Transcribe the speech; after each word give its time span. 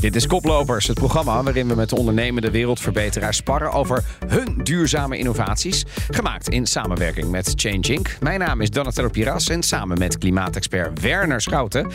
Dit 0.00 0.16
is 0.16 0.26
Koplopers, 0.26 0.86
het 0.86 0.98
programma 0.98 1.42
waarin 1.42 1.68
we 1.68 1.74
met 1.74 1.92
ondernemende 1.92 2.50
wereldverbeteraars 2.50 3.36
sparren 3.36 3.72
over 3.72 4.04
hun 4.26 4.60
duurzame 4.62 5.18
innovaties. 5.18 5.84
Gemaakt 6.10 6.48
in 6.48 6.66
samenwerking 6.66 7.30
met 7.30 7.52
Change 7.56 7.92
Inc. 7.92 8.16
Mijn 8.20 8.38
naam 8.38 8.60
is 8.60 8.70
Donatello 8.70 9.08
Piras 9.08 9.48
en 9.48 9.62
samen 9.62 9.98
met 9.98 10.18
klimaatexpert 10.18 11.00
Werner 11.00 11.40
Schouten 11.40 11.90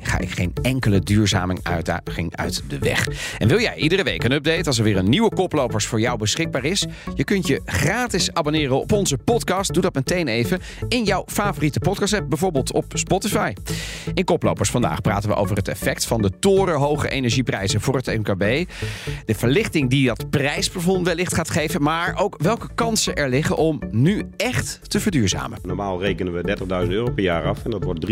ga 0.00 0.18
ik 0.18 0.30
geen 0.30 0.52
enkele 0.62 1.00
duurzaming 1.00 1.60
uitdaging 1.62 2.36
uit 2.36 2.62
de 2.68 2.78
weg. 2.78 3.08
En 3.38 3.48
wil 3.48 3.60
jij 3.60 3.76
iedere 3.76 4.02
week 4.02 4.24
een 4.24 4.32
update 4.32 4.64
als 4.64 4.78
er 4.78 4.84
weer 4.84 4.96
een 4.96 5.08
nieuwe 5.08 5.34
Koplopers 5.34 5.86
voor 5.86 6.00
jou 6.00 6.18
beschikbaar 6.18 6.64
is? 6.64 6.86
Je 7.14 7.24
kunt 7.24 7.46
je 7.46 7.60
gratis 7.64 8.32
abonneren 8.32 8.80
op 8.80 8.92
onze 8.92 9.18
podcast. 9.18 9.72
Doe 9.72 9.82
dat 9.82 9.94
meteen 9.94 10.28
even 10.28 10.60
in 10.88 11.04
jouw 11.04 11.24
favoriete 11.26 11.78
podcast 11.78 12.14
app, 12.14 12.28
bijvoorbeeld 12.28 12.72
op 12.72 12.84
Spotify. 12.94 13.52
In 14.14 14.24
Koplopers 14.24 14.70
vandaag 14.70 15.00
praten 15.00 15.28
we 15.28 15.34
over 15.34 15.56
het 15.56 15.68
effect 15.68 16.04
van 16.04 16.22
de 16.22 16.30
torenhoge 16.38 17.08
energieprijzen 17.28 17.80
voor 17.80 17.96
het 17.96 18.06
MKB. 18.06 18.70
De 19.24 19.34
verlichting 19.34 19.90
die 19.90 20.06
dat 20.06 20.30
prijsplafond 20.30 21.06
wellicht 21.06 21.34
gaat 21.34 21.50
geven, 21.50 21.82
maar 21.82 22.16
ook 22.18 22.36
welke 22.42 22.68
kansen 22.74 23.16
er 23.16 23.28
liggen 23.28 23.56
om 23.56 23.82
nu 23.90 24.26
echt 24.36 24.80
te 24.90 25.00
verduurzamen. 25.00 25.58
Normaal 25.62 26.00
rekenen 26.00 26.32
we 26.32 26.56
30.000 26.86 26.90
euro 26.90 27.10
per 27.10 27.24
jaar 27.24 27.44
af 27.44 27.64
en 27.64 27.70
dat 27.70 27.84
wordt 27.84 28.06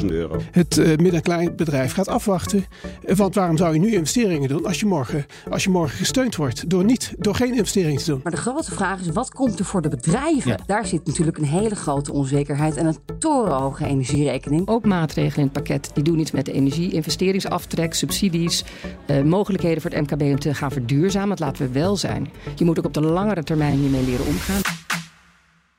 370.000 0.00 0.06
euro. 0.06 0.40
Het 0.50 0.76
uh, 0.76 0.86
midden- 0.86 1.12
en 1.12 1.22
kleinbedrijf 1.22 1.92
gaat 1.92 2.08
afwachten. 2.08 2.64
Want 3.06 3.34
waarom 3.34 3.56
zou 3.56 3.74
je 3.74 3.80
nu 3.80 3.92
investeringen 3.92 4.48
doen 4.48 4.66
als 4.66 4.80
je 4.80 4.86
morgen, 4.86 5.26
als 5.50 5.64
je 5.64 5.70
morgen 5.70 5.96
gesteund 5.96 6.36
wordt 6.36 6.70
door, 6.70 6.84
niet, 6.84 7.14
door 7.18 7.34
geen 7.34 7.54
investering 7.54 7.98
te 7.98 8.10
doen? 8.10 8.20
Maar 8.22 8.32
de 8.32 8.38
grote 8.38 8.72
vraag 8.72 9.00
is, 9.00 9.08
wat 9.08 9.30
komt 9.30 9.58
er 9.58 9.64
voor 9.64 9.82
de 9.82 9.88
bedrijven? 9.88 10.58
Daar 10.66 10.86
zit 10.86 11.06
natuurlijk 11.06 11.38
een 11.38 11.44
hele 11.44 11.74
grote 11.74 12.12
onzekerheid 12.12 12.76
en 12.76 12.86
een 12.86 12.98
torenhoge 13.18 13.86
energierekening. 13.86 14.68
Ook 14.68 14.84
maatregelen 14.84 15.36
in 15.36 15.42
het 15.42 15.52
pakket 15.52 15.90
die 15.94 16.04
doen 16.04 16.18
iets 16.18 16.30
met 16.30 16.44
de 16.44 16.52
energie, 16.52 16.92
investeringsaftrek, 16.92 17.94
subsidies, 18.20 18.64
eh, 19.06 19.22
mogelijkheden 19.22 19.82
voor 19.82 19.90
het 19.90 20.00
MKB 20.00 20.22
om 20.22 20.38
te 20.38 20.54
gaan 20.54 20.70
verduurzamen. 20.70 21.28
Dat 21.28 21.38
laten 21.38 21.66
we 21.66 21.72
wel 21.72 21.96
zijn. 21.96 22.30
Je 22.56 22.64
moet 22.64 22.78
ook 22.78 22.84
op 22.84 22.94
de 22.94 23.00
langere 23.00 23.42
termijn 23.42 23.78
hiermee 23.78 24.04
leren 24.04 24.26
omgaan. 24.26 24.60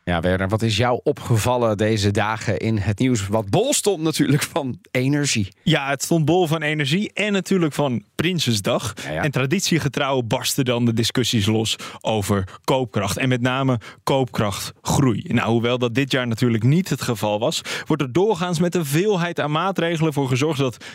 Ja, 0.03 0.19
Werner, 0.19 0.47
wat 0.47 0.61
is 0.61 0.77
jou 0.77 0.99
opgevallen 1.03 1.77
deze 1.77 2.11
dagen 2.11 2.57
in 2.57 2.77
het 2.77 2.99
nieuws? 2.99 3.27
Wat 3.27 3.49
bol 3.49 3.73
stond 3.73 4.01
natuurlijk 4.01 4.43
van 4.43 4.79
energie. 4.91 5.47
Ja, 5.63 5.89
het 5.89 6.03
stond 6.03 6.25
bol 6.25 6.47
van 6.47 6.61
energie 6.61 7.13
en 7.13 7.33
natuurlijk 7.33 7.73
van 7.73 8.03
Prinsesdag. 8.15 8.93
Ja, 9.03 9.11
ja. 9.11 9.23
En 9.23 9.31
traditiegetrouw 9.31 10.21
barsten 10.21 10.65
dan 10.65 10.85
de 10.85 10.93
discussies 10.93 11.45
los 11.45 11.75
over 12.01 12.59
koopkracht. 12.63 13.17
En 13.17 13.29
met 13.29 13.41
name 13.41 13.79
koopkrachtgroei. 14.03 15.23
Nou, 15.27 15.49
hoewel 15.49 15.77
dat 15.77 15.95
dit 15.95 16.11
jaar 16.11 16.27
natuurlijk 16.27 16.63
niet 16.63 16.89
het 16.89 17.01
geval 17.01 17.39
was, 17.39 17.61
wordt 17.85 18.01
er 18.01 18.11
doorgaans 18.11 18.59
met 18.59 18.75
een 18.75 18.85
veelheid 18.85 19.39
aan 19.39 19.51
maatregelen 19.51 20.13
voor 20.13 20.27
gezorgd 20.27 20.59
dat 20.59 20.85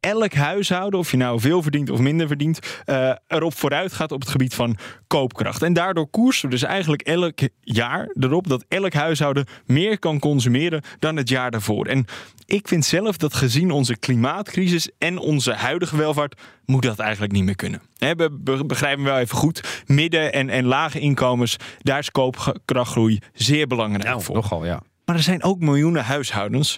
elk 0.00 0.32
huishouden, 0.34 0.98
of 0.98 1.10
je 1.10 1.16
nou 1.16 1.40
veel 1.40 1.62
verdient 1.62 1.90
of 1.90 1.98
minder 2.00 2.26
verdient, 2.26 2.58
uh, 2.86 3.12
erop 3.26 3.54
vooruit 3.54 3.92
gaat 3.92 4.12
op 4.12 4.20
het 4.20 4.30
gebied 4.30 4.54
van 4.54 4.76
koopkracht. 5.06 5.62
En 5.62 5.72
daardoor 5.72 6.08
koersen 6.10 6.44
we 6.44 6.50
dus 6.50 6.62
eigenlijk 6.62 7.02
elk 7.02 7.38
jaar 7.60 8.08
erop 8.20 8.48
dat 8.48 8.64
elk 8.68 8.92
huishouden 8.92 9.46
meer 9.66 9.98
kan 9.98 10.18
consumeren 10.18 10.82
dan 10.98 11.16
het 11.16 11.28
jaar 11.28 11.50
daarvoor. 11.50 11.86
En 11.86 12.04
ik 12.46 12.68
vind 12.68 12.84
zelf 12.84 13.16
dat 13.16 13.34
gezien 13.34 13.70
onze 13.70 13.96
klimaatcrisis 13.96 14.90
en 14.98 15.18
onze 15.18 15.52
huidige 15.52 15.96
welvaart 15.96 16.40
moet 16.64 16.82
dat 16.82 16.98
eigenlijk 16.98 17.32
niet 17.32 17.44
meer 17.44 17.56
kunnen. 17.56 17.82
He, 17.98 18.14
we 18.14 18.64
begrijpen 18.66 19.04
wel 19.04 19.18
even 19.18 19.36
goed, 19.36 19.82
midden- 19.86 20.32
en, 20.32 20.48
en 20.48 20.64
lage 20.64 20.98
inkomens, 21.00 21.56
daar 21.78 21.98
is 21.98 22.10
koopkrachtgroei 22.10 23.18
zeer 23.32 23.66
belangrijk 23.66 24.04
Nou, 24.04 24.22
voor. 24.22 24.34
nogal, 24.34 24.64
ja. 24.64 24.82
Maar 25.04 25.16
er 25.16 25.22
zijn 25.22 25.42
ook 25.42 25.60
miljoenen 25.60 26.04
huishoudens 26.04 26.76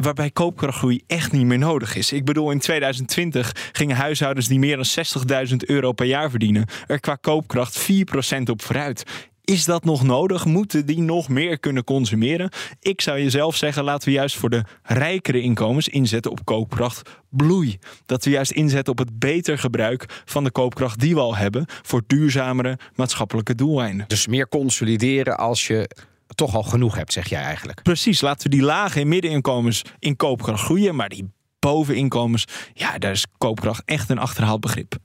waarbij 0.00 0.30
koopkrachtgroei 0.30 1.02
echt 1.06 1.32
niet 1.32 1.46
meer 1.46 1.58
nodig 1.58 1.96
is. 1.96 2.12
Ik 2.12 2.24
bedoel, 2.24 2.50
in 2.50 2.58
2020 2.58 3.70
gingen 3.72 3.96
huishoudens 3.96 4.46
die 4.46 4.58
meer 4.58 4.76
dan 4.76 5.46
60.000 5.48 5.56
euro 5.56 5.92
per 5.92 6.06
jaar 6.06 6.30
verdienen 6.30 6.66
er 6.86 7.00
qua 7.00 7.14
koopkracht 7.14 7.90
4% 8.38 8.42
op 8.50 8.62
vooruit. 8.62 9.04
Is 9.44 9.64
dat 9.64 9.84
nog 9.84 10.02
nodig? 10.02 10.44
Moeten 10.44 10.86
die 10.86 11.00
nog 11.00 11.28
meer 11.28 11.58
kunnen 11.58 11.84
consumeren? 11.84 12.50
Ik 12.80 13.00
zou 13.00 13.18
jezelf 13.18 13.56
zeggen, 13.56 13.84
laten 13.84 14.08
we 14.08 14.14
juist 14.14 14.36
voor 14.36 14.50
de 14.50 14.64
rijkere 14.82 15.40
inkomens 15.40 15.88
inzetten 15.88 16.30
op 16.30 16.44
koopkrachtbloei. 16.44 17.78
Dat 18.06 18.24
we 18.24 18.30
juist 18.30 18.50
inzetten 18.50 18.92
op 18.92 18.98
het 18.98 19.18
beter 19.18 19.58
gebruik 19.58 20.22
van 20.24 20.44
de 20.44 20.50
koopkracht 20.50 21.00
die 21.00 21.14
we 21.14 21.20
al 21.20 21.36
hebben 21.36 21.64
voor 21.82 22.02
duurzamere 22.06 22.78
maatschappelijke 22.94 23.54
doeleinden. 23.54 24.08
Dus 24.08 24.26
meer 24.26 24.48
consolideren 24.48 25.38
als 25.38 25.66
je 25.66 25.90
toch 26.34 26.54
al 26.54 26.62
genoeg 26.62 26.94
hebt, 26.96 27.12
zeg 27.12 27.28
jij 27.28 27.42
eigenlijk. 27.42 27.82
Precies, 27.82 28.20
laten 28.20 28.50
we 28.50 28.56
die 28.56 28.64
lage 28.64 29.00
en 29.00 29.08
middeninkomens 29.08 29.82
in 29.98 30.16
koopkracht 30.16 30.62
groeien, 30.62 30.96
maar 30.96 31.08
die 31.08 31.30
boveninkomens, 31.58 32.44
ja, 32.74 32.98
daar 32.98 33.10
is 33.10 33.26
koopkracht 33.38 33.82
echt 33.84 34.10
een 34.10 34.18
achterhaald 34.18 34.60
begrip. 34.60 34.96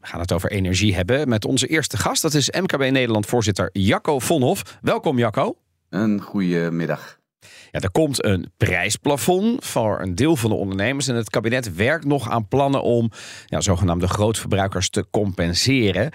We 0.00 0.06
gaan 0.06 0.20
het 0.20 0.32
over 0.32 0.50
energie 0.50 0.94
hebben 0.94 1.28
met 1.28 1.44
onze 1.44 1.66
eerste 1.66 1.96
gast. 1.96 2.22
Dat 2.22 2.34
is 2.34 2.50
MKB 2.50 2.90
Nederland 2.90 3.26
voorzitter 3.26 3.70
Jacco 3.72 4.18
Vonhof. 4.18 4.78
Welkom 4.82 5.18
Jacco. 5.18 5.56
Een 5.88 6.20
goede 6.20 6.70
middag. 6.70 7.18
Ja, 7.70 7.80
er 7.80 7.90
komt 7.90 8.24
een 8.24 8.52
prijsplafond 8.56 9.64
voor 9.64 10.00
een 10.00 10.14
deel 10.14 10.36
van 10.36 10.50
de 10.50 10.56
ondernemers. 10.56 11.08
En 11.08 11.14
het 11.14 11.30
kabinet 11.30 11.74
werkt 11.74 12.04
nog 12.04 12.30
aan 12.30 12.48
plannen 12.48 12.82
om 12.82 13.10
ja, 13.46 13.60
zogenaamde 13.60 14.08
grootverbruikers 14.08 14.90
te 14.90 15.06
compenseren. 15.10 16.10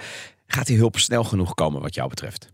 Gaat 0.48 0.68
die 0.68 0.78
hulp 0.78 1.00
snel 1.00 1.24
genoeg 1.24 1.54
komen 1.54 1.82
wat 1.82 1.96
jou 1.96 2.10
betreft? 2.10 2.54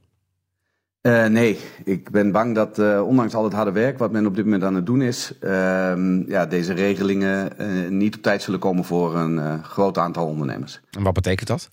Uh, 1.01 1.25
nee, 1.25 1.59
ik 1.83 2.11
ben 2.11 2.31
bang 2.31 2.55
dat 2.55 2.79
uh, 2.79 3.07
ondanks 3.07 3.33
al 3.33 3.43
het 3.43 3.53
harde 3.53 3.71
werk 3.71 3.97
wat 3.97 4.11
men 4.11 4.25
op 4.25 4.35
dit 4.35 4.45
moment 4.45 4.63
aan 4.63 4.75
het 4.75 4.85
doen 4.85 5.01
is, 5.01 5.33
uh, 5.41 6.27
ja, 6.27 6.45
deze 6.45 6.73
regelingen 6.73 7.49
niet 7.97 8.15
op 8.15 8.21
tijd 8.21 8.41
zullen 8.41 8.59
komen 8.59 8.83
voor 8.83 9.15
een 9.15 9.63
groot 9.63 9.97
aantal 9.97 10.27
ondernemers. 10.27 10.81
En 10.97 11.03
wat 11.03 11.13
betekent 11.13 11.47
dat? 11.47 11.69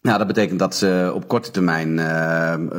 Nou, 0.00 0.18
dat 0.18 0.26
betekent 0.26 0.58
dat 0.58 0.74
ze 0.74 1.12
op 1.14 1.28
korte 1.28 1.50
termijn 1.50 1.94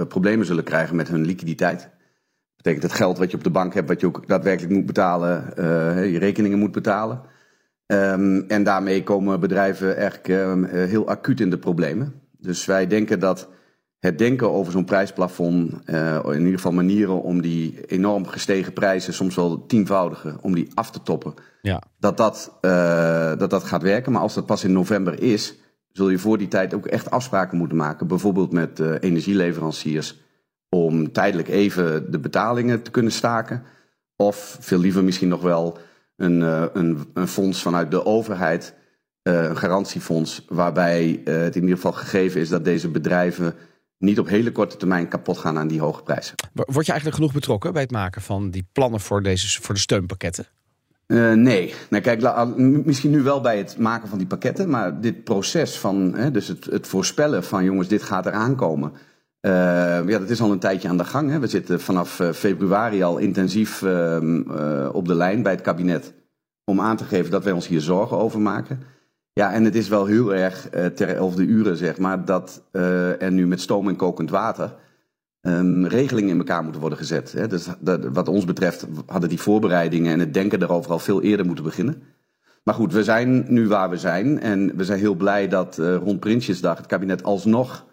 problemen 0.07 0.45
zullen 0.45 0.63
krijgen 0.63 0.95
met 0.95 1.07
hun 1.07 1.25
liquiditeit. 1.25 1.79
Dat 1.79 2.55
betekent 2.55 2.83
het 2.83 2.93
geld 2.93 3.17
wat 3.17 3.31
je 3.31 3.37
op 3.37 3.43
de 3.43 3.49
bank 3.49 3.73
hebt, 3.73 3.87
wat 3.87 3.99
je 3.99 4.07
ook 4.07 4.27
daadwerkelijk 4.27 4.73
moet 4.73 4.85
betalen, 4.85 5.43
je 6.11 6.19
rekeningen 6.19 6.59
moet 6.59 6.71
betalen. 6.71 7.21
Um, 7.85 8.45
en 8.47 8.63
daarmee 8.63 9.03
komen 9.03 9.39
bedrijven 9.39 9.97
eigenlijk 9.97 10.27
heel 10.89 11.07
acuut 11.07 11.39
in 11.39 11.49
de 11.49 11.57
problemen. 11.57 12.13
Dus 12.37 12.65
wij 12.65 12.87
denken 12.87 13.19
dat 13.19 13.49
het 13.99 14.17
denken 14.17 14.51
over 14.51 14.71
zo'n 14.71 14.85
prijsplafond, 14.85 15.73
uh, 15.85 16.19
in 16.23 16.39
ieder 16.39 16.53
geval 16.53 16.71
manieren 16.71 17.21
om 17.21 17.41
die 17.41 17.85
enorm 17.85 18.27
gestegen 18.27 18.73
prijzen, 18.73 19.13
soms 19.13 19.35
wel 19.35 19.65
tienvoudige, 19.65 20.37
om 20.41 20.53
die 20.53 20.71
af 20.73 20.91
te 20.91 21.01
toppen, 21.01 21.33
ja. 21.61 21.81
dat, 21.97 22.17
dat, 22.17 22.57
uh, 22.61 23.37
dat 23.37 23.49
dat 23.49 23.63
gaat 23.63 23.81
werken. 23.81 24.11
Maar 24.11 24.21
als 24.21 24.33
dat 24.33 24.45
pas 24.45 24.63
in 24.63 24.71
november 24.71 25.21
is, 25.21 25.55
zul 25.91 26.09
je 26.09 26.17
voor 26.17 26.37
die 26.37 26.47
tijd 26.47 26.73
ook 26.73 26.85
echt 26.85 27.11
afspraken 27.11 27.57
moeten 27.57 27.77
maken, 27.77 28.07
bijvoorbeeld 28.07 28.51
met 28.51 28.79
uh, 28.79 28.95
energieleveranciers, 28.99 30.19
om 30.69 31.11
tijdelijk 31.11 31.47
even 31.47 32.11
de 32.11 32.19
betalingen 32.19 32.81
te 32.81 32.91
kunnen 32.91 33.11
staken. 33.11 33.63
Of 34.15 34.57
veel 34.59 34.79
liever 34.79 35.03
misschien 35.03 35.29
nog 35.29 35.41
wel 35.41 35.77
een, 36.15 36.41
een, 36.77 37.09
een 37.13 37.27
fonds 37.27 37.61
vanuit 37.61 37.91
de 37.91 38.05
overheid, 38.05 38.73
een 39.23 39.57
garantiefonds, 39.57 40.45
waarbij 40.49 41.21
het 41.23 41.55
in 41.55 41.61
ieder 41.61 41.75
geval 41.75 41.91
gegeven 41.91 42.41
is 42.41 42.49
dat 42.49 42.63
deze 42.63 42.89
bedrijven 42.89 43.53
niet 43.99 44.19
op 44.19 44.27
hele 44.27 44.51
korte 44.51 44.77
termijn 44.77 45.07
kapot 45.07 45.37
gaan 45.37 45.57
aan 45.57 45.67
die 45.67 45.79
hoge 45.79 46.03
prijzen. 46.03 46.35
Word 46.53 46.85
je 46.85 46.91
eigenlijk 46.91 47.15
genoeg 47.15 47.33
betrokken 47.33 47.73
bij 47.73 47.81
het 47.81 47.91
maken 47.91 48.21
van 48.21 48.49
die 48.49 48.67
plannen 48.71 48.99
voor, 48.99 49.23
deze, 49.23 49.61
voor 49.61 49.73
de 49.73 49.81
steunpakketten? 49.81 50.45
Uh, 51.07 51.33
nee. 51.33 51.73
nee, 51.89 52.01
kijk, 52.01 52.45
misschien 52.85 53.11
nu 53.11 53.21
wel 53.21 53.41
bij 53.41 53.57
het 53.57 53.77
maken 53.77 54.09
van 54.09 54.17
die 54.17 54.27
pakketten, 54.27 54.69
maar 54.69 55.01
dit 55.01 55.23
proces 55.23 55.77
van, 55.77 56.13
hè, 56.15 56.31
dus 56.31 56.47
het, 56.47 56.65
het 56.65 56.87
voorspellen 56.87 57.43
van 57.43 57.63
jongens, 57.63 57.87
dit 57.87 58.03
gaat 58.03 58.25
eraan 58.25 58.55
komen. 58.55 58.91
Uh, 59.41 59.51
ja, 60.07 60.19
dat 60.19 60.29
is 60.29 60.41
al 60.41 60.51
een 60.51 60.59
tijdje 60.59 60.89
aan 60.89 60.97
de 60.97 61.05
gang. 61.05 61.29
Hè. 61.29 61.39
We 61.39 61.47
zitten 61.47 61.81
vanaf 61.81 62.19
uh, 62.19 62.31
februari 62.31 63.03
al 63.03 63.17
intensief 63.17 63.81
uh, 63.81 64.89
op 64.91 65.07
de 65.07 65.15
lijn 65.15 65.43
bij 65.43 65.51
het 65.51 65.61
kabinet 65.61 66.13
om 66.63 66.81
aan 66.81 66.97
te 66.97 67.03
geven 67.03 67.31
dat 67.31 67.43
wij 67.43 67.53
ons 67.53 67.67
hier 67.67 67.81
zorgen 67.81 68.17
over 68.17 68.39
maken. 68.39 68.83
Ja, 69.33 69.53
en 69.53 69.63
het 69.63 69.75
is 69.75 69.87
wel 69.87 70.05
heel 70.05 70.35
erg 70.35 70.73
uh, 70.73 70.85
ter 70.85 71.15
elfde 71.15 71.43
uren, 71.43 71.77
zeg 71.77 71.97
maar, 71.97 72.25
dat 72.25 72.63
uh, 72.71 73.21
er 73.21 73.31
nu 73.31 73.47
met 73.47 73.61
stoom 73.61 73.87
en 73.87 73.95
kokend 73.95 74.29
water 74.29 74.75
um, 75.41 75.85
regelingen 75.85 76.29
in 76.29 76.37
elkaar 76.37 76.63
moeten 76.63 76.81
worden 76.81 76.99
gezet. 76.99 77.31
Hè. 77.31 77.47
Dus 77.47 77.67
dat, 77.79 78.05
wat 78.05 78.27
ons 78.27 78.45
betreft 78.45 78.87
hadden 79.05 79.29
die 79.29 79.39
voorbereidingen 79.39 80.13
en 80.13 80.19
het 80.19 80.33
denken 80.33 80.59
daarover 80.59 80.91
al 80.91 80.99
veel 80.99 81.21
eerder 81.21 81.45
moeten 81.45 81.63
beginnen. 81.63 82.01
Maar 82.63 82.73
goed, 82.75 82.93
we 82.93 83.03
zijn 83.03 83.45
nu 83.47 83.67
waar 83.67 83.89
we 83.89 83.97
zijn 83.97 84.39
en 84.39 84.75
we 84.75 84.83
zijn 84.83 84.99
heel 84.99 85.15
blij 85.15 85.47
dat 85.47 85.77
uh, 85.79 85.95
rond 85.95 86.19
Prinsjesdag 86.19 86.77
het 86.77 86.85
kabinet 86.85 87.23
alsnog 87.23 87.85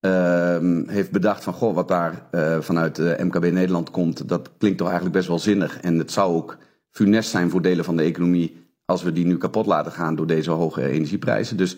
ehm, 0.00 0.88
heeft 0.88 1.10
bedacht 1.10 1.44
van 1.44 1.52
goh, 1.52 1.74
wat 1.74 1.88
daar 1.88 2.28
uh, 2.30 2.60
vanuit 2.60 2.98
MKB 2.98 3.52
Nederland 3.52 3.90
komt, 3.90 4.28
dat 4.28 4.50
klinkt 4.58 4.78
toch 4.78 4.86
eigenlijk 4.86 5.16
best 5.16 5.28
wel 5.28 5.38
zinnig. 5.38 5.80
En 5.80 5.98
het 5.98 6.10
zou 6.10 6.34
ook 6.34 6.56
funest 6.90 7.30
zijn 7.30 7.50
voor 7.50 7.62
delen 7.62 7.84
van 7.84 7.96
de 7.96 8.02
economie 8.02 8.65
als 8.86 9.02
we 9.02 9.12
die 9.12 9.26
nu 9.26 9.36
kapot 9.36 9.66
laten 9.66 9.92
gaan 9.92 10.14
door 10.14 10.26
deze 10.26 10.50
hoge 10.50 10.88
energieprijzen. 10.88 11.56
Dus 11.56 11.76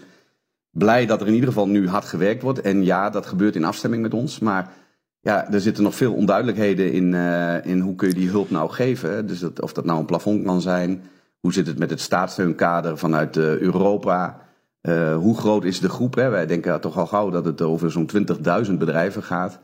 blij 0.71 1.07
dat 1.07 1.21
er 1.21 1.27
in 1.27 1.33
ieder 1.35 1.49
geval 1.49 1.69
nu 1.69 1.89
hard 1.89 2.05
gewerkt 2.05 2.43
wordt. 2.43 2.61
En 2.61 2.85
ja, 2.85 3.11
dat 3.11 3.27
gebeurt 3.27 3.57
in 3.57 3.65
afstemming 3.65 4.03
met 4.03 4.15
ons. 4.15 4.39
Maar 4.39 4.73
ja, 5.21 5.53
er 5.53 5.61
zitten 5.61 5.83
nog 5.83 5.95
veel 5.95 6.15
onduidelijkheden 6.15 6.93
in, 6.93 7.13
uh, 7.13 7.67
in 7.67 7.81
hoe 7.81 7.95
kun 7.95 8.09
je 8.09 8.15
die 8.15 8.29
hulp 8.29 8.51
nou 8.51 8.71
geven. 8.71 9.27
Dus 9.27 9.43
of 9.61 9.73
dat 9.73 9.85
nou 9.85 9.99
een 9.99 10.05
plafond 10.05 10.45
kan 10.45 10.61
zijn. 10.61 11.03
Hoe 11.41 11.53
zit 11.53 11.67
het 11.67 11.79
met 11.79 11.91
het 11.91 12.01
staatssteunkader 12.01 12.99
vanuit 12.99 13.37
uh, 13.37 13.59
Europa? 13.59 14.47
Uh, 14.83 15.17
hoe 15.17 15.39
groot 15.39 15.65
is 15.65 15.81
de 15.81 15.89
groep? 15.89 16.15
Hè? 16.15 16.29
Wij 16.29 16.47
denken 16.47 16.81
toch 16.81 16.99
al 16.99 17.07
gauw 17.07 17.31
dat 17.31 17.45
het 17.45 17.63
over 17.63 17.91
zo'n 17.91 18.11
20.000 18.67 18.73
bedrijven 18.73 19.23
gaat. 19.23 19.59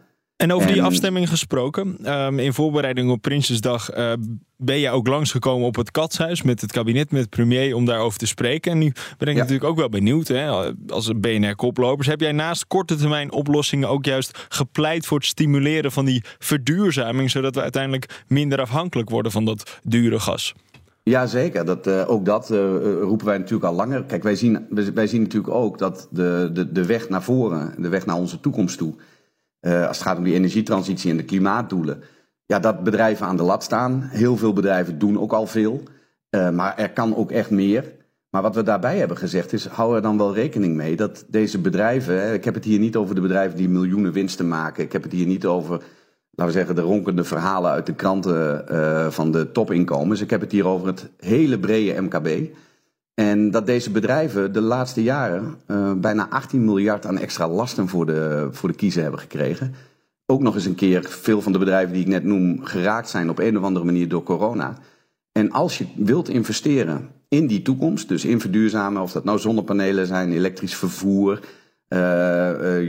En 0.45 0.53
over 0.53 0.73
die 0.73 0.83
afstemming 0.83 1.29
gesproken. 1.29 2.13
Um, 2.13 2.39
in 2.39 2.53
voorbereiding 2.53 3.11
op 3.11 3.23
Prinsjesdag 3.23 3.97
uh, 3.97 4.13
ben 4.57 4.79
je 4.79 4.91
ook 4.91 5.07
langsgekomen 5.07 5.67
op 5.67 5.77
het 5.77 5.91
Katshuis 5.91 6.43
met 6.43 6.61
het 6.61 6.73
kabinet, 6.73 7.11
met 7.11 7.31
premier, 7.31 7.75
om 7.75 7.85
daarover 7.85 8.19
te 8.19 8.27
spreken. 8.27 8.73
En 8.73 8.79
nu 8.79 8.93
ben 9.19 9.29
ik 9.29 9.35
ja. 9.35 9.41
natuurlijk 9.41 9.71
ook 9.71 9.77
wel 9.77 9.89
benieuwd, 9.89 10.29
hè, 10.29 10.73
als 10.89 11.11
BNR-koplopers. 11.17 12.07
Heb 12.07 12.21
jij 12.21 12.33
naast 12.33 12.67
korte 12.67 12.95
termijn 12.95 13.33
oplossingen 13.33 13.89
ook 13.89 14.05
juist 14.05 14.47
gepleit 14.49 15.07
voor 15.07 15.19
het 15.19 15.27
stimuleren 15.27 15.93
van 15.93 16.05
die 16.05 16.25
verduurzaming, 16.39 17.31
zodat 17.31 17.55
we 17.55 17.63
uiteindelijk 17.63 18.23
minder 18.29 18.61
afhankelijk 18.61 19.11
worden 19.11 19.33
van 19.33 19.45
dat 19.45 19.81
dure 19.83 20.21
gas? 20.21 20.55
Jazeker, 21.03 21.65
dat, 21.65 21.87
uh, 21.87 22.11
ook 22.11 22.25
dat 22.25 22.51
uh, 22.51 22.59
roepen 23.01 23.27
wij 23.27 23.39
natuurlijk 23.39 23.65
al 23.65 23.75
langer. 23.75 24.05
Kijk, 24.05 24.23
wij 24.23 24.37
zien, 24.37 24.67
wij 24.95 25.07
zien 25.07 25.23
natuurlijk 25.23 25.55
ook 25.55 25.79
dat 25.79 26.09
de, 26.11 26.51
de, 26.53 26.73
de 26.73 26.87
weg 26.87 27.09
naar 27.09 27.23
voren, 27.23 27.75
de 27.79 27.89
weg 27.89 28.07
naar 28.07 28.17
onze 28.17 28.41
toekomst 28.41 28.79
toe, 28.79 28.95
uh, 29.67 29.87
als 29.87 29.97
het 29.97 30.07
gaat 30.07 30.19
om 30.19 30.25
die 30.25 30.35
energietransitie 30.35 31.11
en 31.11 31.17
de 31.17 31.25
klimaatdoelen, 31.25 32.03
ja, 32.47 32.59
dat 32.59 32.85
bedrijven 32.85 33.27
aan 33.27 33.37
de 33.37 33.43
lat 33.43 33.63
staan. 33.63 34.03
Heel 34.03 34.37
veel 34.37 34.53
bedrijven 34.53 34.99
doen 34.99 35.21
ook 35.21 35.33
al 35.33 35.47
veel, 35.47 35.83
maar 36.31 36.79
er 36.79 36.91
kan 36.91 37.17
ook 37.17 37.31
echt 37.31 37.51
meer. 37.51 37.93
Maar 38.31 38.43
wat 38.43 38.55
we 38.55 38.63
daarbij 38.63 38.99
hebben 38.99 39.17
gezegd 39.17 39.53
is, 39.53 39.67
hou 39.67 39.97
er 39.97 40.03
dan 40.03 40.19
wel 40.19 40.35
rekening 40.35 40.77
mee 40.77 40.97
dat 40.97 41.25
deze 41.29 41.59
bedrijven, 41.59 42.33
ik 42.33 42.45
heb 42.45 42.55
het 42.55 42.65
hier 42.65 42.79
niet 42.79 42.97
over 42.97 43.15
de 43.15 43.21
bedrijven 43.21 43.57
die 43.57 43.69
miljoenen 43.69 44.13
winsten 44.13 44.49
maken, 44.49 44.85
ik 44.85 44.93
heb 44.93 45.03
het 45.03 45.13
hier 45.13 45.27
niet 45.27 45.47
over 45.47 45.83
laten 46.35 46.53
we 46.53 46.59
zeggen, 46.59 46.75
de 46.75 46.81
ronkende 46.81 47.25
verhalen 47.25 47.71
uit 47.71 47.87
de 47.87 47.95
kranten 47.95 48.65
uh, 48.71 49.11
van 49.11 49.31
de 49.31 49.53
topinkomens. 49.53 50.21
Ik 50.21 50.31
heb 50.31 50.41
het 50.41 50.53
hier 50.53 50.67
over 50.67 50.87
het 50.87 51.11
hele 51.19 51.59
brede 51.59 52.01
MKB. 52.01 52.29
En 53.15 53.51
dat 53.51 53.67
deze 53.67 53.91
bedrijven 53.91 54.53
de 54.53 54.61
laatste 54.61 55.03
jaren 55.03 55.55
uh, 55.67 55.93
bijna 55.93 56.29
18 56.29 56.65
miljard 56.65 57.07
aan 57.07 57.19
extra 57.19 57.49
lasten 57.49 57.89
voor 57.89 58.07
de, 58.07 58.49
voor 58.51 58.69
de 58.69 58.75
kiezer 58.75 59.03
hebben 59.03 59.21
gekregen. 59.21 59.75
Ook 60.27 60.43
nog 60.43 60.55
eens 60.55 60.65
een 60.65 60.75
keer 60.75 61.05
veel 61.05 61.41
van 61.41 61.53
de 61.53 61.59
bedrijven 61.59 61.93
die 61.93 62.03
ik 62.03 62.09
net 62.09 62.25
noem 62.25 62.65
geraakt 62.65 63.09
zijn 63.09 63.31
op 63.31 63.39
een 63.39 63.59
of 63.59 63.63
andere 63.63 63.85
manier 63.85 64.09
door 64.09 64.23
corona. 64.23 64.79
En 65.33 65.51
als 65.51 65.79
je 65.79 65.87
wilt 65.97 66.29
investeren 66.29 67.09
in 67.29 67.47
die 67.47 67.63
toekomst, 67.63 68.09
dus 68.09 68.25
in 68.25 68.41
verduurzamen, 68.41 69.03
of 69.03 69.13
dat 69.13 69.25
nou 69.25 69.39
zonnepanelen 69.39 70.07
zijn, 70.07 70.33
elektrisch 70.33 70.75
vervoer, 70.75 71.41
uh, 71.89 71.99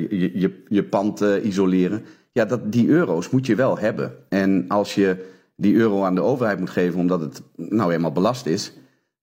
je, 0.09 0.31
je, 0.39 0.63
je 0.67 0.83
pand 0.83 1.21
isoleren 1.43 2.05
ja, 2.35 2.45
dat, 2.45 2.71
die 2.71 2.87
euro's 2.87 3.29
moet 3.29 3.45
je 3.45 3.55
wel 3.55 3.77
hebben. 3.77 4.13
En 4.29 4.65
als 4.67 4.95
je 4.95 5.25
die 5.55 5.75
euro 5.75 6.03
aan 6.03 6.15
de 6.15 6.21
overheid 6.21 6.59
moet 6.59 6.69
geven 6.69 6.99
omdat 6.99 7.21
het 7.21 7.41
nou 7.55 7.93
eenmaal 7.93 8.11
belast 8.11 8.45
is, 8.45 8.73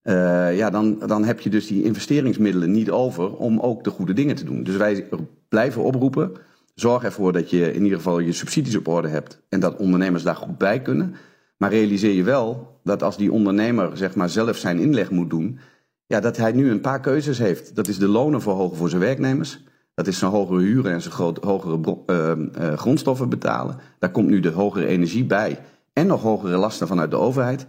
uh, 0.03 0.57
ja, 0.57 0.69
dan, 0.69 0.99
dan 1.05 1.23
heb 1.23 1.39
je 1.39 1.49
dus 1.49 1.67
die 1.67 1.83
investeringsmiddelen 1.83 2.71
niet 2.71 2.91
over 2.91 3.35
om 3.35 3.59
ook 3.59 3.83
de 3.83 3.89
goede 3.89 4.13
dingen 4.13 4.35
te 4.35 4.43
doen. 4.43 4.63
Dus 4.63 4.75
wij 4.75 5.07
blijven 5.49 5.83
oproepen. 5.83 6.31
Zorg 6.75 7.03
ervoor 7.03 7.33
dat 7.33 7.49
je 7.49 7.73
in 7.73 7.83
ieder 7.83 7.97
geval 7.97 8.19
je 8.19 8.31
subsidies 8.31 8.77
op 8.77 8.87
orde 8.87 9.07
hebt 9.07 9.41
en 9.49 9.59
dat 9.59 9.77
ondernemers 9.77 10.23
daar 10.23 10.35
goed 10.35 10.57
bij 10.57 10.81
kunnen. 10.81 11.15
Maar 11.57 11.69
realiseer 11.69 12.13
je 12.13 12.23
wel 12.23 12.79
dat 12.83 13.03
als 13.03 13.17
die 13.17 13.31
ondernemer 13.31 13.97
zeg 13.97 14.15
maar 14.15 14.29
zelf 14.29 14.57
zijn 14.57 14.79
inleg 14.79 15.11
moet 15.11 15.29
doen, 15.29 15.59
ja, 16.05 16.19
dat 16.19 16.37
hij 16.37 16.51
nu 16.51 16.69
een 16.69 16.81
paar 16.81 16.99
keuzes 16.99 17.37
heeft. 17.37 17.75
Dat 17.75 17.87
is 17.87 17.97
de 17.97 18.07
lonen 18.07 18.41
verhogen 18.41 18.77
voor 18.77 18.89
zijn 18.89 19.01
werknemers. 19.01 19.63
Dat 19.93 20.07
is 20.07 20.19
zijn 20.19 20.31
hogere 20.31 20.61
huren 20.61 20.91
en 20.91 21.01
zijn 21.01 21.13
groot, 21.13 21.43
hogere 21.43 22.03
uh, 22.07 22.31
uh, 22.61 22.77
grondstoffen 22.77 23.29
betalen. 23.29 23.77
Daar 23.99 24.11
komt 24.11 24.29
nu 24.29 24.39
de 24.39 24.49
hogere 24.49 24.85
energie 24.85 25.25
bij. 25.25 25.59
En 25.93 26.07
nog 26.07 26.21
hogere 26.21 26.57
lasten 26.57 26.87
vanuit 26.87 27.11
de 27.11 27.17
overheid. 27.17 27.65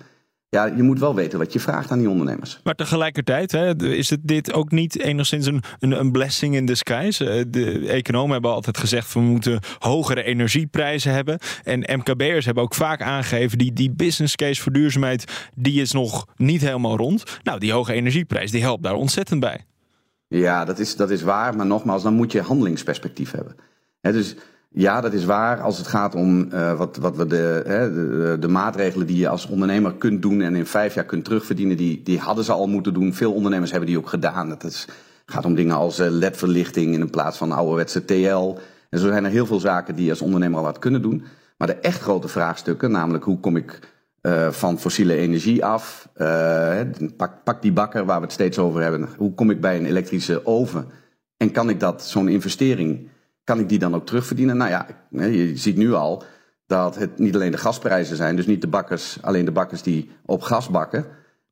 Ja, 0.54 0.64
je 0.64 0.82
moet 0.82 0.98
wel 0.98 1.14
weten 1.14 1.38
wat 1.38 1.52
je 1.52 1.60
vraagt 1.60 1.90
aan 1.90 1.98
die 1.98 2.08
ondernemers. 2.08 2.60
Maar 2.62 2.74
tegelijkertijd 2.74 3.52
hè, 3.52 3.84
is 3.84 4.10
het 4.10 4.20
dit 4.22 4.52
ook 4.52 4.70
niet 4.70 4.98
enigszins 4.98 5.46
een, 5.46 5.62
een, 5.78 5.92
een 5.92 6.12
blessing 6.12 6.54
in 6.54 6.66
disguise. 6.66 7.30
Eh, 7.30 7.44
de 7.48 7.88
economen 7.88 8.32
hebben 8.32 8.50
altijd 8.50 8.78
gezegd 8.78 9.12
we 9.12 9.20
moeten 9.20 9.60
hogere 9.78 10.22
energieprijzen 10.22 11.12
hebben. 11.12 11.38
En 11.62 11.98
MKB'ers 11.98 12.44
hebben 12.44 12.62
ook 12.62 12.74
vaak 12.74 13.02
aangegeven 13.02 13.58
die, 13.58 13.72
die 13.72 13.90
business 13.90 14.36
case 14.36 14.62
voor 14.62 14.72
duurzaamheid 14.72 15.50
die 15.54 15.80
is 15.80 15.92
nog 15.92 16.26
niet 16.36 16.60
helemaal 16.60 16.96
rond. 16.96 17.38
Nou, 17.42 17.58
die 17.58 17.72
hoge 17.72 17.92
energieprijs 17.92 18.50
die 18.50 18.62
helpt 18.62 18.82
daar 18.82 18.94
ontzettend 18.94 19.40
bij. 19.40 19.64
Ja, 20.28 20.64
dat 20.64 20.78
is, 20.78 20.96
dat 20.96 21.10
is 21.10 21.22
waar. 21.22 21.56
Maar 21.56 21.66
nogmaals, 21.66 22.02
dan 22.02 22.14
moet 22.14 22.32
je 22.32 22.40
handelingsperspectief 22.40 23.30
hebben. 23.30 23.56
dus 24.00 24.36
ja, 24.76 25.00
dat 25.00 25.12
is 25.12 25.24
waar 25.24 25.60
als 25.60 25.78
het 25.78 25.86
gaat 25.86 26.14
om 26.14 26.48
uh, 26.52 26.78
wat, 26.78 26.96
wat 26.96 27.16
we 27.16 27.26
de, 27.26 27.62
hè, 27.66 28.38
de, 28.38 28.48
maatregelen 28.48 29.06
die 29.06 29.16
je 29.16 29.28
als 29.28 29.46
ondernemer 29.46 29.94
kunt 29.94 30.22
doen 30.22 30.40
en 30.40 30.54
in 30.54 30.66
vijf 30.66 30.94
jaar 30.94 31.04
kunt 31.04 31.24
terugverdienen, 31.24 31.76
die, 31.76 32.02
die 32.02 32.18
hadden 32.18 32.44
ze 32.44 32.52
al 32.52 32.66
moeten 32.66 32.94
doen. 32.94 33.14
Veel 33.14 33.32
ondernemers 33.32 33.70
hebben 33.70 33.88
die 33.88 33.98
ook 33.98 34.08
gedaan. 34.08 34.50
Het 34.50 34.64
is, 34.64 34.88
gaat 35.26 35.44
om 35.44 35.54
dingen 35.54 35.76
als 35.76 36.00
uh, 36.00 36.06
ledverlichting 36.10 36.94
in 36.94 37.10
plaats 37.10 37.38
van 37.38 37.52
ouderwetse 37.52 38.04
TL. 38.04 38.58
En 38.90 38.98
zo 38.98 39.08
zijn 39.08 39.24
er 39.24 39.30
heel 39.30 39.46
veel 39.46 39.60
zaken 39.60 39.94
die 39.94 40.04
je 40.04 40.10
als 40.10 40.22
ondernemer 40.22 40.58
al 40.58 40.64
had 40.64 40.78
kunnen 40.78 41.02
doen. 41.02 41.24
Maar 41.56 41.68
de 41.68 41.74
echt 41.74 42.00
grote 42.00 42.28
vraagstukken, 42.28 42.90
namelijk 42.90 43.24
hoe 43.24 43.40
kom 43.40 43.56
ik 43.56 43.80
uh, 44.22 44.50
van 44.50 44.78
fossiele 44.78 45.16
energie 45.16 45.64
af. 45.64 46.08
Pak, 47.16 47.44
pak, 47.44 47.62
die 47.62 47.72
bakker 47.72 48.04
waar 48.04 48.18
we 48.18 48.24
het 48.24 48.32
steeds 48.32 48.58
over 48.58 48.82
hebben. 48.82 49.08
Hoe 49.16 49.34
kom 49.34 49.50
ik 49.50 49.60
bij 49.60 49.76
een 49.76 49.86
elektrische 49.86 50.46
oven? 50.46 50.86
En 51.36 51.50
kan 51.50 51.68
ik 51.68 51.80
dat, 51.80 52.04
zo'n 52.04 52.28
investering, 52.28 53.08
kan 53.44 53.58
ik 53.58 53.68
die 53.68 53.78
dan 53.78 53.94
ook 53.94 54.06
terugverdienen? 54.06 54.56
Nou 54.56 54.70
ja, 54.70 54.86
je 55.10 55.56
ziet 55.56 55.76
nu 55.76 55.92
al 55.92 56.22
dat 56.66 56.96
het 56.96 57.18
niet 57.18 57.34
alleen 57.34 57.50
de 57.50 57.58
gasprijzen 57.58 58.16
zijn. 58.16 58.36
Dus 58.36 58.46
niet 58.46 58.60
de 58.60 58.66
bakkers, 58.66 59.18
alleen 59.20 59.44
de 59.44 59.52
bakkers 59.52 59.82
die 59.82 60.10
op 60.26 60.42
gas 60.42 60.68
bakken, 60.68 61.04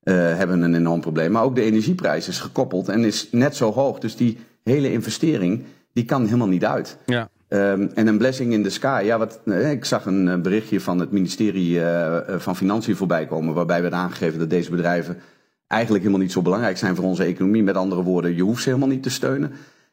uh, 0.04 0.14
hebben 0.14 0.62
een 0.62 0.74
enorm 0.74 1.00
probleem. 1.00 1.30
Maar 1.30 1.42
ook 1.42 1.54
de 1.54 1.62
energieprijs 1.62 2.28
is 2.28 2.40
gekoppeld 2.40 2.88
en 2.88 3.04
is 3.04 3.28
net 3.30 3.56
zo 3.56 3.72
hoog. 3.72 3.98
Dus 3.98 4.16
die 4.16 4.38
hele 4.64 4.92
investering, 4.92 5.64
die 5.92 6.04
kan 6.04 6.24
helemaal 6.24 6.48
niet 6.48 6.64
uit. 6.64 6.96
Ja. 7.06 7.28
Um, 7.52 7.90
en 7.94 8.06
een 8.06 8.18
blessing 8.18 8.52
in 8.52 8.62
the 8.62 8.70
sky. 8.70 9.02
Ja, 9.04 9.18
wat, 9.18 9.40
eh, 9.44 9.70
ik 9.70 9.84
zag 9.84 10.06
een 10.06 10.28
eh, 10.28 10.40
berichtje 10.40 10.80
van 10.80 10.98
het 10.98 11.10
ministerie 11.10 11.78
uh, 11.78 12.16
van 12.36 12.56
Financiën 12.56 12.96
voorbij 12.96 13.26
komen. 13.26 13.54
Waarbij 13.54 13.82
werd 13.82 13.94
aangegeven 13.94 14.38
dat 14.38 14.50
deze 14.50 14.70
bedrijven 14.70 15.18
eigenlijk 15.66 16.04
helemaal 16.04 16.24
niet 16.24 16.32
zo 16.32 16.42
belangrijk 16.42 16.78
zijn 16.78 16.96
voor 16.96 17.04
onze 17.04 17.24
economie. 17.24 17.62
Met 17.62 17.76
andere 17.76 18.02
woorden, 18.02 18.34
je 18.34 18.42
hoeft 18.42 18.62
ze 18.62 18.68
helemaal 18.68 18.88
niet 18.88 19.02
te 19.02 19.10
steunen. 19.10 19.52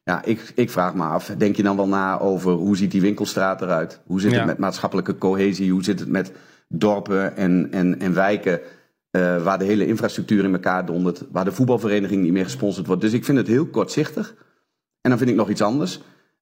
Ja, 0.10 0.24
ik, 0.24 0.52
ik 0.56 0.70
vraag 0.70 0.94
me 0.94 1.04
af, 1.04 1.32
denk 1.38 1.56
je 1.56 1.64
dan 1.64 1.76
wel 1.76 1.88
na 1.88 2.20
over 2.20 2.52
hoe 2.52 2.78
ziet 2.78 2.92
die 2.92 3.02
winkelstraat 3.02 3.62
eruit? 3.62 4.02
Hoe 4.06 4.22
zit 4.22 4.36
het 4.36 4.46
met 4.46 4.58
maatschappelijke 4.58 5.18
cohesie? 5.18 5.72
Hoe 5.72 5.84
zit 5.84 6.00
het 6.00 6.10
met 6.10 6.32
dorpen 6.68 7.38
en, 7.38 7.68
en, 7.72 8.00
en 8.00 8.14
wijken 8.14 8.60
uh, 9.12 9.44
waar 9.44 9.60
de 9.60 9.66
hele 9.66 9.88
infrastructuur 9.88 10.44
in 10.44 10.54
elkaar 10.54 10.86
dondert? 10.86 11.24
Waar 11.32 11.46
de 11.46 11.52
voetbalvereniging 11.52 12.24
niet 12.24 12.32
meer 12.32 12.44
gesponsord 12.44 12.88
wordt. 12.88 13.02
Dus 13.02 13.14
ik 13.14 13.26
vind 13.26 13.38
het 13.38 13.48
heel 13.48 13.66
kortzichtig. 13.66 14.36
En 15.02 15.10
dan 15.10 15.18
vind 15.18 15.30
ik 15.30 15.36
nog 15.36 15.50
iets 15.50 15.62
anders. 15.62 16.00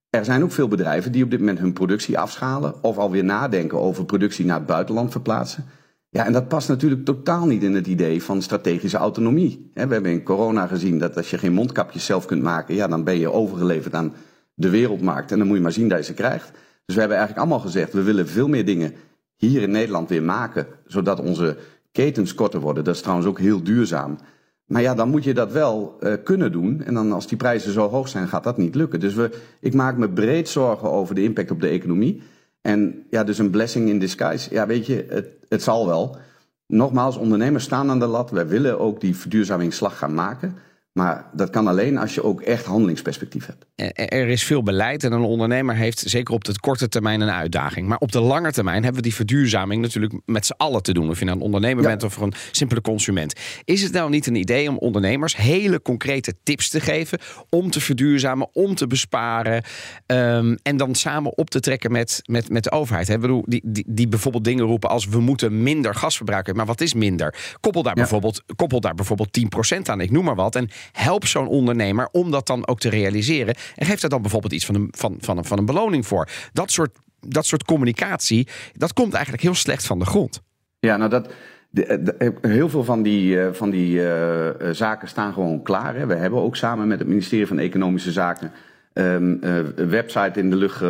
Er 0.10 0.26
zijn 0.26 0.44
ook 0.44 0.52
veel 0.52 0.68
bedrijven 0.68 1.12
die 1.12 1.24
op 1.24 1.30
dit 1.30 1.40
moment 1.40 1.60
hun 1.60 1.74
productie 1.74 2.20
afschalen 2.20 2.84
of 2.84 2.98
alweer 2.98 3.24
nadenken 3.24 3.80
over 3.80 4.06
productie 4.06 4.46
naar 4.46 4.58
het 4.58 4.66
buitenland 4.66 5.12
verplaatsen. 5.12 5.66
Ja, 6.10 6.26
en 6.26 6.34
dat 6.34 6.48
past 6.48 6.68
natuurlijk 6.68 7.06
totaal 7.06 7.46
niet 7.46 7.64
in 7.64 7.76
het 7.76 7.88
idee 7.88 8.24
van 8.24 8.42
strategische 8.42 8.98
autonomie. 8.98 9.72
We 9.74 9.80
hebben 9.80 10.12
in 10.12 10.24
corona 10.24 10.68
gezien 10.68 11.00
dat 11.00 11.18
als 11.18 11.30
je 11.30 11.38
geen 11.38 11.54
mondkapjes 11.54 12.06
zelf 12.06 12.26
kunt 12.26 12.42
maken, 12.42 12.76
ja, 12.76 12.88
dan 12.88 13.04
ben 13.04 13.18
je 13.18 13.32
overgeleverd 13.32 13.94
aan 13.94 14.14
de 14.54 14.70
wereldmarkt 14.70 15.32
en 15.32 15.38
dan 15.38 15.48
moet 15.48 15.58
je 15.58 15.64
maar 15.64 15.72
zien 15.72 15.88
dat 15.88 15.98
je 15.98 16.04
ze 16.04 16.14
krijgt. 16.14 16.52
Dus 16.86 16.96
we 16.96 17.00
hebben 17.00 17.18
eigenlijk 17.18 17.48
allemaal 17.48 17.66
gezegd, 17.66 17.94
we 17.94 18.04
willen 18.04 18.28
veel 18.28 18.48
meer 18.48 18.66
dingen 18.66 18.94
hier 19.36 19.62
in 19.62 19.72
Nederland 19.72 20.10
weer 20.10 20.24
maken, 20.24 20.68
zodat 20.86 21.20
onze 21.20 21.58
ketens 21.92 22.34
korter 22.34 22.60
worden. 22.60 22.84
Dat 22.84 22.96
is 22.96 23.02
trouwens 23.02 23.28
ook 23.28 23.40
heel 23.40 23.64
duurzaam. 23.64 24.18
Maar 24.66 24.82
ja, 24.82 24.96
dan 24.96 25.10
moet 25.10 25.24
je 25.24 25.34
dat 25.34 25.52
wel 25.52 25.98
uh, 26.00 26.14
kunnen 26.24 26.52
doen. 26.52 26.84
En 26.84 26.94
dan 26.94 27.12
als 27.12 27.28
die 27.28 27.38
prijzen 27.38 27.72
zo 27.72 27.90
hoog 27.90 28.08
zijn, 28.08 28.28
gaat 28.28 28.44
dat 28.44 28.58
niet 28.58 28.76
lukken. 28.76 29.00
Dus 29.00 29.14
we, 29.14 29.30
ik 29.60 29.74
maak 29.74 29.98
me 29.98 30.10
breed 30.10 30.50
zorgen 30.50 30.92
over 30.92 31.16
de 31.16 31.24
impact 31.24 31.52
op 31.52 31.62
de 31.62 31.68
economie. 31.68 32.22
En 32.68 33.06
ja, 33.10 33.24
dus 33.24 33.38
een 33.38 33.50
blessing 33.50 33.90
in 33.90 34.00
disguise. 34.00 34.54
Ja, 34.54 34.68
weet 34.68 34.86
je, 34.86 35.06
het, 35.10 35.28
het 35.50 35.64
zal 35.64 35.88
wel. 35.88 36.18
Nogmaals, 36.66 37.18
ondernemers 37.18 37.64
staan 37.64 37.90
aan 37.90 38.00
de 38.00 38.06
lat. 38.06 38.32
Wij 38.32 38.48
willen 38.48 38.80
ook 38.80 39.02
die 39.02 39.16
verduurzamingsslag 39.16 39.98
gaan 39.98 40.14
maken. 40.14 40.56
Maar 40.98 41.26
dat 41.34 41.50
kan 41.50 41.68
alleen 41.68 41.98
als 41.98 42.16
je 42.16 42.24
ook 42.24 42.42
echt 42.42 42.66
handelingsperspectief 42.66 43.46
hebt. 43.46 43.66
Er 44.12 44.28
is 44.28 44.44
veel 44.44 44.64
beleid 44.64 45.04
en 45.04 45.12
een 45.12 45.22
ondernemer 45.22 45.76
heeft 45.76 46.00
zeker 46.00 46.34
op 46.34 46.44
de 46.44 46.60
korte 46.60 46.90
termijn 46.90 47.22
een 47.22 47.30
uitdaging. 47.30 47.88
Maar 47.88 47.98
op 47.98 48.12
de 48.12 48.20
lange 48.20 48.52
termijn 48.52 48.84
hebben 48.84 48.96
we 48.96 49.02
die 49.02 49.16
verduurzaming 49.16 49.82
natuurlijk 49.82 50.14
met 50.26 50.46
z'n 50.46 50.54
allen 50.58 50.84
te 50.84 50.94
doen. 50.94 51.10
Of 51.10 51.20
je 51.20 51.26
nou 51.26 51.38
een 51.38 51.44
ondernemer 51.44 51.84
bent 51.84 52.04
of 52.04 52.18
een 52.18 52.34
simpele 52.52 52.82
consument. 52.82 53.34
Is 53.64 53.82
het 53.82 53.92
nou 53.92 54.10
niet 54.10 54.28
een 54.28 54.36
idee 54.36 54.70
om 54.70 54.78
ondernemers 54.78 55.36
hele 55.36 55.82
concrete 55.82 56.34
tips 56.44 56.70
te 56.70 56.80
geven 56.80 57.20
om 57.50 57.72
te 57.72 57.82
verduurzamen, 57.82 58.50
om 58.54 58.76
te 58.76 58.88
besparen 58.88 59.64
ehm, 60.06 60.56
en 60.64 60.78
dan 60.78 60.96
samen 60.96 61.38
op 61.38 61.50
te 61.50 61.60
trekken 61.60 61.92
met, 61.92 62.22
met, 62.26 62.50
met 62.50 62.64
de 62.64 62.72
overheid? 62.72 63.08
Hè? 63.08 63.18
Bedoel, 63.18 63.44
die, 63.46 63.62
die, 63.66 63.86
die 63.88 64.08
bijvoorbeeld 64.08 64.44
dingen 64.44 64.66
roepen 64.66 64.90
als 64.90 65.06
we 65.06 65.20
moeten 65.20 65.64
minder 65.64 65.96
gas 65.96 66.16
verbruiken. 66.16 66.56
Maar 66.56 66.66
wat 66.66 66.82
is 66.82 66.94
minder? 66.94 67.56
Koppel 67.60 67.84
daar, 67.84 67.94
bijvoorbeeld, 67.94 68.44
koppel 68.56 68.80
daar 68.80 68.96
bijvoorbeeld 68.96 69.40
10% 69.76 69.78
aan, 69.84 70.02
ik 70.02 70.12
noem 70.12 70.26
maar 70.26 70.36
wat. 70.36 70.56
En 70.56 70.70
help 70.92 71.26
zo'n 71.26 71.48
ondernemer 71.48 72.08
om 72.12 72.32
dat 72.32 72.48
dan 72.48 72.68
ook 72.68 72.80
te 72.80 72.90
realiseren. 72.90 73.56
En 73.76 73.86
geef 73.86 74.00
daar 74.00 74.10
dan 74.10 74.22
bijvoorbeeld 74.22 74.54
iets 74.54 74.66
van 74.66 74.76
een, 74.76 74.88
van, 74.92 75.18
van, 75.20 75.38
een, 75.38 75.46
van 75.46 75.58
een 75.58 75.66
beloning 75.66 76.08
voor. 76.08 76.30
Dat 76.54 76.72
soort, 76.72 76.98
dat 77.20 77.46
soort 77.46 77.64
communicatie, 77.64 78.48
dat 78.74 78.94
komt 78.94 79.14
eigenlijk 79.14 79.44
heel 79.44 79.56
slecht 79.56 79.86
van 79.86 80.00
de 80.00 80.06
grond. 80.06 80.42
Ja, 80.80 80.98
nou 80.98 81.10
dat. 81.10 81.34
De, 81.70 82.34
heel 82.42 82.70
veel 82.70 82.84
van 82.84 83.02
die, 83.02 83.42
eh, 83.42 83.54
van 83.54 83.70
die 83.70 83.96
uh, 83.96 84.50
zaken 84.72 85.08
staan 85.08 85.34
gewoon 85.34 85.64
klaar. 85.64 85.96
Hè. 85.96 86.06
We 86.06 86.16
hebben 86.16 86.42
ook 86.42 86.56
samen 86.56 86.88
met 86.88 87.00
het 87.00 87.08
ministerie 87.08 87.48
van 87.48 87.60
Economische 87.60 88.12
Zaken 88.12 88.52
uh, 88.94 89.14
een 89.14 89.90
website 89.90 90.40
in 90.40 90.50
de 90.50 90.56
lucht 90.56 90.84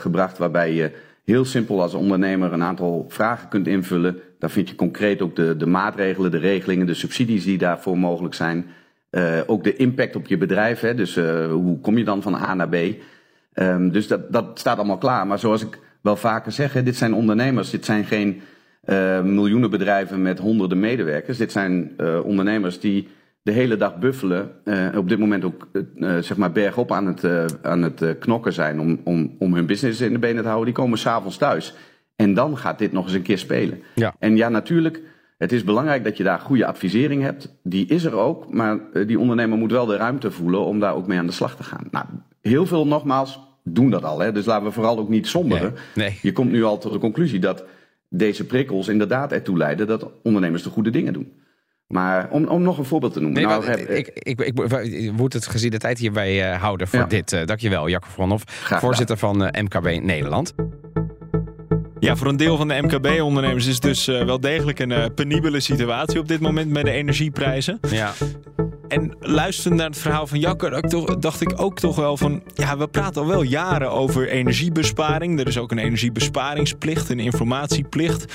gebracht 0.00 0.38
waarbij 0.38 0.74
je 0.74 0.92
heel 1.24 1.44
simpel 1.44 1.82
als 1.82 1.94
ondernemer 1.94 2.52
een 2.52 2.62
aantal 2.62 3.06
vragen 3.08 3.48
kunt 3.48 3.66
invullen. 3.66 4.20
Daar 4.38 4.50
vind 4.50 4.68
je 4.68 4.74
concreet 4.74 5.22
ook 5.22 5.36
de, 5.36 5.56
de 5.56 5.66
maatregelen, 5.66 6.30
de 6.30 6.38
regelingen, 6.38 6.86
de 6.86 6.94
subsidies 6.94 7.44
die 7.44 7.58
daarvoor 7.58 7.98
mogelijk 7.98 8.34
zijn. 8.34 8.66
Uh, 9.10 9.40
ook 9.46 9.64
de 9.64 9.76
impact 9.76 10.16
op 10.16 10.26
je 10.26 10.36
bedrijf. 10.36 10.80
Hè? 10.80 10.94
Dus 10.94 11.16
uh, 11.16 11.46
hoe 11.46 11.80
kom 11.80 11.98
je 11.98 12.04
dan 12.04 12.22
van 12.22 12.34
A 12.34 12.54
naar 12.54 12.68
B? 12.68 12.76
Um, 13.54 13.92
dus 13.92 14.06
dat, 14.06 14.32
dat 14.32 14.58
staat 14.58 14.78
allemaal 14.78 14.98
klaar. 14.98 15.26
Maar 15.26 15.38
zoals 15.38 15.62
ik 15.62 15.78
wel 16.00 16.16
vaker 16.16 16.52
zeg, 16.52 16.72
hè, 16.72 16.82
dit 16.82 16.96
zijn 16.96 17.14
ondernemers. 17.14 17.70
Dit 17.70 17.84
zijn 17.84 18.04
geen 18.04 18.40
uh, 18.84 19.22
miljoenen 19.22 19.70
bedrijven 19.70 20.22
met 20.22 20.38
honderden 20.38 20.80
medewerkers. 20.80 21.38
Dit 21.38 21.52
zijn 21.52 21.92
ondernemers 22.24 22.80
die 22.80 23.08
de 23.42 23.52
hele 23.52 23.76
dag 23.76 23.98
buffelen. 23.98 24.50
op 24.96 25.08
dit 25.08 25.18
moment 25.18 25.44
ook 25.44 25.68
zeg 26.20 26.36
maar 26.36 26.52
bergop 26.52 26.92
aan 26.92 27.06
het, 27.06 27.24
aan 27.62 27.82
het 27.82 28.18
knokken 28.18 28.52
zijn 28.52 28.80
om, 28.80 29.00
om, 29.04 29.36
om 29.38 29.54
hun 29.54 29.66
business 29.66 30.00
in 30.00 30.12
de 30.12 30.18
benen 30.18 30.42
te 30.42 30.48
houden. 30.48 30.74
Die 30.74 30.82
komen 30.82 30.98
s'avonds 30.98 31.36
thuis. 31.36 31.74
En 32.16 32.34
dan 32.34 32.58
gaat 32.58 32.78
dit 32.78 32.92
nog 32.92 33.04
eens 33.04 33.14
een 33.14 33.22
keer 33.22 33.38
spelen. 33.38 33.82
Ja. 33.94 34.14
En 34.18 34.36
ja, 34.36 34.48
natuurlijk 34.48 35.00
het 35.40 35.52
is 35.52 35.64
belangrijk 35.64 36.04
dat 36.04 36.16
je 36.16 36.22
daar 36.22 36.38
goede 36.38 36.66
advisering 36.66 37.22
hebt. 37.22 37.56
Die 37.62 37.86
is 37.86 38.04
er 38.04 38.14
ook, 38.14 38.52
maar 38.52 38.78
eh, 38.92 39.06
die 39.06 39.18
ondernemer 39.18 39.58
moet 39.58 39.70
wel 39.70 39.86
de 39.86 39.96
ruimte 39.96 40.30
voelen 40.30 40.64
om 40.64 40.80
daar 40.80 40.94
ook 40.94 41.06
mee 41.06 41.18
aan 41.18 41.26
de 41.26 41.32
slag 41.32 41.56
te 41.56 41.62
gaan. 41.62 41.86
Nou, 41.90 42.06
heel 42.40 42.66
veel 42.66 42.86
nogmaals 42.86 43.40
doen 43.64 43.90
dat 43.90 44.04
al. 44.04 44.18
Hè? 44.18 44.32
Dus 44.32 44.44
laten 44.44 44.66
we 44.66 44.72
vooral 44.72 44.98
ook 44.98 45.08
niet 45.08 45.26
somberen. 45.26 45.74
Nee, 45.94 46.18
Je 46.22 46.32
komt 46.32 46.50
nu 46.50 46.64
al 46.64 46.78
tot 46.78 46.92
de 46.92 46.98
conclusie 46.98 47.38
dat 47.38 47.64
deze 48.08 48.46
prikkels 48.46 48.88
inderdaad 48.88 49.32
ertoe 49.32 49.56
leiden 49.56 49.86
dat 49.86 50.10
ondernemers 50.22 50.62
de 50.62 50.70
goede 50.70 50.90
dingen 50.90 51.12
doen. 51.12 51.32
Maar 51.86 52.30
om, 52.30 52.46
om 52.46 52.62
nog 52.62 52.78
een 52.78 52.84
voorbeeld 52.84 53.12
te 53.12 53.20
noemen. 53.20 53.42
Nee, 53.42 53.50
nou, 53.50 53.64
heb, 53.64 53.78
ik, 53.78 54.08
ik, 54.14 54.40
ik, 54.40 55.12
moet 55.12 55.32
het 55.32 55.46
gezien 55.46 55.70
de 55.70 55.78
tijd 55.78 55.98
hierbij 55.98 56.52
uh, 56.52 56.60
houden 56.60 56.88
voor 56.88 56.98
ja. 56.98 57.06
dit. 57.06 57.32
Uh, 57.32 57.44
dankjewel, 57.44 57.88
Jacques 57.88 58.14
Vanhoff, 58.14 58.44
voorzitter 58.80 59.16
van 59.16 59.36
MKB 59.36 60.02
Nederland. 60.02 60.54
Ja, 62.00 62.16
voor 62.16 62.26
een 62.26 62.36
deel 62.36 62.56
van 62.56 62.68
de 62.68 62.82
MKB-ondernemers 62.82 63.66
is 63.66 63.74
het 63.74 63.82
dus 63.82 64.08
uh, 64.08 64.24
wel 64.24 64.40
degelijk 64.40 64.78
een 64.78 64.90
uh, 64.90 65.04
penibele 65.14 65.60
situatie 65.60 66.18
op 66.18 66.28
dit 66.28 66.40
moment 66.40 66.70
met 66.70 66.84
de 66.84 66.90
energieprijzen. 66.90 67.80
Ja. 67.88 68.12
En 68.88 69.16
luisterend 69.20 69.76
naar 69.76 69.86
het 69.86 69.98
verhaal 69.98 70.26
van 70.26 70.38
Jakker, 70.38 70.82
dacht 71.20 71.40
ik 71.40 71.52
ook 71.56 71.78
toch 71.78 71.96
wel 71.96 72.16
van... 72.16 72.42
Ja, 72.54 72.76
we 72.76 72.88
praten 72.88 73.22
al 73.22 73.28
wel 73.28 73.42
jaren 73.42 73.90
over 73.90 74.28
energiebesparing. 74.28 75.40
Er 75.40 75.46
is 75.46 75.58
ook 75.58 75.70
een 75.70 75.78
energiebesparingsplicht, 75.78 77.08
een 77.08 77.20
informatieplicht 77.20 78.34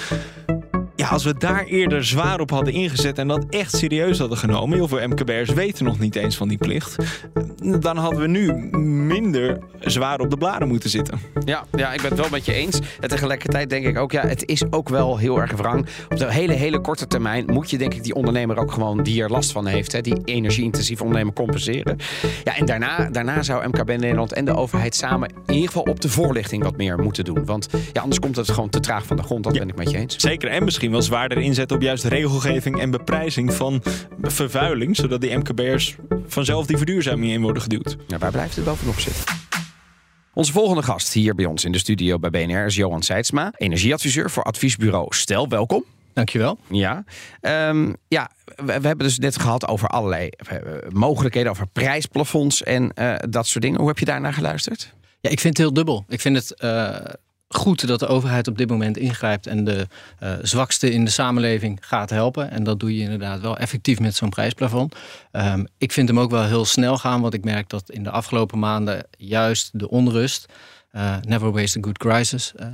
ja, 1.06 1.12
als 1.12 1.24
we 1.24 1.38
daar 1.38 1.64
eerder 1.64 2.06
zwaar 2.06 2.40
op 2.40 2.50
hadden 2.50 2.74
ingezet 2.74 3.18
en 3.18 3.28
dat 3.28 3.46
echt 3.50 3.76
serieus 3.76 4.20
hadden 4.20 4.38
genomen, 4.38 4.78
heel 4.78 4.88
veel 4.88 5.08
MKB'ers 5.08 5.50
weten 5.50 5.86
nog 5.86 6.00
niet 6.00 6.16
eens 6.16 6.38
van 6.38 6.48
die 6.48 6.58
plicht, 6.58 6.96
dan 7.80 7.98
hadden 7.98 8.20
we 8.20 8.28
nu 8.28 8.54
minder 8.80 9.60
zwaar 9.80 10.20
op 10.20 10.30
de 10.30 10.38
bladen 10.38 10.68
moeten 10.68 10.90
zitten. 10.90 11.20
Ja, 11.46 11.66
ja 11.76 11.94
ik 11.94 12.02
ben 12.02 12.10
het 12.10 12.20
wel 12.20 12.30
met 12.30 12.46
je 12.46 12.54
eens. 12.54 12.80
En 13.00 13.10
tegelijkertijd 13.10 13.70
denk 13.70 13.86
ik 13.86 13.98
ook, 13.98 14.12
ja, 14.12 14.28
het 14.28 14.46
is 14.46 14.72
ook 14.72 14.90
wel 14.90 15.18
heel 15.18 15.42
erg 15.42 15.52
wrang. 15.52 15.88
Op 16.10 16.18
de 16.18 16.32
hele, 16.32 16.54
hele 16.54 16.80
korte 16.80 17.08
termijn 17.08 17.46
moet 17.46 17.70
je 17.70 17.78
denk 17.78 17.94
ik 17.94 18.04
die 18.04 18.16
ondernemer 18.16 18.58
ook 18.58 18.72
gewoon 18.72 19.04
die 19.04 19.24
er 19.24 19.32
last 19.32 19.52
van 19.52 19.66
heeft, 19.66 19.92
hè, 19.92 20.02
die 20.02 20.22
energie-intensieve 20.24 21.04
ondernemer 21.04 21.34
compenseren. 21.34 21.98
Ja, 22.44 22.56
en 22.56 22.66
daarna, 22.66 23.10
daarna 23.10 23.44
zou 23.44 23.68
MKB 23.68 23.88
Nederland 23.88 24.34
en 24.34 24.46
de 24.46 24.56
overheid 24.56 24.96
samen 24.96 25.30
in 25.46 25.54
ieder 25.54 25.68
geval 25.68 25.84
op 25.84 26.02
de 26.02 26.10
voorlichting 26.10 26.64
wat 26.64 26.78
meer 26.78 27.00
moeten 27.00 27.24
doen. 27.24 27.46
Want 27.46 27.68
ja, 27.94 28.02
anders 28.02 28.20
komt 28.20 28.36
het 28.36 28.50
gewoon 28.50 28.70
te 28.70 28.80
traag 28.80 29.06
van 29.06 29.18
de 29.18 29.24
grond. 29.24 29.44
Dat 29.44 29.54
ben 29.54 29.70
ik 29.70 29.76
met 29.76 29.92
je 29.92 29.98
eens. 29.98 30.16
Zeker, 30.18 30.50
en 30.50 30.64
misschien 30.64 30.92
wel 30.96 31.04
zwaarder 31.04 31.38
inzetten 31.38 31.78
op 31.78 31.84
juist 31.84 32.04
regelgeving 32.04 32.80
en 32.80 32.92
beprijzing 32.92 33.54
van 33.54 33.84
vervuiling, 34.22 34.96
zodat 34.96 35.22
die 35.22 35.38
MKB'ers 35.38 35.96
vanzelf 36.28 36.66
die 36.66 36.78
verduurzaming 36.78 37.32
in 37.32 37.42
worden 37.42 37.62
geduwd. 37.62 37.98
Ja, 38.08 38.18
waar 38.18 38.32
blijft 38.32 38.56
het 38.56 38.66
bovenop 38.66 39.00
zitten? 39.00 39.24
Onze 40.34 40.52
volgende 40.52 40.84
gast 40.84 41.14
hier 41.14 41.36
bij 41.36 41.46
ons 41.46 41.66
in 41.66 41.72
de 41.72 41.78
studio 41.78 42.20
bij 42.20 42.30
BNR 42.30 42.66
is 42.66 42.76
Johan 42.76 43.04
Seidsma, 43.04 43.54
energieadviseur 43.58 44.30
voor 44.30 44.44
adviesbureau 44.44 45.16
Stel. 45.16 45.48
Welkom. 45.48 45.84
Dankjewel. 46.14 46.58
Ja, 46.70 47.04
um, 47.42 47.96
ja 48.08 48.32
we, 48.46 48.64
we, 48.66 48.88
hebben 48.88 48.98
dus 48.98 49.20
net 49.20 49.40
gehad 49.40 49.68
over 49.68 49.88
allerlei 49.88 50.30
uh, 50.52 50.60
mogelijkheden, 50.90 51.52
over 51.52 51.68
prijsplafonds 51.68 52.64
en 52.64 52.92
uh, 52.96 53.16
dat 53.30 53.48
soort 53.48 53.64
dingen. 53.64 53.80
Hoe 53.80 53.88
heb 53.88 54.00
je 54.00 54.06
daarnaar 54.06 54.34
geluisterd? 54.34 54.94
Ja, 55.20 55.30
ik 55.30 55.40
vind 55.40 55.58
het 55.58 55.66
heel 55.66 55.74
dubbel. 55.74 56.06
Ik 56.08 56.22
vind 56.22 56.36
het 56.36 56.62
uh, 56.64 56.96
goed 57.48 57.88
dat 57.88 58.00
de 58.00 58.08
overheid 58.08 58.48
op 58.48 58.58
dit 58.58 58.70
moment 58.70 58.98
ingrijpt 58.98 59.48
en 59.48 59.64
de 59.64 59.88
uh, 60.24 60.34
zwakste 60.42 60.92
in 60.92 61.06
de 61.06 61.12
samenleving 61.12 61.78
gaat 61.82 62.10
helpen. 62.10 62.52
En 62.52 62.64
dat 62.64 62.80
doe 62.80 62.98
je 62.98 63.04
inderdaad 63.04 63.42
wel 63.42 63.58
effectief 63.58 64.00
met 64.00 64.16
zo'n 64.16 64.30
prijsplafond. 64.30 64.96
Um, 65.32 65.68
ik 65.78 65.92
vind 65.92 66.08
hem 66.08 66.20
ook 66.20 66.32
wel 66.32 66.46
heel 66.46 66.66
snel 66.66 66.98
gaan, 66.98 67.22
want 67.22 67.34
ik 67.34 67.44
merk 67.44 67.70
dat 67.70 67.90
in 67.90 68.04
de 68.04 68.10
afgelopen 68.10 68.60
maanden 68.60 69.08
juist 69.18 69.80
de 69.80 69.90
onrust, 69.90 70.46
uh, 70.92 71.16
never 71.22 71.52
waste 71.52 71.80
a 71.80 71.82
good 71.82 71.98
crisis, 71.98 72.54
uh, 72.56 72.68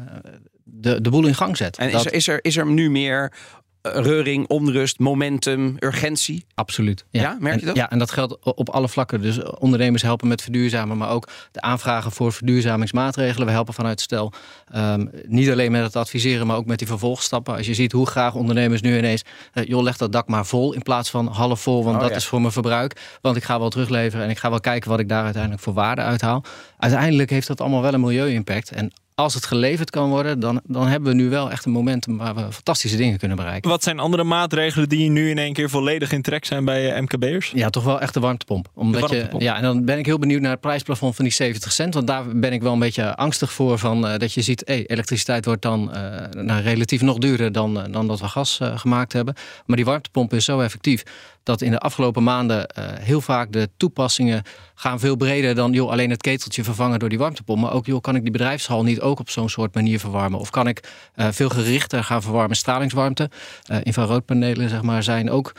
de, 0.64 1.02
de 1.02 1.10
boel 1.10 1.26
in 1.28 1.36
gang 1.36 1.58
zet. 1.58 1.78
En 1.78 1.92
is, 1.92 2.06
er, 2.06 2.14
is, 2.14 2.28
er, 2.28 2.40
is 2.42 2.58
er 2.58 2.66
nu 2.66 2.90
meer 2.90 3.34
reuring, 3.82 4.48
onrust, 4.48 5.00
momentum, 5.00 5.76
urgentie. 5.80 6.46
Absoluut. 6.56 7.06
Ja, 7.10 7.38
merk 7.40 7.60
je 7.60 7.66
dat? 7.66 7.76
ja, 7.76 7.90
en 7.90 8.00
dat 8.00 8.12
geldt 8.12 8.38
op 8.44 8.70
alle 8.70 8.90
vlakken. 8.90 9.22
Dus 9.22 9.44
ondernemers 9.44 10.02
helpen 10.02 10.28
met 10.28 10.42
verduurzamen, 10.42 10.98
maar 10.98 11.10
ook 11.10 11.28
de 11.52 11.62
aanvragen 11.62 12.12
voor 12.12 12.34
verduurzamingsmaatregelen. 12.34 13.48
We 13.48 13.54
helpen 13.54 13.74
vanuit 13.74 14.02
stel 14.02 14.34
um, 14.76 15.10
niet 15.28 15.50
alleen 15.50 15.72
met 15.72 15.84
het 15.84 15.96
adviseren, 15.96 16.48
maar 16.48 16.56
ook 16.56 16.66
met 16.66 16.78
die 16.78 16.88
vervolgstappen. 16.88 17.56
Als 17.56 17.66
je 17.66 17.74
ziet 17.74 17.92
hoe 17.92 18.08
graag 18.08 18.36
ondernemers 18.36 18.82
nu 18.82 18.98
ineens, 18.98 19.24
uh, 19.54 19.64
joh, 19.64 19.84
leg 19.84 19.98
dat 19.98 20.12
dak 20.12 20.28
maar 20.28 20.46
vol 20.46 20.74
in 20.74 20.82
plaats 20.82 21.10
van 21.10 21.28
half 21.28 21.62
vol, 21.62 21.84
want 21.84 21.96
oh, 21.96 22.02
dat 22.02 22.10
ja. 22.10 22.16
is 22.16 22.26
voor 22.26 22.42
mijn 22.42 22.54
verbruik. 22.54 23.18
Want 23.22 23.36
ik 23.36 23.44
ga 23.44 23.60
wel 23.60 23.70
terugleveren 23.70 24.26
en 24.26 24.32
ik 24.32 24.38
ga 24.38 24.50
wel 24.50 24.60
kijken 24.60 24.90
wat 24.90 25.00
ik 25.00 25.10
daar 25.10 25.24
uiteindelijk 25.24 25.64
voor 25.64 25.74
waarde 25.74 26.02
uithaal. 26.02 26.44
Uiteindelijk 26.78 27.30
heeft 27.30 27.48
dat 27.48 27.62
allemaal 27.62 27.82
wel 27.82 27.94
een 27.94 28.02
milieu-impact. 28.02 28.72
En 28.72 28.92
als 29.22 29.34
het 29.34 29.46
geleverd 29.46 29.90
kan 29.90 30.10
worden, 30.10 30.40
dan, 30.40 30.62
dan 30.64 30.88
hebben 30.88 31.10
we 31.10 31.16
nu 31.16 31.30
wel 31.30 31.52
echt 31.52 31.66
een 31.66 31.72
momentum 31.72 32.18
waar 32.18 32.36
we 32.36 32.52
fantastische 32.52 32.98
dingen 32.98 33.18
kunnen 33.18 33.38
bereiken. 33.38 33.70
Wat 33.70 33.84
zijn 33.84 34.00
andere 34.00 34.24
maatregelen 34.24 34.90
die 34.90 35.10
nu 35.10 35.30
in 35.30 35.38
één 35.38 35.54
keer 35.54 35.70
volledig 35.70 36.12
in 36.12 36.22
trek 36.22 36.46
zijn 36.46 36.66
bij 36.66 36.94
eh, 36.94 37.02
MKB'ers? 37.02 37.52
Ja, 37.56 37.70
toch 37.70 37.84
wel 37.84 38.02
echt 38.02 38.14
de 38.14 38.20
warmtepomp. 38.20 38.70
Omdat 38.74 39.10
Je, 39.10 39.28
ja, 39.38 39.56
en 39.56 39.62
dan 39.62 39.86
ben 39.86 39.98
ik 39.98 40.06
heel 40.06 40.20
benieuwd 40.20 40.42
naar 40.42 40.52
het 40.52 40.60
prijsplafond 40.60 41.16
van 41.16 41.26
die 41.26 41.34
70 41.34 41.72
cent. 41.72 41.94
Want 41.94 42.08
daar 42.08 42.36
ben 42.36 42.54
ik 42.54 42.62
wel 42.62 42.74
een 42.74 42.80
beetje 42.80 43.16
angstig 43.16 43.52
voor. 43.52 43.78
Van, 43.78 44.06
uh, 44.06 44.18
dat 44.18 44.34
je 44.34 44.42
ziet, 44.42 44.62
hey, 44.66 44.86
elektriciteit 44.86 45.46
wordt 45.46 45.62
dan 45.62 45.92
uh, 45.96 46.44
nou, 46.44 46.62
relatief 46.62 47.02
nog 47.02 47.18
duurder 47.18 47.52
dan, 47.52 47.88
dan 47.92 48.08
dat 48.08 48.20
we 48.20 48.28
gas 48.28 48.60
gemaakt 48.76 49.14
hebben. 49.14 49.34
Maar 49.66 49.76
die 49.76 49.86
warmtepomp 49.86 50.34
is 50.34 50.46
zo 50.46 50.60
effectief 50.60 51.04
dat 51.44 51.62
in 51.62 51.72
de 51.72 51.80
afgelopen 51.80 52.24
maanden 52.24 52.58
uh, 52.58 52.86
heel 52.88 53.22
vaak 53.22 53.52
de 53.52 53.70
toepassingen 53.78 54.44
gaan 54.76 55.00
veel 55.00 55.16
breder 55.16 55.56
dan 55.56 55.72
joh, 55.72 55.90
alleen 55.90 56.10
het 56.10 56.22
keteltje 56.22 56.64
vervangen 56.64 57.00
door 57.00 57.10
die 57.10 57.18
warmtepomp. 57.18 57.60
Maar 57.62 57.74
ook 57.74 57.86
joh, 57.86 58.02
kan 58.02 58.16
ik 58.16 58.22
die 58.22 58.32
bedrijfshal 58.32 58.84
niet 58.84 59.02
ook 59.02 59.20
op 59.20 59.30
zo'n 59.30 59.50
soort 59.50 59.76
manier 59.76 60.00
verwarmen? 60.00 60.40
Of 60.40 60.50
kan 60.50 60.68
ik 60.68 60.90
uh, 61.16 61.28
veel 61.32 61.50
gerichter 61.50 62.04
gaan 62.04 62.22
verwarmen? 62.22 62.56
Stralingswarmte, 62.56 63.30
uh, 63.72 63.78
infraroodpanelen 63.84 64.70
zeg 64.70 64.82
maar, 64.82 65.04
zijn 65.04 65.30
ook 65.30 65.56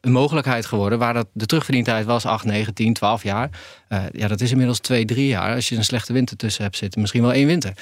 een 0.00 0.12
mogelijkheid 0.12 0.66
geworden. 0.66 0.98
Waar 0.98 1.14
dat 1.14 1.26
de 1.32 1.46
terugverdientijd 1.46 2.04
was 2.04 2.26
8, 2.26 2.44
9, 2.44 2.74
10, 2.74 2.92
12 2.92 3.22
jaar. 3.22 3.50
ja, 4.12 4.28
dat 4.28 4.40
is 4.40 4.50
inmiddels 4.50 4.78
2, 4.78 5.04
3 5.04 5.26
jaar. 5.26 5.54
Als 5.54 5.68
je 5.68 5.76
een 5.76 5.84
slechte 5.84 6.12
winter 6.12 6.36
tussen 6.36 6.62
hebt 6.62 6.76
zitten, 6.76 7.00
misschien 7.00 7.22
wel 7.22 7.32
één 7.32 7.46
winter. 7.46 7.72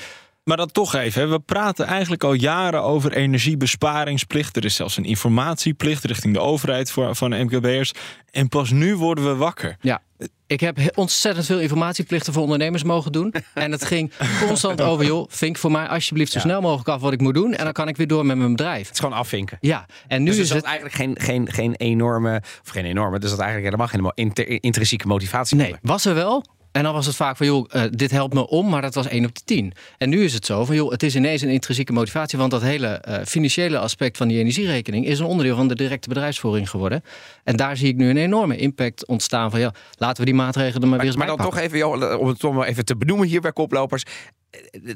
Maar 0.44 0.56
dan 0.56 0.70
toch 0.70 0.94
even, 0.94 1.30
we 1.30 1.38
praten 1.38 1.86
eigenlijk 1.86 2.24
al 2.24 2.32
jaren 2.32 2.82
over 2.82 3.12
energiebesparingsplicht. 3.12 4.56
Er 4.56 4.64
is 4.64 4.74
zelfs 4.74 4.96
een 4.96 5.04
informatieplicht 5.04 6.04
richting 6.04 6.34
de 6.34 6.40
overheid 6.40 6.90
voor, 6.90 7.14
van 7.14 7.42
MKB'ers. 7.44 7.92
En 8.30 8.48
pas 8.48 8.70
nu 8.70 8.96
worden 8.96 9.24
we 9.24 9.34
wakker. 9.34 9.76
Ja, 9.80 10.02
ik 10.46 10.60
heb 10.60 10.78
ontzettend 10.94 11.46
veel 11.46 11.60
informatieplichten 11.60 12.32
voor 12.32 12.42
ondernemers 12.42 12.82
mogen 12.82 13.12
doen. 13.12 13.34
En 13.54 13.72
het 13.72 13.84
ging 13.84 14.12
constant 14.46 14.80
over, 14.90 15.04
joh, 15.04 15.26
vink 15.28 15.56
voor 15.56 15.70
mij 15.70 15.86
alsjeblieft 15.88 16.32
zo 16.32 16.38
snel 16.38 16.60
mogelijk 16.60 16.88
af 16.88 17.00
wat 17.00 17.12
ik 17.12 17.20
moet 17.20 17.34
doen. 17.34 17.54
En 17.54 17.64
dan 17.64 17.72
kan 17.72 17.88
ik 17.88 17.96
weer 17.96 18.06
door 18.06 18.26
met 18.26 18.36
mijn 18.36 18.50
bedrijf. 18.50 18.86
Het 18.86 18.92
is 18.92 19.00
gewoon 19.00 19.18
afvinken. 19.18 19.58
Ja, 19.60 19.86
en 20.08 20.22
nu 20.22 20.30
dus 20.30 20.38
is 20.38 20.50
het 20.50 20.64
eigenlijk 20.64 20.94
geen, 20.94 21.16
geen, 21.20 21.52
geen 21.52 21.74
enorme, 21.74 22.42
of 22.64 22.68
geen 22.68 22.84
enorme, 22.84 23.18
dus 23.18 23.30
dat 23.30 23.38
eigenlijk 23.38 23.74
helemaal 23.74 24.12
geen 24.14 24.60
intrinsieke 24.60 25.06
motivatie. 25.06 25.56
Nee, 25.56 25.74
was 25.82 26.04
er 26.04 26.14
wel, 26.14 26.44
en 26.72 26.82
dan 26.82 26.92
was 26.92 27.06
het 27.06 27.16
vaak 27.16 27.36
van, 27.36 27.46
joh, 27.46 27.68
uh, 27.74 27.82
dit 27.90 28.10
helpt 28.10 28.34
me 28.34 28.48
om, 28.48 28.68
maar 28.68 28.82
dat 28.82 28.94
was 28.94 29.08
1 29.08 29.24
op 29.24 29.34
de 29.34 29.40
10. 29.44 29.72
En 29.98 30.08
nu 30.08 30.24
is 30.24 30.34
het 30.34 30.46
zo 30.46 30.64
van, 30.64 30.74
joh, 30.74 30.90
het 30.90 31.02
is 31.02 31.16
ineens 31.16 31.42
een 31.42 31.48
intrinsieke 31.48 31.92
motivatie, 31.92 32.38
want 32.38 32.50
dat 32.50 32.62
hele 32.62 33.02
uh, 33.08 33.16
financiële 33.24 33.78
aspect 33.78 34.16
van 34.16 34.28
die 34.28 34.38
energierekening 34.38 35.06
is 35.06 35.18
een 35.18 35.26
onderdeel 35.26 35.56
van 35.56 35.68
de 35.68 35.74
directe 35.74 36.08
bedrijfsvoering 36.08 36.70
geworden. 36.70 37.02
En 37.44 37.56
daar 37.56 37.76
zie 37.76 37.88
ik 37.88 37.96
nu 37.96 38.10
een 38.10 38.16
enorme 38.16 38.56
impact 38.56 39.06
ontstaan 39.06 39.50
van, 39.50 39.60
ja, 39.60 39.72
laten 39.96 40.18
we 40.18 40.24
die 40.24 40.34
maatregelen 40.34 40.82
er 40.82 40.88
maar, 40.88 40.98
weer 40.98 41.06
eens 41.06 41.16
Maar 41.16 41.26
dan 41.26 41.36
toch 41.36 41.58
even, 41.58 41.78
joh, 41.78 42.20
om 42.20 42.26
het 42.26 42.38
toch 42.38 42.54
maar 42.54 42.66
even 42.66 42.84
te 42.84 42.96
benoemen 42.96 43.28
hier 43.28 43.40
bij 43.40 43.52
koplopers 43.52 44.04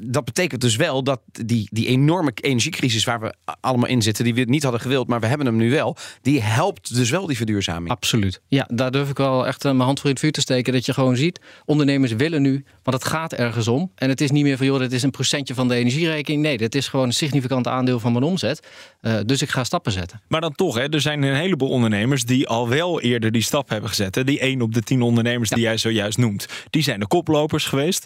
dat 0.01 0.25
betekent 0.25 0.61
dus 0.61 0.75
wel 0.75 1.03
dat 1.03 1.21
die, 1.31 1.67
die 1.71 1.87
enorme 1.87 2.31
energiecrisis 2.41 3.03
waar 3.03 3.19
we 3.19 3.33
allemaal 3.59 3.89
in 3.89 4.01
zitten, 4.01 4.23
die 4.23 4.33
we 4.33 4.41
niet 4.41 4.63
hadden 4.63 4.81
gewild, 4.81 5.07
maar 5.07 5.19
we 5.19 5.27
hebben 5.27 5.47
hem 5.47 5.55
nu 5.55 5.71
wel, 5.71 5.95
die 6.21 6.41
helpt 6.41 6.95
dus 6.95 7.09
wel 7.09 7.25
die 7.25 7.37
verduurzaming. 7.37 7.89
Absoluut. 7.89 8.41
Ja, 8.47 8.69
daar 8.73 8.91
durf 8.91 9.09
ik 9.09 9.17
wel 9.17 9.47
echt 9.47 9.65
eh, 9.65 9.71
mijn 9.71 9.83
hand 9.83 9.99
voor 9.99 10.05
in 10.05 10.15
het 10.15 10.23
vuur 10.23 10.31
te 10.31 10.41
steken. 10.41 10.73
Dat 10.73 10.85
je 10.85 10.93
gewoon 10.93 11.15
ziet, 11.15 11.39
ondernemers 11.65 12.11
willen 12.11 12.41
nu, 12.41 12.65
want 12.83 12.97
het 12.97 13.05
gaat 13.05 13.33
ergens 13.33 13.67
om. 13.67 13.91
En 13.95 14.09
het 14.09 14.21
is 14.21 14.31
niet 14.31 14.43
meer 14.43 14.57
van, 14.57 14.65
joh, 14.65 14.79
dit 14.79 14.91
is 14.91 15.03
een 15.03 15.11
procentje 15.11 15.53
van 15.53 15.67
de 15.67 15.75
energierekening. 15.75 16.41
Nee, 16.41 16.57
dit 16.57 16.75
is 16.75 16.87
gewoon 16.87 17.05
een 17.05 17.13
significant 17.13 17.67
aandeel 17.67 17.99
van 17.99 18.11
mijn 18.11 18.23
omzet. 18.23 18.67
Uh, 19.01 19.17
dus 19.25 19.41
ik 19.41 19.49
ga 19.49 19.63
stappen 19.63 19.91
zetten. 19.91 20.21
Maar 20.27 20.41
dan 20.41 20.55
toch, 20.55 20.75
hè, 20.75 20.89
er 20.89 21.01
zijn 21.01 21.23
een 21.23 21.35
heleboel 21.35 21.69
ondernemers 21.69 22.23
die 22.23 22.47
al 22.47 22.69
wel 22.69 23.01
eerder 23.01 23.31
die 23.31 23.41
stap 23.41 23.69
hebben 23.69 23.89
gezet. 23.89 24.15
Hè. 24.15 24.23
Die 24.23 24.39
1 24.39 24.61
op 24.61 24.73
de 24.73 24.81
10 24.81 25.01
ondernemers 25.01 25.49
die 25.49 25.63
jij 25.63 25.77
zojuist 25.77 26.17
noemt. 26.17 26.45
Die 26.69 26.83
zijn 26.83 26.99
de 26.99 27.07
koplopers 27.07 27.65
geweest. 27.65 28.05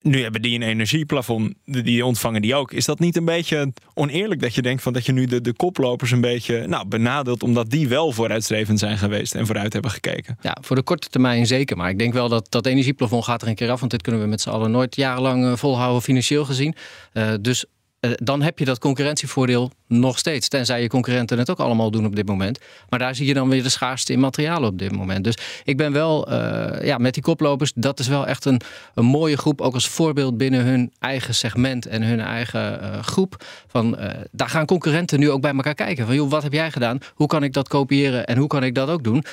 Nu 0.00 0.22
hebben 0.22 0.42
die 0.42 0.54
een 0.54 0.62
energieplafond, 0.62 1.54
die 1.64 2.04
ontvangen 2.04 2.42
die 2.42 2.54
ook. 2.54 2.72
Is 2.72 2.84
dat 2.84 2.98
niet 2.98 3.16
een 3.16 3.24
beetje 3.24 3.72
oneerlijk 3.94 4.40
dat 4.40 4.54
je 4.54 4.62
denkt 4.62 4.82
van 4.82 4.92
dat 4.92 5.06
je 5.06 5.12
nu 5.12 5.26
de, 5.26 5.40
de 5.40 5.52
koplopers 5.52 6.10
een 6.10 6.20
beetje 6.20 6.66
nou, 6.66 6.86
benadeelt 6.86 7.42
omdat 7.42 7.70
die 7.70 7.88
wel 7.88 8.12
vooruitstrevend 8.12 8.78
zijn 8.78 8.98
geweest 8.98 9.34
en 9.34 9.46
vooruit 9.46 9.72
hebben 9.72 9.90
gekeken? 9.90 10.38
Ja, 10.40 10.56
voor 10.60 10.76
de 10.76 10.82
korte 10.82 11.08
termijn 11.08 11.46
zeker. 11.46 11.76
Maar 11.76 11.90
ik 11.90 11.98
denk 11.98 12.12
wel 12.12 12.28
dat 12.28 12.46
dat 12.50 12.66
energieplafond 12.66 13.24
gaat 13.24 13.42
er 13.42 13.48
een 13.48 13.54
keer 13.54 13.70
af, 13.70 13.78
want 13.78 13.90
dit 13.90 14.02
kunnen 14.02 14.20
we 14.20 14.26
met 14.26 14.40
z'n 14.40 14.48
allen 14.48 14.70
nooit 14.70 14.96
jarenlang 14.96 15.44
eh, 15.44 15.56
volhouden 15.56 16.02
financieel 16.02 16.44
gezien. 16.44 16.74
Uh, 17.12 17.32
dus 17.40 17.64
eh, 17.64 17.70
dan 18.00 18.42
heb 18.42 18.58
je 18.58 18.64
dat 18.64 18.78
concurrentievoordeel 18.78 19.70
nog 19.86 20.18
steeds. 20.18 20.48
Tenzij 20.48 20.82
je 20.82 20.88
concurrenten 20.88 21.38
het 21.38 21.50
ook 21.50 21.58
allemaal 21.58 21.90
doen 21.90 22.06
op 22.06 22.16
dit 22.16 22.26
moment. 22.26 22.58
Maar 22.88 22.98
daar 22.98 23.14
zie 23.14 23.26
je 23.26 23.34
dan 23.34 23.48
weer 23.48 23.62
de 23.62 23.68
schaarste 23.68 24.12
in 24.12 24.20
materialen 24.20 24.68
op 24.68 24.78
dit 24.78 24.92
moment. 24.92 25.24
Dus 25.24 25.38
ik 25.64 25.76
ben 25.76 25.92
wel, 25.92 26.32
uh, 26.32 26.84
ja, 26.84 26.98
met 26.98 27.14
die 27.14 27.22
koplopers, 27.22 27.72
dat 27.74 27.98
is 27.98 28.08
wel 28.08 28.26
echt 28.26 28.44
een, 28.44 28.60
een 28.94 29.04
mooie 29.04 29.36
groep. 29.36 29.60
Ook 29.60 29.74
als 29.74 29.88
voorbeeld 29.88 30.36
binnen 30.36 30.64
hun 30.64 30.92
eigen 30.98 31.34
segment 31.34 31.86
en 31.86 32.02
hun 32.02 32.20
eigen 32.20 32.80
uh, 32.82 32.98
groep. 32.98 33.44
Van, 33.66 33.98
daar 34.30 34.48
gaan 34.48 34.66
concurrenten 34.66 35.18
nu 35.18 35.30
ook 35.30 35.40
bij 35.40 35.52
elkaar 35.54 35.74
kijken. 35.74 36.06
Van, 36.06 36.14
joh, 36.14 36.30
wat 36.30 36.42
heb 36.42 36.52
jij 36.52 36.70
gedaan? 36.70 36.98
Hoe 37.14 37.26
kan 37.26 37.42
ik 37.42 37.52
dat 37.52 37.68
kopiëren 37.68 38.26
en 38.26 38.38
hoe 38.38 38.46
kan 38.46 38.64
ik 38.64 38.74
dat 38.74 38.88
ook 38.88 39.04
doen? 39.04 39.24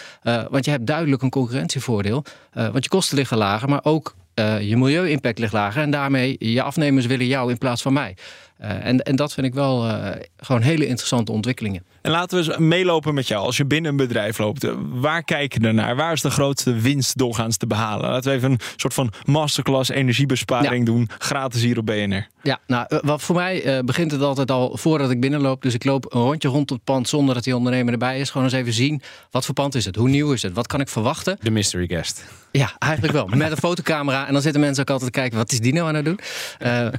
want 0.49 0.65
je 0.65 0.71
hebt 0.71 0.87
duidelijk 0.87 1.21
een 1.21 1.29
concurrentievoordeel. 1.29 2.23
want 2.53 2.83
je 2.83 2.89
kosten 2.89 3.17
liggen 3.17 3.37
lager, 3.37 3.69
maar 3.69 3.83
ook 3.83 4.15
je 4.59 4.77
milieu-impact 4.77 5.39
ligt 5.39 5.53
lager. 5.53 5.81
En 5.81 5.91
daarmee 5.91 6.35
je 6.39 6.61
afnemers 6.61 7.05
willen 7.05 7.27
jou 7.27 7.51
in 7.51 7.57
plaats 7.57 7.81
van 7.81 7.93
mij. 7.93 8.15
Uh, 8.61 8.85
en, 8.85 9.01
en 9.01 9.15
dat 9.15 9.33
vind 9.33 9.47
ik 9.47 9.53
wel 9.53 9.87
uh, 9.87 10.09
gewoon 10.37 10.61
hele 10.61 10.87
interessante 10.87 11.31
ontwikkelingen. 11.31 11.83
En 12.05 12.11
laten 12.11 12.37
we 12.39 12.45
eens 12.45 12.57
meelopen 12.57 13.13
met 13.13 13.27
jou. 13.27 13.45
Als 13.45 13.57
je 13.57 13.65
binnen 13.65 13.91
een 13.91 13.97
bedrijf 13.97 14.37
loopt, 14.37 14.63
eh, 14.63 14.71
waar 14.93 15.23
kijk 15.23 15.53
je 15.53 15.59
naar? 15.59 15.95
Waar 15.95 16.13
is 16.13 16.21
de 16.21 16.29
grootste 16.29 16.73
winst 16.73 17.17
doorgaans 17.17 17.57
te 17.57 17.67
behalen? 17.67 18.09
Laten 18.09 18.31
we 18.31 18.37
even 18.37 18.51
een 18.51 18.59
soort 18.75 18.93
van 18.93 19.11
masterclass 19.23 19.89
energiebesparing 19.89 20.85
doen. 20.85 21.09
Gratis 21.17 21.61
hier 21.61 21.77
op 21.77 21.85
BNR. 21.85 22.27
Ja, 22.41 22.59
nou, 22.67 22.99
wat 23.01 23.21
voor 23.21 23.35
mij 23.35 23.77
uh, 23.77 23.83
begint 23.83 24.11
het 24.11 24.21
altijd 24.21 24.51
al 24.51 24.77
voordat 24.77 25.09
ik 25.09 25.19
binnenloop. 25.19 25.61
Dus 25.61 25.73
ik 25.73 25.83
loop 25.83 26.13
een 26.13 26.21
rondje 26.21 26.47
rond 26.47 26.69
het 26.69 26.83
pand 26.83 27.09
zonder 27.09 27.35
dat 27.35 27.43
die 27.43 27.55
ondernemer 27.55 27.93
erbij 27.93 28.19
is. 28.19 28.29
Gewoon 28.29 28.47
eens 28.47 28.55
even 28.55 28.73
zien, 28.73 29.01
wat 29.31 29.45
voor 29.45 29.53
pand 29.53 29.75
is 29.75 29.85
het? 29.85 29.95
Hoe 29.95 30.09
nieuw 30.09 30.31
is 30.31 30.41
het? 30.41 30.53
Wat 30.53 30.67
kan 30.67 30.79
ik 30.79 30.89
verwachten? 30.89 31.37
De 31.41 31.51
mystery 31.51 31.87
guest. 31.87 32.25
Ja, 32.51 32.71
eigenlijk 32.79 33.13
wel. 33.13 33.27
Met 33.27 33.51
een 33.51 33.57
fotocamera. 33.57 34.27
En 34.27 34.33
dan 34.33 34.41
zitten 34.41 34.61
mensen 34.61 34.81
ook 34.81 34.89
altijd 34.89 35.13
te 35.13 35.19
kijken, 35.19 35.37
wat 35.37 35.51
is 35.51 35.59
die 35.59 35.73
nou 35.73 35.87
aan 35.87 35.95
het 35.95 36.05
doen? 36.05 36.19
Uh, 36.61 36.79
en 36.83 36.93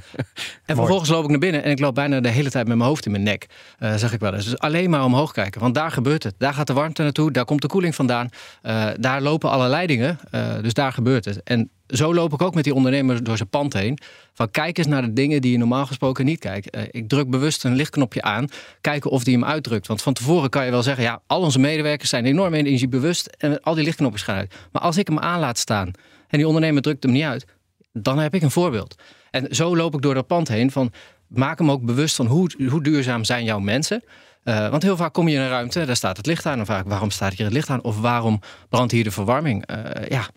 vervolgens 0.65 1.09
loop 1.09 1.23
ik 1.23 1.29
naar 1.29 1.39
binnen 1.39 1.46
en 1.53 1.71
ik 1.71 1.79
loop 1.79 1.95
bijna 1.95 2.19
de 2.19 2.29
hele 2.29 2.49
tijd 2.49 2.67
met 2.67 2.77
mijn 2.77 2.89
hoofd 2.89 3.05
in 3.05 3.11
mijn 3.11 3.23
nek. 3.23 3.45
Uh, 3.79 3.95
zeg 3.95 4.13
ik 4.13 4.19
wel 4.19 4.33
eens. 4.33 4.45
Dus 4.45 4.59
alleen 4.59 4.89
maar 4.89 5.03
omhoog 5.03 5.31
kijken. 5.31 5.61
Want 5.61 5.75
daar 5.75 5.91
gebeurt 5.91 6.23
het. 6.23 6.35
Daar 6.37 6.53
gaat 6.53 6.67
de 6.67 6.73
warmte 6.73 7.03
naartoe. 7.03 7.31
Daar 7.31 7.45
komt 7.45 7.61
de 7.61 7.67
koeling 7.67 7.95
vandaan. 7.95 8.29
Uh, 8.63 8.87
daar 8.99 9.21
lopen 9.21 9.49
alle 9.49 9.67
leidingen. 9.67 10.19
dus 10.61 10.73
daar 10.73 10.93
gebeurt 10.93 11.25
het. 11.25 11.43
En 11.43 11.69
zo 11.87 12.13
loop 12.13 12.33
ik 12.33 12.41
ook 12.41 12.55
met 12.55 12.63
die 12.63 12.73
ondernemers 12.73 13.21
door 13.21 13.37
zijn 13.37 13.49
pand 13.49 13.73
heen. 13.73 13.97
Van 14.33 14.51
kijk 14.51 14.77
eens 14.77 14.87
naar 14.87 15.01
de 15.01 15.13
dingen 15.13 15.41
die 15.41 15.51
je 15.51 15.57
normaal 15.57 15.85
gesproken 15.85 16.25
niet 16.25 16.39
kijkt. 16.39 16.77
ik 16.91 17.07
druk 17.07 17.29
bewust 17.29 17.63
een 17.63 17.75
lichtknopje 17.75 18.21
aan. 18.21 18.47
Kijken 18.81 19.11
of 19.11 19.23
die 19.23 19.33
hem 19.33 19.45
uitdrukt. 19.45 19.87
Want 19.87 20.01
van 20.01 20.13
tevoren 20.13 20.49
kan 20.49 20.65
je 20.65 20.71
wel 20.71 20.83
zeggen: 20.83 21.03
ja, 21.03 21.21
al 21.27 21.41
onze 21.41 21.59
medewerkers 21.59 22.09
zijn 22.09 22.25
enorm 22.25 22.53
energiebewust. 22.53 23.27
En 23.37 23.61
al 23.61 23.75
die 23.75 23.83
lichtknopjes 23.83 24.21
gaan 24.21 24.35
uit. 24.35 24.55
Maar 24.71 24.81
als 24.81 24.97
ik 24.97 25.07
hem 25.07 25.19
aan 25.19 25.39
laat 25.39 25.57
staan 25.57 25.91
en 26.27 26.37
die 26.37 26.47
ondernemer 26.47 26.81
drukt 26.81 27.03
hem 27.03 27.11
niet 27.11 27.23
uit. 27.23 27.45
Dan 27.93 28.19
heb 28.19 28.33
ik 28.33 28.41
een 28.41 28.51
voorbeeld. 28.51 28.95
En 29.31 29.55
zo 29.55 29.75
loop 29.75 29.93
ik 29.93 30.01
door 30.01 30.13
dat 30.13 30.27
pand 30.27 30.47
heen 30.47 30.71
van 30.71 30.91
maak 31.27 31.59
hem 31.59 31.71
ook 31.71 31.81
bewust 31.81 32.15
van 32.15 32.25
hoe, 32.25 32.51
hoe 32.69 32.83
duurzaam 32.83 33.23
zijn 33.23 33.43
jouw 33.43 33.59
mensen. 33.59 34.03
Uh, 34.43 34.69
want 34.69 34.83
heel 34.83 34.97
vaak 34.97 35.13
kom 35.13 35.27
je 35.27 35.35
in 35.35 35.41
een 35.41 35.49
ruimte, 35.49 35.85
daar 35.85 35.95
staat 35.95 36.17
het 36.17 36.25
licht 36.25 36.45
aan. 36.45 36.59
En 36.59 36.65
vaak, 36.65 36.87
waarom 36.87 37.11
staat 37.11 37.33
hier 37.33 37.45
het 37.45 37.55
licht 37.55 37.69
aan? 37.69 37.83
Of 37.83 37.99
waarom 37.99 38.39
brandt 38.69 38.91
hier 38.91 39.03
de 39.03 39.11
verwarming? 39.11 39.71
Uh, 39.71 40.07
ja, 40.07 40.27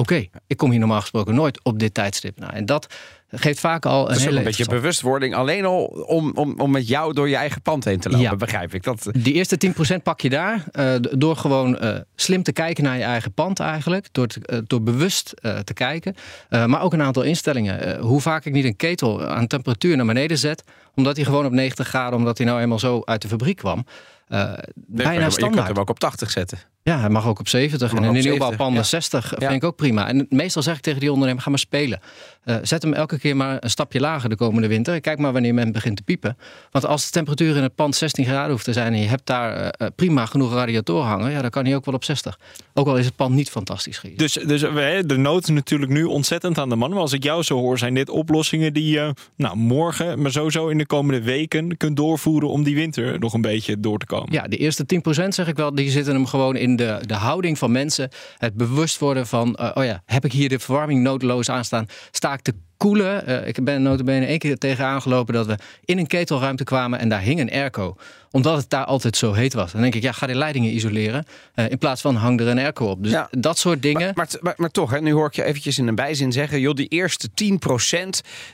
okay, 0.00 0.30
ik 0.46 0.56
kom 0.56 0.70
hier 0.70 0.78
normaal 0.78 1.00
gesproken 1.00 1.34
nooit 1.34 1.64
op 1.64 1.78
dit 1.78 1.94
tijdstip. 1.94 2.38
Nou, 2.38 2.52
en 2.52 2.66
dat 2.66 2.86
geeft 3.30 3.60
vaak 3.60 3.86
al 3.86 4.08
een, 4.08 4.14
dus 4.14 4.24
hele 4.24 4.38
een 4.38 4.44
beetje 4.44 4.64
bewustwording. 4.64 5.34
Alleen 5.34 5.64
al 5.64 5.84
om, 5.84 6.32
om, 6.34 6.54
om 6.60 6.70
met 6.70 6.88
jou 6.88 7.12
door 7.12 7.28
je 7.28 7.36
eigen 7.36 7.62
pand 7.62 7.84
heen 7.84 8.00
te 8.00 8.08
lopen, 8.08 8.24
ja. 8.24 8.36
begrijp 8.36 8.74
ik. 8.74 8.82
Dat... 8.82 9.08
Die 9.12 9.34
eerste 9.34 9.72
10% 9.98 10.02
pak 10.02 10.20
je 10.20 10.30
daar 10.30 10.64
uh, 10.72 10.94
door 11.00 11.36
gewoon 11.36 11.84
uh, 11.84 11.96
slim 12.14 12.42
te 12.42 12.52
kijken 12.52 12.84
naar 12.84 12.96
je 12.96 13.02
eigen 13.02 13.32
pand 13.32 13.60
eigenlijk. 13.60 14.08
Door, 14.12 14.26
te, 14.26 14.40
uh, 14.46 14.58
door 14.66 14.82
bewust 14.82 15.34
te 15.64 15.74
kijken. 15.74 16.14
maar 16.48 16.82
ook 16.82 16.92
een 16.92 17.02
aantal 17.02 17.22
instellingen. 17.22 18.00
hoe 18.00 18.20
vaak 18.20 18.44
ik 18.44 18.52
niet 18.52 18.64
een 18.64 18.76
ketel 18.76 19.24
aan 19.24 19.46
temperatuur 19.46 19.96
naar 19.96 20.06
beneden 20.06 20.38
zet. 20.38 20.64
Omdat 20.94 21.16
hij 21.16 21.24
gewoon 21.24 21.46
op 21.46 21.52
90 21.52 21.88
graden, 21.88 22.18
omdat 22.18 22.38
hij 22.38 22.46
nou 22.46 22.60
eenmaal 22.60 22.78
zo 22.78 23.02
uit 23.04 23.22
de 23.22 23.28
fabriek 23.28 23.56
kwam. 23.56 23.84
Bijna 24.28 25.30
standaard. 25.30 25.40
Je 25.40 25.46
kunt 25.50 25.66
hem 25.66 25.78
ook 25.78 25.90
op 25.90 25.98
80 25.98 26.30
zetten. 26.30 26.58
Ja, 26.82 27.00
hij 27.00 27.08
mag 27.08 27.26
ook 27.26 27.38
op 27.38 27.48
70. 27.48 27.94
En 27.94 28.04
in 28.04 28.12
de 28.12 28.20
nieuwbouwpanden 28.20 28.80
ja. 28.80 28.88
60 28.88 29.34
vind 29.36 29.52
ik 29.52 29.64
ook 29.64 29.76
prima. 29.76 30.08
En 30.08 30.26
meestal 30.28 30.62
zeg 30.62 30.76
ik 30.76 30.82
tegen 30.82 31.00
die 31.00 31.12
ondernemer, 31.12 31.42
ga 31.42 31.50
maar 31.50 31.58
spelen. 31.58 32.00
Uh, 32.44 32.56
zet 32.62 32.82
hem 32.82 32.92
elke 32.92 33.18
keer 33.18 33.36
maar 33.36 33.56
een 33.60 33.70
stapje 33.70 34.00
lager 34.00 34.28
de 34.28 34.36
komende 34.36 34.68
winter. 34.68 35.00
Kijk 35.00 35.18
maar 35.18 35.32
wanneer 35.32 35.54
men 35.54 35.72
begint 35.72 35.96
te 35.96 36.02
piepen. 36.02 36.36
Want 36.70 36.86
als 36.86 37.04
de 37.04 37.10
temperatuur 37.10 37.56
in 37.56 37.62
het 37.62 37.74
pand 37.74 37.96
16 37.96 38.24
graden 38.24 38.50
hoeft 38.50 38.64
te 38.64 38.72
zijn... 38.72 38.92
en 38.92 39.00
je 39.00 39.06
hebt 39.06 39.26
daar 39.26 39.62
uh, 39.62 39.88
prima 39.96 40.26
genoeg 40.26 40.52
radiatoren 40.52 41.06
hangen... 41.06 41.30
Ja, 41.30 41.40
dan 41.40 41.50
kan 41.50 41.64
hij 41.64 41.74
ook 41.74 41.84
wel 41.84 41.94
op 41.94 42.04
60. 42.04 42.38
Ook 42.74 42.86
al 42.86 42.96
is 42.96 43.04
het 43.04 43.16
pand 43.16 43.34
niet 43.34 43.50
fantastisch 43.50 43.98
gegeven. 43.98 44.18
Dus, 44.18 44.32
dus 44.32 44.60
de 45.06 45.16
nood 45.16 45.42
is 45.42 45.48
natuurlijk 45.48 45.92
nu 45.92 46.04
ontzettend 46.04 46.58
aan 46.58 46.68
de 46.68 46.76
man. 46.76 46.90
Maar 46.90 46.98
als 46.98 47.12
ik 47.12 47.22
jou 47.22 47.42
zo 47.42 47.58
hoor, 47.58 47.78
zijn 47.78 47.94
dit 47.94 48.08
oplossingen 48.08 48.72
die 48.72 48.90
je 48.90 49.14
nou, 49.36 49.56
morgen... 49.56 50.22
maar 50.22 50.30
sowieso 50.30 50.68
in 50.68 50.78
de 50.78 50.86
komende 50.86 51.22
weken 51.22 51.76
kunt 51.76 51.96
doorvoeren... 51.96 52.48
om 52.48 52.62
die 52.62 52.74
winter 52.74 53.18
nog 53.18 53.34
een 53.34 53.40
beetje 53.40 53.80
door 53.80 53.98
te 53.98 54.06
komen? 54.06 54.32
Ja, 54.32 54.42
de 54.48 54.56
eerste 54.56 54.84
10% 54.94 55.28
zeg 55.28 55.46
ik 55.46 55.56
wel, 55.56 55.74
die 55.74 55.90
zitten 55.90 56.14
hem 56.14 56.26
gewoon 56.26 56.56
in 56.56 56.76
de, 56.76 56.98
de 57.06 57.14
houding 57.14 57.58
van 57.58 57.72
mensen. 57.72 58.08
Het 58.38 58.54
bewust 58.54 58.98
worden 58.98 59.26
van, 59.26 59.58
uh, 59.60 59.70
oh 59.74 59.84
ja, 59.84 60.02
heb 60.06 60.24
ik 60.24 60.32
hier 60.32 60.48
de 60.48 60.58
verwarming 60.58 61.02
noodloos 61.02 61.50
aanstaan? 61.50 61.86
Sta 62.10 62.29
te 62.38 62.54
koelen? 62.76 63.30
Uh, 63.30 63.46
ik 63.46 63.64
ben 63.64 63.82
notabene 63.82 64.26
één 64.26 64.38
keer 64.38 64.58
tegen 64.58 64.84
aangelopen 64.84 65.34
dat 65.34 65.46
we 65.46 65.58
in 65.84 65.98
een 65.98 66.06
ketelruimte 66.06 66.64
kwamen 66.64 66.98
en 66.98 67.08
daar 67.08 67.20
hing 67.20 67.40
een 67.40 67.50
airco. 67.50 67.96
Omdat 68.30 68.56
het 68.56 68.70
daar 68.70 68.84
altijd 68.84 69.16
zo 69.16 69.32
heet 69.32 69.52
was. 69.52 69.72
Dan 69.72 69.80
denk 69.80 69.94
ik, 69.94 70.02
ja, 70.02 70.12
ga 70.12 70.26
de 70.26 70.34
leidingen 70.34 70.74
isoleren. 70.74 71.24
Uh, 71.54 71.70
in 71.70 71.78
plaats 71.78 72.00
van 72.00 72.14
hang 72.14 72.40
er 72.40 72.46
een 72.46 72.58
airco 72.58 72.86
op. 72.86 73.02
Dus 73.02 73.12
ja. 73.12 73.28
dat 73.30 73.58
soort 73.58 73.82
dingen. 73.82 74.12
Maar, 74.14 74.28
maar, 74.40 74.54
maar, 74.56 74.70
toch, 74.70 74.90
hè, 74.90 75.00
nu 75.00 75.12
hoor 75.12 75.26
ik 75.26 75.34
je 75.34 75.44
eventjes 75.44 75.78
in 75.78 75.88
een 75.88 75.94
bijzin 75.94 76.32
zeggen, 76.32 76.60
joh, 76.60 76.74
die 76.74 76.88
eerste 76.88 77.28
10%, 77.28 77.56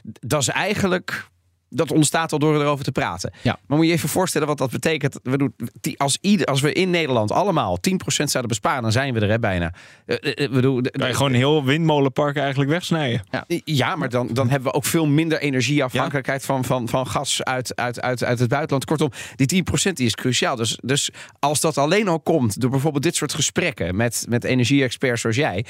dat 0.02 0.40
is 0.40 0.48
eigenlijk 0.48 1.28
dat 1.68 1.92
ontstaat 1.92 2.32
al 2.32 2.38
door 2.38 2.60
erover 2.60 2.84
te 2.84 2.92
praten. 2.92 3.32
Ja. 3.42 3.58
Maar 3.66 3.76
moet 3.78 3.86
je 3.86 3.92
even 3.92 4.08
voorstellen 4.08 4.46
wat 4.46 4.58
dat 4.58 4.70
betekent. 4.70 5.18
We 5.22 5.38
doen, 5.38 5.54
als, 5.96 6.18
ieder, 6.20 6.46
als 6.46 6.60
we 6.60 6.72
in 6.72 6.90
Nederland 6.90 7.32
allemaal 7.32 7.78
10% 7.90 7.90
zouden 8.06 8.48
besparen, 8.48 8.82
dan 8.82 8.92
zijn 8.92 9.14
we 9.14 9.20
er 9.20 9.28
hè, 9.28 9.38
bijna. 9.38 9.72
Uh, 10.06 10.16
uh, 10.22 10.50
bedoel, 10.50 10.80
kan 10.80 11.08
je 11.08 11.14
gewoon 11.14 11.30
een 11.30 11.36
heel 11.36 11.64
windmolenpark 11.64 12.36
eigenlijk 12.36 12.70
wegsnijden. 12.70 13.22
Ja, 13.30 13.44
ja 13.64 13.96
maar 13.96 14.08
dan, 14.08 14.28
dan 14.32 14.50
hebben 14.50 14.70
we 14.70 14.76
ook 14.76 14.84
veel 14.84 15.06
minder 15.06 15.40
energieafhankelijkheid 15.40 16.40
ja. 16.40 16.46
van, 16.46 16.64
van, 16.64 16.88
van 16.88 17.06
gas 17.06 17.44
uit, 17.44 17.76
uit, 17.76 18.00
uit, 18.00 18.24
uit 18.24 18.38
het 18.38 18.48
buitenland. 18.48 18.84
Kortom, 18.84 19.10
die 19.36 19.64
10% 19.90 19.92
die 19.92 20.06
is 20.06 20.14
cruciaal. 20.14 20.56
Dus, 20.56 20.78
dus 20.82 21.10
als 21.38 21.60
dat 21.60 21.78
alleen 21.78 22.08
al 22.08 22.20
komt 22.20 22.60
door 22.60 22.70
bijvoorbeeld 22.70 23.02
dit 23.02 23.16
soort 23.16 23.34
gesprekken 23.34 23.96
met, 23.96 24.26
met 24.28 24.44
energie-experts 24.44 25.20
zoals 25.20 25.36
jij, 25.36 25.64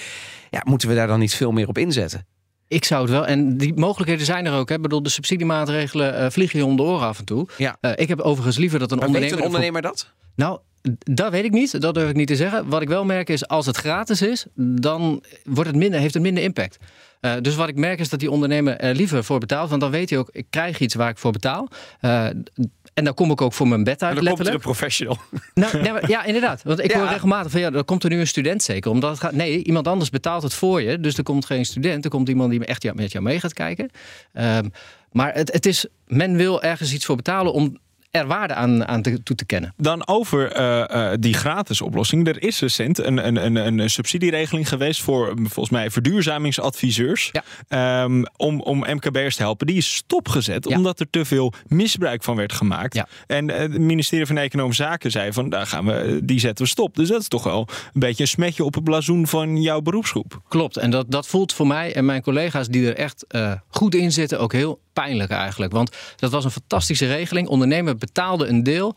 ja, 0.51 0.61
moeten 0.65 0.89
we 0.89 0.95
daar 0.95 1.07
dan 1.07 1.19
niet 1.19 1.35
veel 1.35 1.53
meer 1.53 1.69
op 1.69 1.79
inzetten? 1.79 2.36
Ik 2.69 2.85
zou 2.85 3.03
het 3.03 3.11
wel. 3.11 3.27
En 3.27 3.57
die 3.57 3.75
mogelijkheden 3.75 4.27
zijn 4.27 4.47
er 4.47 4.53
ook. 4.53 4.71
Ik 4.71 4.83
bedoel, 4.83 5.03
de 5.03 5.09
subsidiemaatregelen 5.09 6.23
uh, 6.23 6.31
vliegen 6.31 6.59
je 6.59 6.65
om 6.65 6.77
de 6.77 6.83
oren 6.83 7.07
af 7.07 7.19
en 7.19 7.25
toe. 7.25 7.47
Ja. 7.57 7.77
Uh, 7.81 7.91
ik 7.95 8.09
heb 8.09 8.21
overigens 8.21 8.57
liever 8.57 8.79
dat 8.79 8.91
een 8.91 8.99
maar 8.99 9.07
ondernemer. 9.07 9.37
Weet 9.37 9.45
een 9.45 9.53
ondernemer 9.53 9.83
dat? 9.83 10.13
Nou, 10.35 10.59
dat 10.99 11.31
weet 11.31 11.45
ik 11.45 11.53
niet. 11.53 11.81
Dat 11.81 11.95
durf 11.95 12.09
ik 12.09 12.17
niet 12.17 12.27
te 12.27 12.37
zeggen. 12.37 12.69
Wat 12.69 12.83
ik 12.83 12.89
wel 12.89 13.05
merk 13.05 13.29
is, 13.29 13.49
als 13.49 13.67
het 13.67 13.77
gratis 13.77 14.23
is, 14.23 14.47
dan 14.55 15.25
wordt 15.45 15.71
het 15.71 15.79
minder, 15.79 16.01
heeft 16.01 16.15
het 16.15 16.23
minder 16.23 16.43
impact. 16.43 16.79
Uh, 17.21 17.33
dus 17.41 17.55
wat 17.55 17.69
ik 17.69 17.77
merk 17.77 17.99
is 17.99 18.09
dat 18.09 18.21
die 18.21 18.31
ondernemer 18.31 18.77
er 18.77 18.95
liever 18.95 19.25
voor 19.25 19.39
betaalt. 19.39 19.69
Want 19.69 19.81
dan 19.81 19.91
weet 19.91 20.11
hij 20.11 20.19
ook, 20.19 20.29
ik 20.33 20.47
krijg 20.51 20.79
iets 20.79 20.95
waar 20.95 21.11
ik 21.11 21.19
voor 21.19 21.33
betaal. 21.33 21.69
Uh, 22.01 22.27
en 22.97 23.05
dan 23.05 23.15
kom 23.15 23.31
ik 23.31 23.41
ook 23.41 23.53
voor 23.53 23.69
mijn 23.69 23.85
bed 23.85 24.03
uit. 24.03 24.19
En 24.19 24.25
dan 24.25 24.35
komt 24.35 24.47
er 24.49 24.55
een 24.55 24.61
professional. 24.61 25.19
Nou, 25.55 25.81
nee, 25.81 25.93
maar, 25.93 26.09
ja, 26.11 26.25
inderdaad. 26.25 26.63
Want 26.63 26.79
ik 26.85 26.91
Ja. 26.91 26.99
hoor 26.99 27.09
regelmatig 27.09 27.51
van 27.51 27.61
ja, 27.61 27.73
er 27.73 27.85
komt 27.85 28.05
er 28.05 28.11
nu 28.11 28.21
een 28.21 28.27
student 28.27 28.63
zeker. 28.63 28.91
Omdat 28.91 29.11
het 29.11 29.21
gaat. 29.21 29.33
Nee, 29.33 29.65
iemand 29.65 29.89
anders 29.89 30.11
betaalt 30.11 30.43
het 30.43 30.55
voor 30.55 30.83
je. 30.83 31.01
Dus 31.01 31.17
er 31.17 31.23
komt 31.23 31.47
geen 31.47 31.65
student. 31.65 32.05
Er 32.05 32.11
komt 32.11 32.29
iemand 32.29 32.51
die 32.51 32.65
echt 32.65 32.95
met 32.95 33.13
jou 33.13 33.25
mee 33.25 33.41
gaat 33.41 33.53
kijken. 33.53 33.91
Ehm, 34.33 34.69
maar 35.13 35.35
het, 35.35 35.53
het 35.53 35.67
is, 35.67 35.87
men 36.07 36.37
wil 36.37 36.63
ergens 36.63 36.93
iets 36.93 37.05
voor 37.05 37.17
betalen 37.17 37.53
om 37.53 37.79
er 38.17 38.27
waarde 38.27 38.55
aan, 38.55 38.87
aan 38.87 39.03
te, 39.03 39.23
toe 39.23 39.37
te 39.37 39.45
kennen. 39.45 39.75
Dan 39.77 40.07
over 40.09 40.53
eh, 40.53 41.13
eh, 41.13 41.19
die 41.21 41.35
gratis 41.35 41.81
oplossing. 41.81 42.29
Er 42.29 42.43
is 42.43 42.61
recent 42.61 42.99
een, 42.99 43.27
een, 43.27 43.57
een, 43.57 43.79
een 43.79 43.91
subsidieregeling 43.91 44.69
geweest 44.69 45.03
voor 45.03 45.33
mm, 45.35 45.49
volgens 45.49 45.71
mij 45.71 45.91
verduurzamingsadviseurs. 45.91 47.31
Ehm, 47.69 48.23
om, 48.37 48.61
om 48.61 48.79
MKB'ers 48.79 49.37
te 49.37 49.43
helpen. 49.43 49.67
Die 49.67 49.77
is 49.77 49.95
stopgezet 49.95 50.67
omdat 50.67 51.01
er 51.01 51.11
te 51.11 51.25
veel 51.25 51.53
misbruik 51.67 52.23
van 52.23 52.37
werd 52.37 52.53
gemaakt. 52.53 53.03
En 53.27 53.51
eh, 53.51 53.59
het 53.59 53.79
ministerie 53.79 54.27
van 54.27 54.37
Economische 54.37 54.83
Zaken 54.83 55.11
zei 55.11 55.33
van 55.33 55.49
daar 55.49 55.67
gaan 55.67 55.87
we, 55.87 56.21
die 56.23 56.41
zetten 56.41 56.65
we 56.65 56.71
stop. 56.71 56.97
Dus 56.97 57.09
dat 57.09 57.21
is 57.21 57.29
toch 57.29 57.43
wel 57.43 57.69
een 57.95 58.01
beetje 58.01 58.23
een 58.23 58.29
smetje 58.29 58.65
op 58.65 58.75
het 58.75 58.85
blazoen 58.85 59.27
van 59.27 59.63
jouw 59.63 59.81
beroepsgroep. 59.81 60.41
Klopt. 60.49 60.77
En 60.77 60.91
dat, 60.91 61.11
dat 61.11 61.27
voelt 61.27 61.53
voor 61.53 61.67
mij 61.67 61.95
en 61.95 62.05
mijn 62.05 62.23
collega's 62.23 62.69
die 62.69 62.87
er 62.89 62.97
echt 62.97 63.25
goed 63.69 63.95
in 63.95 64.13
zitten 64.13 64.41
ook 64.41 64.53
heel 64.53 64.81
pijnlijk 64.93 65.31
eigenlijk. 65.31 65.73
Want 65.73 65.97
dat 66.17 66.31
was 66.31 66.45
een 66.45 66.51
fantastische 66.51 67.07
regeling. 67.07 67.49
Ondernemer 67.49 67.97
betaalde 68.07 68.47
een 68.47 68.63
deel. 68.63 68.95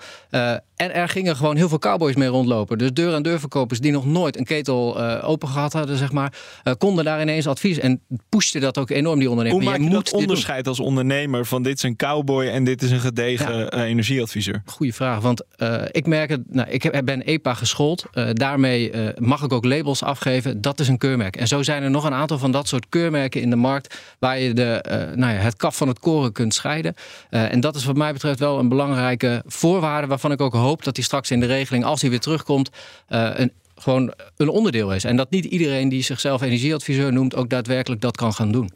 En 0.80 0.94
er 0.94 1.10
gingen 1.10 1.36
gewoon 1.36 1.56
heel 1.56 1.70
veel 1.70 1.80
cowboys 1.80 2.16
mee 2.16 2.28
rondlopen. 2.28 2.78
Dus 2.78 2.94
deur-aan-deur 2.94 3.40
verkopers 3.40 3.80
die 3.80 3.92
nog 3.92 4.06
nooit 4.06 4.38
een 4.38 4.46
ketel 4.46 5.00
eh, 5.00 5.30
open 5.30 5.48
gehad 5.48 5.74
hadden, 5.74 5.98
zeg 5.98 6.12
maar, 6.12 6.34
eh, 6.64 6.74
konden 6.78 7.06
daar 7.06 7.22
ineens 7.22 7.48
advies. 7.48 7.80
En 7.80 8.02
pushte 8.30 8.60
dat 8.60 8.78
ook 8.78 8.90
enorm 8.90 9.20
die 9.20 9.30
ondernemer. 9.30 9.62
Hoe 9.62 9.70
maak 9.70 9.80
je, 9.80 9.84
moet 9.84 10.12
dat 10.12 10.14
onderscheid 10.14 10.68
als 10.68 10.80
ondernemer 10.80 11.46
van 11.46 11.64
dit 11.64 11.76
is 11.76 11.84
een 11.84 11.96
cowboy 11.96 12.46
en 12.46 12.64
dit 12.64 12.82
is 12.82 12.92
een 12.92 13.00
gedegen 13.00 13.70
eh, 13.70 13.82
energieadviseur? 13.82 14.62
Goeie 14.66 14.94
vraag, 14.94 15.20
want 15.20 15.44
ik 15.92 16.06
merk 16.06 16.30
het. 16.30 16.42
Nou, 16.54 16.70
ik 16.70 17.06
ben 17.06 17.22
EPA 17.22 17.54
geschoold. 17.54 18.06
Daarmee 18.34 18.92
mag 19.18 19.44
ik 19.44 19.54
ook 19.54 19.66
labels 19.66 20.04
afgeven. 20.04 20.62
Dat 20.62 20.80
is 20.80 20.88
een 20.88 20.98
keurmerk. 20.98 21.36
En 21.36 21.48
zo 21.48 21.64
zijn 21.64 21.84
er 21.84 21.90
nog 21.90 22.04
een 22.04 22.14
aantal 22.14 22.38
van 22.38 22.52
dat 22.52 22.68
soort 22.68 22.90
keurmerken 22.90 23.42
in 23.42 23.50
de 23.50 23.56
markt. 23.56 23.96
waar 24.20 24.40
je 24.40 24.54
de, 24.54 24.84
nou 25.16 25.34
ja, 25.34 25.40
het 25.40 25.56
kaf 25.56 25.78
van 25.78 25.88
het 25.88 26.00
koren 26.00 26.32
kunt 26.32 26.54
scheiden. 26.54 26.94
En 27.30 27.60
dat 27.60 27.76
is 27.76 27.86
wat 27.86 27.98
mij 27.98 28.14
betreft 28.14 28.40
wel 28.40 28.60
een 28.60 28.70
belangrijke 28.70 29.44
voorwaarde. 29.46 30.08
waarvan 30.08 30.32
ik 30.32 30.42
ook 30.42 30.54
hoop 30.54 30.69
dat 30.78 30.96
die 30.96 31.04
straks 31.04 31.32
in 31.32 31.40
de 31.40 31.46
regeling, 31.46 31.84
als 31.84 32.02
die 32.02 32.10
weer 32.10 32.20
terugkomt. 32.20 32.70
eh, 33.08 33.30
een, 33.34 33.52
gewoon 33.76 34.14
een 34.38 34.50
onderdeel 34.50 34.94
is. 34.94 35.04
En 35.04 35.16
dat 35.16 35.30
niet 35.30 35.46
iedereen 35.46 35.90
die 35.90 36.04
zichzelf 36.04 36.42
energieadviseur 36.42 37.14
noemt. 37.14 37.36
ook 37.36 37.50
daadwerkelijk 37.50 38.02
dat 38.02 38.18
kan 38.18 38.34
gaan 38.34 38.52
doen. 38.52 38.72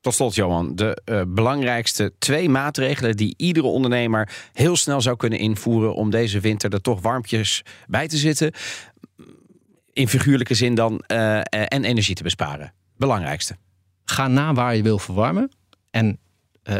Tot 0.00 0.14
slot, 0.14 0.34
Johan, 0.34 0.74
de 0.74 1.00
eh, 1.04 1.22
belangrijkste 1.26 2.12
twee 2.18 2.48
maatregelen 2.48 3.16
die 3.16 3.34
iedere 3.36 3.66
ondernemer 3.66 4.30
heel 4.52 4.76
snel 4.76 5.00
zou 5.00 5.16
kunnen 5.16 5.38
invoeren 5.38 5.94
om 5.94 6.10
deze 6.10 6.40
winter 6.40 6.72
er 6.72 6.80
toch 6.80 7.00
warmpjes 7.00 7.62
bij 7.86 8.08
te 8.08 8.16
zitten. 8.16 8.52
In 9.92 10.08
figuurlijke 10.08 10.54
zin 10.54 10.74
dan 10.74 11.00
eh, 11.00 11.38
en 11.50 11.84
energie 11.84 12.14
te 12.14 12.22
besparen. 12.22 12.72
Belangrijkste. 12.96 13.56
ga 14.04 14.28
na 14.28 14.52
waar 14.52 14.76
je 14.76 14.82
wil 14.82 14.98
verwarmen. 14.98 15.50
En 15.90 16.18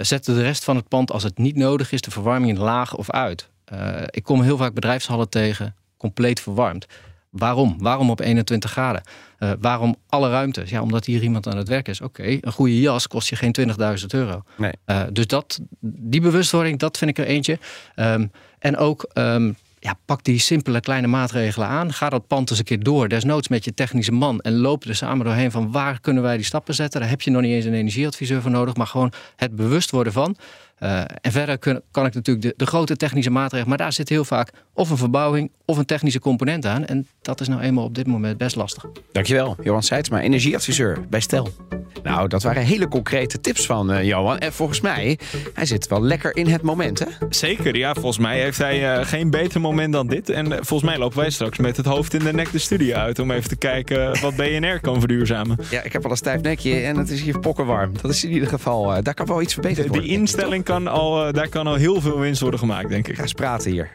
zet 0.01 0.25
de 0.25 0.43
rest 0.43 0.65
van 0.65 0.77
het 0.77 0.89
pand, 0.89 1.13
als 1.13 1.23
het 1.23 1.39
niet 1.39 1.57
nodig 1.57 1.93
is, 1.93 2.01
de 2.01 2.11
verwarming 2.11 2.59
laag 2.59 2.97
of 2.97 3.11
uit. 3.11 3.49
Eh, 3.71 4.03
ik 4.11 4.23
kom 4.23 4.43
heel 4.43 4.57
vaak 4.57 4.75
bedrijfshallen 4.75 5.29
tegen, 5.29 5.75
compleet 5.97 6.41
verwarmd. 6.41 6.87
Waarom? 7.31 7.77
Waarom 7.79 8.11
op 8.11 8.21
21 8.21 8.71
graden? 8.71 9.03
Eh, 9.39 9.51
waarom 9.61 9.97
alle 10.09 10.31
ruimte? 10.31 10.63
Ja, 10.67 10.83
omdat 10.83 11.05
hier 11.05 11.23
iemand 11.23 11.47
aan 11.47 11.57
het 11.57 11.69
werk 11.69 11.89
is. 11.89 12.01
Oké, 12.01 12.39
een 12.41 12.53
goede 12.53 12.81
jas 12.81 13.07
kost 13.07 13.29
je 13.29 13.37
geen 13.37 13.53
20.000 13.53 14.15
euro. 14.15 14.43
Nee. 14.57 14.73
Eh, 14.85 15.03
dus 15.13 15.27
dat, 15.27 15.61
die 15.81 16.21
bewustwording, 16.21 16.79
dat 16.79 16.99
vind 16.99 17.11
ik 17.11 17.19
er 17.19 17.25
eentje. 17.25 17.59
Ehm, 17.95 18.27
en 18.59 18.77
ook, 18.77 19.03
ehm, 19.13 19.53
ja, 19.79 19.95
pak 20.05 20.25
die 20.25 20.39
simpele 20.39 20.81
kleine 20.81 21.07
maatregelen 21.07 21.69
aan. 21.69 21.93
Ga 21.93 22.09
dat 22.09 22.27
pand 22.27 22.51
eens 22.51 22.59
een 22.59 22.65
keer 22.65 22.83
door, 22.83 23.09
desnoods 23.09 23.49
met 23.49 23.65
je 23.65 23.75
technische 23.75 24.13
man. 24.13 24.41
En 24.41 24.57
loop 24.57 24.85
er 24.85 24.97
samen 24.97 25.25
doorheen 25.25 25.51
van 25.51 25.73
waar 25.73 26.01
kunnen 26.01 26.23
wij 26.23 26.37
die 26.37 26.45
stappen 26.45 26.75
zetten. 26.75 27.01
Daar 27.01 27.11
heb 27.11 27.21
je 27.21 27.31
nog 27.31 27.43
niet 27.43 27.53
eens 27.53 27.65
een 27.65 27.75
energieadviseur 27.75 28.43
voor 28.43 28.51
nodig. 28.51 28.77
Maar 28.77 28.87
gewoon 28.87 29.13
het 29.37 29.57
bewust 29.57 29.91
worden 29.91 30.13
van. 30.13 30.37
Eh, 30.79 31.01
en 31.21 31.33
verder 31.33 31.59
kun- 31.59 31.83
kan 31.91 32.07
ik 32.07 32.15
natuurlijk 32.15 32.47
de, 32.47 32.55
de 32.57 32.67
grote 32.67 32.97
technische 32.97 33.31
maatregelen. 33.31 33.69
Maar 33.69 33.79
daar 33.79 33.93
zit 33.93 34.09
heel 34.09 34.25
vaak 34.25 34.51
of 34.73 34.91
een 34.91 34.97
verbouwing 34.97 35.51
of 35.65 35.77
een 35.79 35.85
technische 35.85 36.21
component 36.21 36.67
aan. 36.67 36.85
En 36.87 37.07
dat 37.23 37.41
is 37.41 37.49
nou 37.49 37.61
eenmaal 37.61 37.85
op 37.85 37.95
dit 37.95 38.07
moment 38.07 38.39
best 38.39 38.57
lastig. 38.57 38.85
Dankjewel, 39.13 39.57
Johan 39.63 39.83
Seidsma, 39.83 40.21
energieadviseur 40.21 40.99
bij 41.09 41.21
Stel. 41.21 41.49
Nou, 42.03 42.29
dat 42.29 42.43
waren 42.43 42.63
hele 42.63 42.89
concrete 42.89 43.41
tips 43.41 43.67
van 43.67 43.93
eh, 43.93 44.05
Johan. 44.05 44.39
En 44.39 44.53
volgens 44.53 44.81
mij, 44.81 45.19
hij 45.55 45.67
zit 45.67 45.87
wel 45.89 46.03
lekker 46.03 46.37
in 46.37 46.47
het 46.47 46.63
moment, 46.63 46.99
hè? 46.99 47.07
Zeker, 47.29 47.77
ja. 47.77 47.95
Volgens 47.95 48.19
mij 48.19 48.41
heeft 48.41 48.59
hij 48.59 48.95
eh, 48.99 49.07
geen 49.07 49.31
beter 49.31 49.61
moment 49.61 49.93
dan 49.93 50.07
dit. 50.07 50.29
En 50.31 50.47
volgens 50.47 50.83
mij 50.91 50.99
lopen 50.99 51.19
wij 51.19 51.31
straks 51.31 51.59
met 51.59 51.77
het 51.77 51.87
hoofd 51.87 52.15
in 52.15 52.25
de 52.25 52.33
nek 52.33 52.53
de 52.53 52.59
studio 52.59 52.97
uit... 52.97 53.19
om 53.19 53.31
even 53.31 53.49
te 53.49 53.57
kijken 53.57 54.21
wat 54.21 54.37
BNR 54.37 54.81
kan 54.81 54.99
verduurzamen. 54.99 55.59
Ja, 55.71 55.83
ik 55.83 55.93
heb 55.93 56.03
wel 56.03 56.11
een 56.11 56.17
stijf 56.17 56.41
nekje 56.41 56.81
en 56.81 56.97
het 56.97 57.11
is 57.11 57.21
hier 57.21 57.39
pokkenwarm. 57.39 57.93
Dat 58.03 58.11
is 58.11 58.25
in 58.25 58.31
ieder 58.33 58.49
geval, 58.49 58.95
eh, 58.95 59.03
daar 59.03 59.15
kan 59.15 59.27
wel 59.27 59.43
iets 59.43 59.53
verbeterd 59.53 59.89
worden. 59.89 60.09
instelling 60.11 60.65
kan 60.69 60.87
al, 60.89 61.27
eh, 61.27 61.33
daar 61.33 61.49
kan 61.49 61.67
al 61.67 61.75
heel 61.75 62.01
veel 62.01 62.19
winst 62.19 62.41
worden 62.41 62.61
gemaakt, 62.61 62.89
denk 62.89 63.09
ik. 63.09 63.15
Ga 63.15 63.23
eens 63.23 63.33
praten 63.33 63.71
hier. 63.71 63.91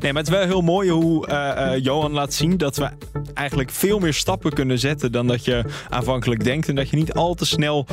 Nee, 0.00 0.12
maar 0.12 0.22
het 0.22 0.32
is 0.32 0.38
wel 0.38 0.46
heel 0.46 0.60
mooi 0.60 0.90
hoe 0.90 1.26
eh, 1.26 1.74
eh, 1.74 1.84
Johan 1.84 2.12
laat 2.12 2.32
zien 2.32 2.56
dat 2.56 2.76
we 2.76 2.88
eigenlijk 3.34 3.70
veel 3.70 3.98
meer 3.98 4.14
stappen 4.14 4.52
kunnen 4.52 4.78
zetten 4.78 5.12
dan 5.12 5.26
dat 5.26 5.44
je 5.44 5.64
aanvankelijk 5.88 6.44
denkt. 6.44 6.68
En 6.68 6.74
dat 6.74 6.90
je 6.90 6.96
niet 6.96 7.12
al 7.12 7.34
te 7.34 7.46
snel 7.46 7.86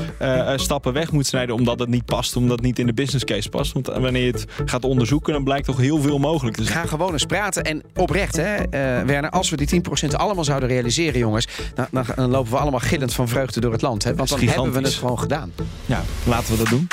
stappen 0.56 0.94
weg 0.94 1.12
moet 1.12 1.26
snijden 1.26 1.56
omdat 1.56 1.80
het 1.80 1.90
niet 1.90 2.06
past, 2.06 2.36
omdat 2.36 2.58
het 2.58 2.66
niet 2.66 2.80
in 2.80 2.86
de 2.86 2.94
business 2.94 3.26
case 3.26 3.50
past. 3.50 3.74
Want 3.74 3.88
wanneer 3.88 4.26
je 4.26 4.32
het 4.32 4.46
gaat 4.66 4.84
onderzoeken, 4.84 5.34
dan 5.34 5.44
blijkt 5.44 5.66
toch 5.66 5.78
heel 5.78 6.02
veel 6.02 6.20
mogelijk 6.20 6.56
te 6.56 6.64
zijn. 6.64 6.78
Ga 6.78 6.86
gewoon 6.86 7.12
eens 7.12 7.26
praten. 7.26 7.64
En 7.64 7.84
oprecht, 7.96 8.36
hè, 8.36 8.70
Werner, 9.06 9.30
als 9.30 9.50
we 9.50 9.58
die 9.58 9.68
10% 9.68 10.16
allemaal 10.16 10.44
zouden 10.44 10.70
realiseren, 10.70 11.20
jongens, 11.20 11.48
dan, 11.74 11.88
dan, 11.92 12.06
dan 12.16 12.30
lopen 12.30 12.52
we 12.52 12.58
allemaal 12.58 12.80
gillend 12.80 13.14
van 13.14 13.28
vreugde 13.28 13.60
door 13.60 13.72
het 13.72 13.82
land. 13.82 14.04
Hè? 14.04 14.16
Want 14.16 14.30
dan 14.30 14.40
hebben 14.40 14.72
we 14.72 14.80
het 14.80 14.94
gewoon 14.94 15.20
gedaan. 15.20 15.52
Ja, 15.86 16.04
laten 16.24 16.52
we 16.52 16.58
dat 16.58 16.70
doen. 16.70 16.88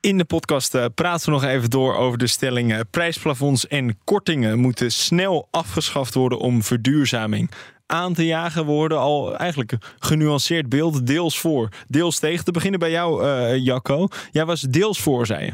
In 0.00 0.18
de 0.18 0.24
podcast 0.24 0.74
eh, 0.74 0.84
praten 0.94 1.26
we 1.26 1.32
nog 1.32 1.44
even 1.44 1.70
door 1.70 1.96
over 1.96 2.18
de 2.18 2.26
stelling... 2.26 2.72
eh, 2.72 2.80
prijsplafonds 2.90 3.66
en 3.66 3.98
kortingen 4.04 4.58
moeten 4.58 4.92
snel 4.92 5.48
afgeschaft 5.50 6.14
worden 6.14 6.38
om 6.38 6.62
verduurzaming 6.62 7.50
aan 7.86 8.14
te 8.14 8.26
jagen 8.26 8.64
worden. 8.64 8.98
Al 8.98 9.36
eigenlijk 9.36 9.72
genuanceerd 9.98 10.68
beeld, 10.68 11.06
deels 11.06 11.38
voor, 11.38 11.68
deels 11.88 12.18
tegen. 12.18 12.44
Te 12.44 12.52
beginnen 12.52 12.80
bij 12.80 12.90
jou, 12.90 13.24
eh, 13.24 13.64
Jacco. 13.64 14.08
Jij 14.30 14.44
was 14.44 14.60
deels 14.60 15.00
voor, 15.00 15.26
zei 15.26 15.44
je. 15.44 15.52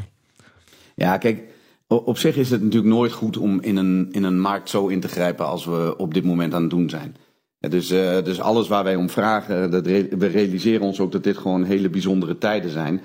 Ja, 0.95 1.17
kijk, 1.17 1.43
op 1.87 2.17
zich 2.17 2.35
is 2.35 2.49
het 2.49 2.61
natuurlijk 2.61 2.93
nooit 2.93 3.11
goed 3.11 3.37
om 3.37 3.61
in 3.61 3.75
een, 3.75 4.07
in 4.11 4.23
een 4.23 4.39
markt 4.39 4.69
zo 4.69 4.87
in 4.87 4.99
te 4.99 5.07
grijpen 5.07 5.45
als 5.45 5.65
we 5.65 5.93
op 5.97 6.13
dit 6.13 6.23
moment 6.23 6.53
aan 6.53 6.61
het 6.61 6.69
doen 6.69 6.89
zijn. 6.89 7.15
Dus, 7.59 7.89
eh, 7.89 8.23
dus 8.23 8.39
alles 8.39 8.67
waar 8.67 8.83
wij 8.83 8.95
om 8.95 9.09
vragen, 9.09 9.71
dat 9.71 9.85
we 9.85 10.27
realiseren 10.27 10.81
ons 10.81 10.99
ook 10.99 11.11
dat 11.11 11.23
dit 11.23 11.37
gewoon 11.37 11.63
hele 11.63 11.89
bijzondere 11.89 12.37
tijden 12.37 12.71
zijn. 12.71 13.01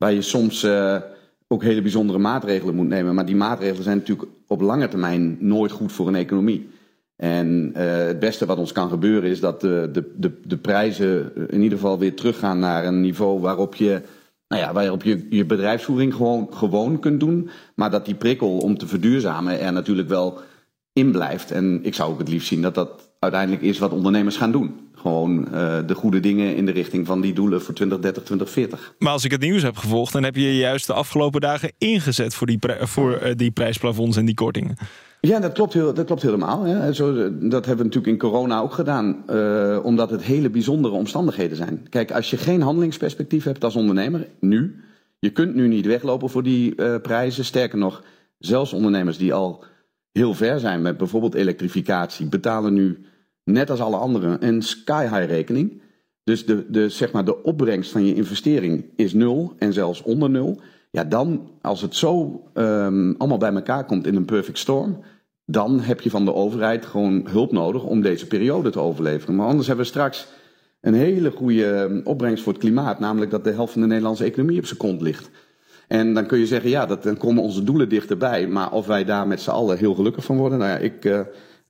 Waar 0.00 0.12
je 0.12 0.22
soms 0.22 0.62
eh, 0.62 0.96
ook 1.48 1.62
hele 1.62 1.82
bijzondere 1.82 2.18
maatregelen 2.18 2.74
moet 2.74 2.88
nemen. 2.88 3.14
Maar 3.14 3.26
die 3.26 3.36
maatregelen 3.36 3.82
zijn 3.82 3.96
natuurlijk 3.96 4.28
op 4.46 4.60
lange 4.60 4.88
termijn 4.88 5.36
nooit 5.40 5.70
goed 5.70 5.92
voor 5.92 6.08
een 6.08 6.14
economie. 6.14 6.68
En 7.16 7.70
eh, 7.74 8.06
het 8.06 8.18
beste 8.18 8.46
wat 8.46 8.58
ons 8.58 8.72
kan 8.72 8.88
gebeuren 8.88 9.30
is 9.30 9.40
dat 9.40 9.60
de, 9.60 9.88
de, 9.92 10.12
de, 10.16 10.40
de 10.44 10.56
prijzen 10.56 11.32
in 11.48 11.62
ieder 11.62 11.78
geval 11.78 11.98
weer 11.98 12.14
teruggaan 12.14 12.58
naar 12.58 12.84
een 12.84 13.00
niveau 13.00 13.40
waarop 13.40 13.74
je, 13.74 14.02
nou 14.48 14.62
ja, 14.62 14.72
waarop 14.72 15.02
je 15.02 15.26
je 15.30 15.44
bedrijfsvoering 15.44 16.14
gewoon, 16.14 16.48
gewoon 16.50 16.98
kunt 16.98 17.20
doen. 17.20 17.50
Maar 17.74 17.90
dat 17.90 18.04
die 18.04 18.14
prikkel 18.14 18.56
om 18.58 18.78
te 18.78 18.86
verduurzamen 18.86 19.60
er 19.60 19.72
natuurlijk 19.72 20.08
wel 20.08 20.40
in 20.92 21.12
blijft. 21.12 21.50
En 21.50 21.80
ik 21.82 21.94
zou 21.94 22.12
ook 22.12 22.18
het 22.18 22.28
liefst 22.28 22.48
zien 22.48 22.62
dat 22.62 22.74
dat 22.74 23.10
uiteindelijk 23.18 23.62
is 23.62 23.78
wat 23.78 23.92
ondernemers 23.92 24.36
gaan 24.36 24.52
doen. 24.52 24.89
Gewoon 25.00 25.52
eh, 25.52 25.78
de 25.86 25.94
goede 25.94 26.20
dingen 26.20 26.56
in 26.56 26.66
de 26.66 26.72
richting 26.72 27.06
van 27.06 27.20
die 27.20 27.32
doelen 27.32 27.62
voor 27.62 27.74
2030, 27.74 28.22
2040. 28.22 28.94
Maar 28.98 29.12
als 29.12 29.24
ik 29.24 29.30
het 29.30 29.40
nieuws 29.40 29.62
heb 29.62 29.76
gevolgd... 29.76 30.12
dan 30.12 30.22
heb 30.22 30.36
je 30.36 30.42
je 30.42 30.56
juist 30.56 30.86
de 30.86 30.92
afgelopen 30.92 31.40
dagen 31.40 31.72
ingezet 31.78 32.34
voor 32.34 32.46
die, 32.46 32.58
voor, 32.80 33.12
eh, 33.12 33.36
die 33.36 33.50
prijsplafonds 33.50 34.16
en 34.16 34.24
die 34.24 34.34
kortingen. 34.34 34.76
Ja, 35.20 35.40
dat 35.40 35.52
klopt, 35.52 35.72
heel, 35.72 35.94
dat 35.94 36.06
klopt 36.06 36.22
helemaal. 36.22 36.64
Hè. 36.64 36.92
Zo, 36.92 37.14
dat 37.38 37.66
hebben 37.66 37.76
we 37.76 37.84
natuurlijk 37.84 38.06
in 38.06 38.18
corona 38.18 38.60
ook 38.60 38.72
gedaan, 38.72 39.22
eh, 39.26 39.78
omdat 39.82 40.10
het 40.10 40.22
hele 40.22 40.50
bijzondere 40.50 40.94
omstandigheden 40.94 41.56
zijn. 41.56 41.86
Kijk, 41.88 42.12
als 42.12 42.30
je 42.30 42.36
geen 42.36 42.60
handelingsperspectief 42.60 43.44
hebt 43.44 43.64
als 43.64 43.76
ondernemer, 43.76 44.26
nu, 44.40 44.84
je 45.18 45.30
kunt 45.30 45.54
nu 45.54 45.68
niet 45.68 45.86
weglopen 45.86 46.30
voor 46.30 46.42
die 46.42 46.74
eh, 46.74 47.00
prijzen. 47.00 47.44
Sterker 47.44 47.78
nog, 47.78 48.02
zelfs 48.38 48.72
ondernemers 48.72 49.18
die 49.18 49.34
al 49.34 49.64
heel 50.12 50.34
ver 50.34 50.60
zijn 50.60 50.82
met 50.82 50.96
bijvoorbeeld 50.96 51.34
elektrificatie, 51.34 52.26
betalen 52.26 52.72
nu 52.72 53.04
net 53.52 53.70
als 53.70 53.80
alle 53.80 53.96
anderen 53.96 54.46
een 54.46 54.62
sky-high 54.62 55.26
rekening. 55.26 55.82
dus 56.24 56.46
de, 56.46 56.70
de, 56.70 56.88
zeg 56.88 57.12
maar 57.12 57.24
de 57.24 57.42
opbrengst 57.42 57.90
van 57.90 58.06
je 58.06 58.14
investering 58.14 58.84
is 58.96 59.12
nul 59.12 59.52
en 59.58 59.72
zelfs 59.72 60.02
onder 60.02 60.30
nul. 60.30 60.60
Ja, 60.90 61.04
dan 61.04 61.50
als 61.60 61.82
het 61.82 61.96
zo 61.96 62.42
um, 62.54 63.14
allemaal 63.18 63.38
bij 63.38 63.52
elkaar 63.52 63.84
komt 63.84 64.06
in 64.06 64.16
een 64.16 64.24
perfect 64.24 64.58
storm, 64.58 64.98
dan 65.44 65.80
heb 65.80 66.00
je 66.00 66.10
van 66.10 66.24
de 66.24 66.34
overheid 66.34 66.86
gewoon 66.86 67.26
hulp 67.28 67.52
nodig 67.52 67.84
om 67.84 68.00
deze 68.00 68.26
periode 68.26 68.70
te 68.70 68.80
overleven. 68.80 69.36
Maar 69.36 69.46
anders 69.46 69.66
hebben 69.66 69.84
we 69.84 69.90
straks 69.90 70.26
een 70.80 70.94
hele 70.94 71.30
goede 71.30 71.72
ehm, 71.72 72.00
opbrengst 72.04 72.42
voor 72.42 72.52
het 72.52 72.62
klimaat, 72.62 72.98
namelijk 73.00 73.30
dat 73.30 73.44
de 73.44 73.52
helft 73.52 73.72
van 73.72 73.80
de 73.80 73.86
Nederlandse 73.86 74.24
economie 74.24 74.58
op 74.58 74.66
zijn 74.66 74.78
kont 74.78 75.00
ligt. 75.00 75.30
En 75.88 76.14
dan 76.14 76.26
kun 76.26 76.38
je 76.38 76.46
zeggen, 76.46 76.70
ja, 76.70 76.86
dat, 76.86 77.02
dan 77.02 77.16
komen 77.16 77.42
onze 77.42 77.64
doelen 77.64 77.88
dichterbij. 77.88 78.46
Maar 78.46 78.72
of 78.72 78.86
wij 78.86 79.04
daar 79.04 79.26
met 79.26 79.40
z'n 79.40 79.50
allen 79.50 79.78
heel 79.78 79.94
gelukkig 79.94 80.24
van 80.24 80.36
worden, 80.36 80.58
nou 80.58 80.70
ja, 80.70 80.76
ik, 80.76 81.04
uh, 81.04 81.20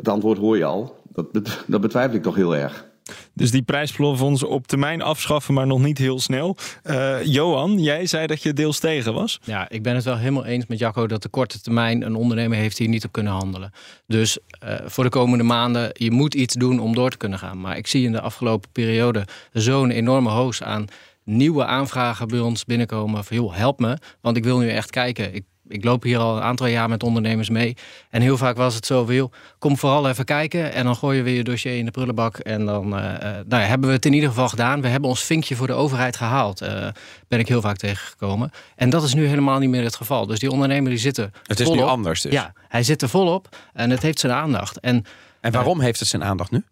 het 0.01 0.09
antwoord 0.09 0.39
hoor 0.39 0.57
je 0.57 0.65
al. 0.65 0.99
Dat, 1.13 1.27
dat 1.67 1.81
betwijfel 1.81 2.17
ik 2.17 2.23
toch 2.23 2.35
heel 2.35 2.57
erg. 2.57 2.89
Dus 3.35 3.51
die 3.51 3.63
prijsplafonds 3.63 4.43
op 4.43 4.67
termijn 4.67 5.03
afschaffen, 5.03 5.55
maar 5.55 5.67
nog 5.67 5.83
niet 5.83 5.99
heel 5.99 6.21
snel. 6.21 6.57
Uh, 6.85 7.25
Johan, 7.25 7.79
jij 7.79 8.07
zei 8.07 8.27
dat 8.27 8.43
je 8.43 8.53
deels 8.53 8.79
tegen 8.79 9.15
was. 9.15 9.41
Ja, 9.43 9.69
ik 9.69 9.83
ben 9.83 9.95
het 9.95 10.05
wel 10.05 10.17
helemaal 10.17 10.45
eens 10.45 10.67
met 10.67 10.79
Jacco 10.79 11.07
dat 11.07 11.23
de 11.23 11.29
korte 11.29 11.61
termijn 11.61 12.03
een 12.03 12.15
ondernemer 12.15 12.59
heeft 12.59 12.79
hier 12.79 12.89
niet 12.89 13.05
op 13.05 13.13
kunnen 13.13 13.33
handelen. 13.33 13.73
Dus 14.07 14.39
uh, 14.65 14.75
voor 14.85 15.05
de 15.05 15.11
komende 15.11 15.45
maanden, 15.45 15.91
je 15.93 16.11
moet 16.11 16.35
iets 16.35 16.55
doen 16.55 16.81
om 16.81 16.95
door 16.95 17.11
te 17.11 17.17
kunnen 17.17 17.39
gaan. 17.39 17.61
Maar 17.61 17.77
ik 17.77 17.87
zie 17.87 18.05
in 18.05 18.13
de 18.13 18.21
afgelopen 18.21 18.71
periode 18.73 19.27
zo'n 19.53 19.91
enorme 19.91 20.31
hoos 20.31 20.63
aan 20.63 20.87
nieuwe 21.25 21.65
aanvragen 21.65 22.29
bij 22.29 22.41
ons 22.41 22.65
binnenkomen. 22.65 23.25
Van, 23.25 23.37
joh, 23.37 23.55
help 23.55 23.81
me, 23.81 23.99
want 24.21 24.37
ik 24.37 24.45
wil 24.45 24.59
nu 24.59 24.69
echt 24.69 24.91
kijken. 24.91 25.35
Ik 25.35 25.45
ik 25.70 25.85
loop 25.85 26.02
hier 26.02 26.18
al 26.18 26.37
een 26.37 26.42
aantal 26.42 26.66
jaar 26.66 26.88
met 26.88 27.02
ondernemers 27.02 27.48
mee. 27.48 27.76
En 28.11 28.22
heel 28.22 28.37
vaak 28.37 28.56
was 28.56 28.74
het 28.74 28.87
zo, 28.87 29.04
wil, 29.04 29.30
kom 29.59 29.76
vooral 29.76 30.09
even 30.09 30.24
kijken. 30.24 30.72
En 30.72 30.85
dan 30.85 30.96
gooi 30.96 31.16
je 31.16 31.22
weer 31.22 31.35
je 31.35 31.44
dossier 31.44 31.78
in 31.78 31.85
de 31.85 31.90
prullenbak. 31.90 32.38
En 32.38 32.66
dan 32.66 32.85
uh, 32.85 32.92
nou 32.92 33.44
ja, 33.48 33.59
hebben 33.59 33.88
we 33.88 33.94
het 33.94 34.06
in 34.06 34.12
ieder 34.12 34.28
geval 34.28 34.48
gedaan. 34.48 34.80
We 34.80 34.88
hebben 34.88 35.09
ons 35.09 35.22
vinkje 35.22 35.56
voor 35.56 35.66
de 35.66 35.72
overheid 35.72 36.16
gehaald. 36.16 36.62
Uh, 36.62 36.88
ben 37.28 37.38
ik 37.38 37.48
heel 37.48 37.61
vaak 37.61 37.76
tegengekomen. 37.76 38.50
En 38.76 38.90
dat 38.90 39.02
is 39.02 39.14
nu 39.14 39.26
helemaal 39.26 39.59
niet 39.59 39.70
meer 39.70 39.83
het 39.83 39.96
geval. 39.96 40.26
Dus 40.26 40.38
die 40.38 40.50
ondernemer 40.50 40.90
die 40.90 40.98
zitten. 40.98 41.33
Het 41.46 41.61
is 41.61 41.66
volop. 41.66 41.83
nu 41.83 41.88
anders 41.88 42.20
dus. 42.20 42.33
Ja, 42.33 42.52
hij 42.68 42.83
zit 42.83 43.02
er 43.02 43.09
volop 43.09 43.56
en 43.72 43.90
het 43.90 44.02
heeft 44.02 44.18
zijn 44.18 44.33
aandacht. 44.33 44.80
En, 44.80 45.04
en 45.40 45.52
waarom 45.52 45.80
heeft 45.80 45.98
het 45.98 46.09
zijn 46.09 46.24
aandacht 46.24 46.50
nu? 46.50 46.64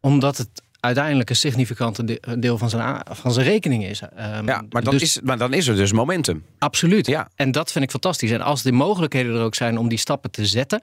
Omdat 0.00 0.36
het 0.36 0.62
uiteindelijk 0.84 1.30
een 1.30 1.36
significante 1.36 2.20
deel 2.38 2.58
van 2.58 2.70
zijn, 2.70 3.00
van 3.10 3.32
zijn 3.32 3.46
rekening 3.46 3.84
is. 3.84 4.02
Um, 4.02 4.46
ja, 4.46 4.64
maar 4.70 4.82
dan, 4.82 4.92
dus, 4.92 5.02
is, 5.02 5.20
maar 5.20 5.38
dan 5.38 5.52
is 5.52 5.66
er 5.66 5.76
dus 5.76 5.92
momentum. 5.92 6.44
Absoluut. 6.58 7.06
Ja. 7.06 7.28
En 7.34 7.52
dat 7.52 7.72
vind 7.72 7.84
ik 7.84 7.90
fantastisch. 7.90 8.30
En 8.30 8.40
als 8.40 8.62
de 8.62 8.72
mogelijkheden 8.72 9.34
er 9.34 9.42
ook 9.42 9.54
zijn 9.54 9.78
om 9.78 9.88
die 9.88 9.98
stappen 9.98 10.30
te 10.30 10.46
zetten. 10.46 10.82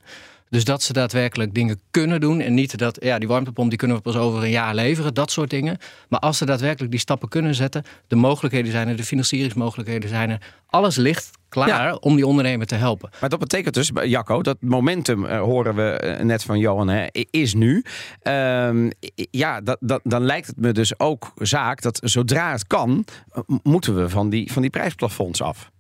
Dus 0.52 0.64
dat 0.64 0.84
ze 0.84 0.94
daadwerkelijk 0.94 1.54
dingen 1.54 1.80
kunnen 1.92 2.20
doen. 2.20 2.40
En 2.40 2.54
niet 2.54 2.78
dat, 2.78 2.98
ja, 3.04 3.20
die 3.20 3.28
warmtepomp 3.28 3.70
die 3.70 3.78
kunnen 3.78 3.98
we 3.98 4.04
pas 4.04 4.16
over 4.16 4.44
een 4.44 4.50
jaar 4.50 4.76
leveren. 4.76 5.14
Dat 5.14 5.32
soort 5.32 5.50
dingen. 5.50 5.78
Maar 6.10 6.20
als 6.20 6.38
ze 6.38 6.46
daadwerkelijk 6.46 6.92
die 6.92 7.00
stappen 7.00 7.30
kunnen 7.30 7.56
zetten. 7.56 7.84
De 8.08 8.16
mogelijkheden 8.16 8.72
zijn 8.72 8.88
er, 8.88 8.96
de 8.96 9.04
financieringsmogelijkheden 9.04 10.10
zijn 10.10 10.30
er. 10.30 10.42
Alles 10.68 10.96
ligt 10.96 11.30
klaar 11.50 11.96
om 11.96 12.16
die 12.16 12.28
ondernemer 12.28 12.68
te 12.68 12.76
helpen. 12.76 13.10
Maar 13.20 13.30
dat 13.30 13.40
betekent 13.40 13.74
dus, 13.74 13.92
Jacco, 14.04 14.42
dat 14.42 14.58
momentum 14.60 15.26
uh, 15.26 15.40
horen 15.40 15.76
we 15.76 16.16
uh, 16.20 16.26
net 16.26 16.44
van 16.44 16.60
Johan, 16.60 16.88
hè, 16.88 17.08
is 17.30 17.54
nu. 17.54 17.84
Uh, 18.24 18.90
ja, 19.14 19.62
dat, 19.62 19.78
dat, 19.80 20.00
dan 20.04 20.24
lijkt 20.24 20.48
het 20.48 20.58
me 20.58 20.72
dus 20.72 21.00
ook 21.00 21.32
zaak 21.36 21.82
dat 21.82 22.00
zodra 22.04 22.52
het 22.52 22.68
kan, 22.68 23.06
moeten 23.64 23.96
we 23.96 24.10
van 24.10 24.30
die, 24.30 24.52
van 24.52 24.62
die 24.62 24.72
prijsplafonds 24.72 25.42
af. 25.42 25.72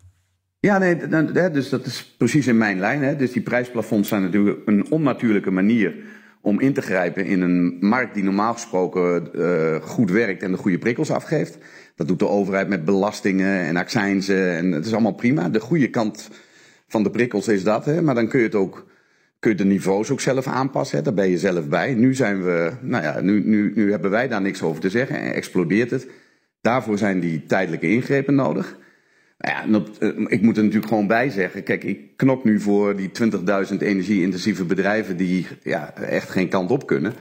Ja, 0.61 0.77
nee, 0.77 1.51
dus 1.51 1.69
dat 1.69 1.85
is 1.85 2.15
precies 2.17 2.47
in 2.47 2.57
mijn 2.57 2.79
lijn. 2.79 3.01
Hè. 3.01 3.15
Dus 3.15 3.31
die 3.31 3.41
prijsplafonds 3.41 4.09
zijn 4.09 4.21
natuurlijk 4.21 4.59
een 4.65 4.91
onnatuurlijke 4.91 5.51
manier 5.51 5.95
om 6.41 6.59
in 6.59 6.73
te 6.73 6.81
grijpen 6.81 7.25
in 7.25 7.41
een 7.41 7.77
markt 7.79 8.13
die 8.13 8.23
normaal 8.23 8.53
gesproken 8.53 9.29
uh, 9.35 9.75
goed 9.75 10.11
werkt 10.11 10.43
en 10.43 10.51
de 10.51 10.57
goede 10.57 10.77
prikkels 10.77 11.11
afgeeft. 11.11 11.57
Dat 11.95 12.07
doet 12.07 12.19
de 12.19 12.27
overheid 12.27 12.67
met 12.67 12.85
belastingen 12.85 13.59
en 13.59 13.77
accijnzen 13.77 14.57
en 14.57 14.71
het 14.71 14.85
is 14.85 14.93
allemaal 14.93 15.13
prima. 15.13 15.49
De 15.49 15.59
goede 15.59 15.89
kant 15.89 16.29
van 16.87 17.03
de 17.03 17.09
prikkels 17.09 17.47
is 17.47 17.63
dat, 17.63 17.85
hè. 17.85 18.01
maar 18.01 18.15
dan 18.15 18.27
kun 18.27 18.39
je 18.39 18.45
het 18.45 18.55
ook 18.55 18.85
kun 19.39 19.51
je 19.51 19.57
de 19.57 19.65
niveaus 19.65 20.09
ook 20.09 20.21
zelf 20.21 20.47
aanpassen. 20.47 21.03
Daar 21.03 21.13
ben 21.13 21.29
je 21.29 21.37
zelf 21.37 21.67
bij. 21.67 21.93
Nu 21.93 22.13
zijn 22.13 22.43
we, 22.43 22.71
nou 22.81 23.03
ja, 23.03 23.21
nu, 23.21 23.43
nu, 23.45 23.71
nu 23.75 23.91
hebben 23.91 24.11
wij 24.11 24.27
daar 24.27 24.41
niks 24.41 24.61
over 24.61 24.81
te 24.81 24.89
zeggen 24.89 25.19
en 25.19 25.33
explodeert 25.33 25.91
het. 25.91 26.07
Daarvoor 26.61 26.97
zijn 26.97 27.19
die 27.19 27.43
tijdelijke 27.45 27.87
ingrepen 27.87 28.35
nodig. 28.35 28.77
Nou 29.41 29.55
ja, 29.71 29.81
eh, 29.99 30.09
ik 30.27 30.41
moet 30.41 30.57
er 30.57 30.63
natuurlijk 30.63 30.91
gewoon 30.91 31.07
bij 31.07 31.29
zeggen. 31.29 31.63
Kijk, 31.63 31.83
ik 31.83 32.17
knok 32.17 32.43
nu 32.43 32.59
voor 32.59 32.95
die 32.95 33.11
20.000 33.11 33.81
energie-intensieve 33.81 34.65
bedrijven 34.65 35.17
die 35.17 35.47
ja, 35.63 35.93
echt 35.95 36.29
geen 36.29 36.49
kant 36.49 36.71
op 36.71 36.87
kunnen. 36.87 37.13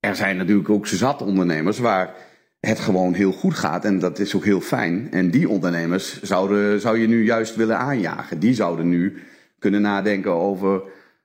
Er 0.00 0.16
zijn 0.16 0.36
natuurlijk 0.36 0.70
ook 0.70 0.86
zat 0.86 1.22
ondernemers 1.22 1.78
waar 1.78 2.14
het 2.60 2.80
gewoon 2.80 3.14
heel 3.14 3.32
goed 3.32 3.54
gaat. 3.54 3.84
En 3.84 3.98
dat 3.98 4.18
is 4.18 4.34
ook 4.36 4.44
heel 4.44 4.60
fijn. 4.60 5.08
En 5.10 5.30
die 5.30 5.48
ondernemers 5.48 6.22
zouden, 6.22 6.80
zou 6.80 6.98
je 6.98 7.06
nu 7.06 7.24
juist 7.24 7.56
willen 7.56 7.78
aanjagen. 7.78 8.38
Die 8.38 8.54
zouden 8.54 8.88
nu 8.88 9.16
kunnen 9.58 9.82
nadenken 9.82 10.32
over. 10.32 10.82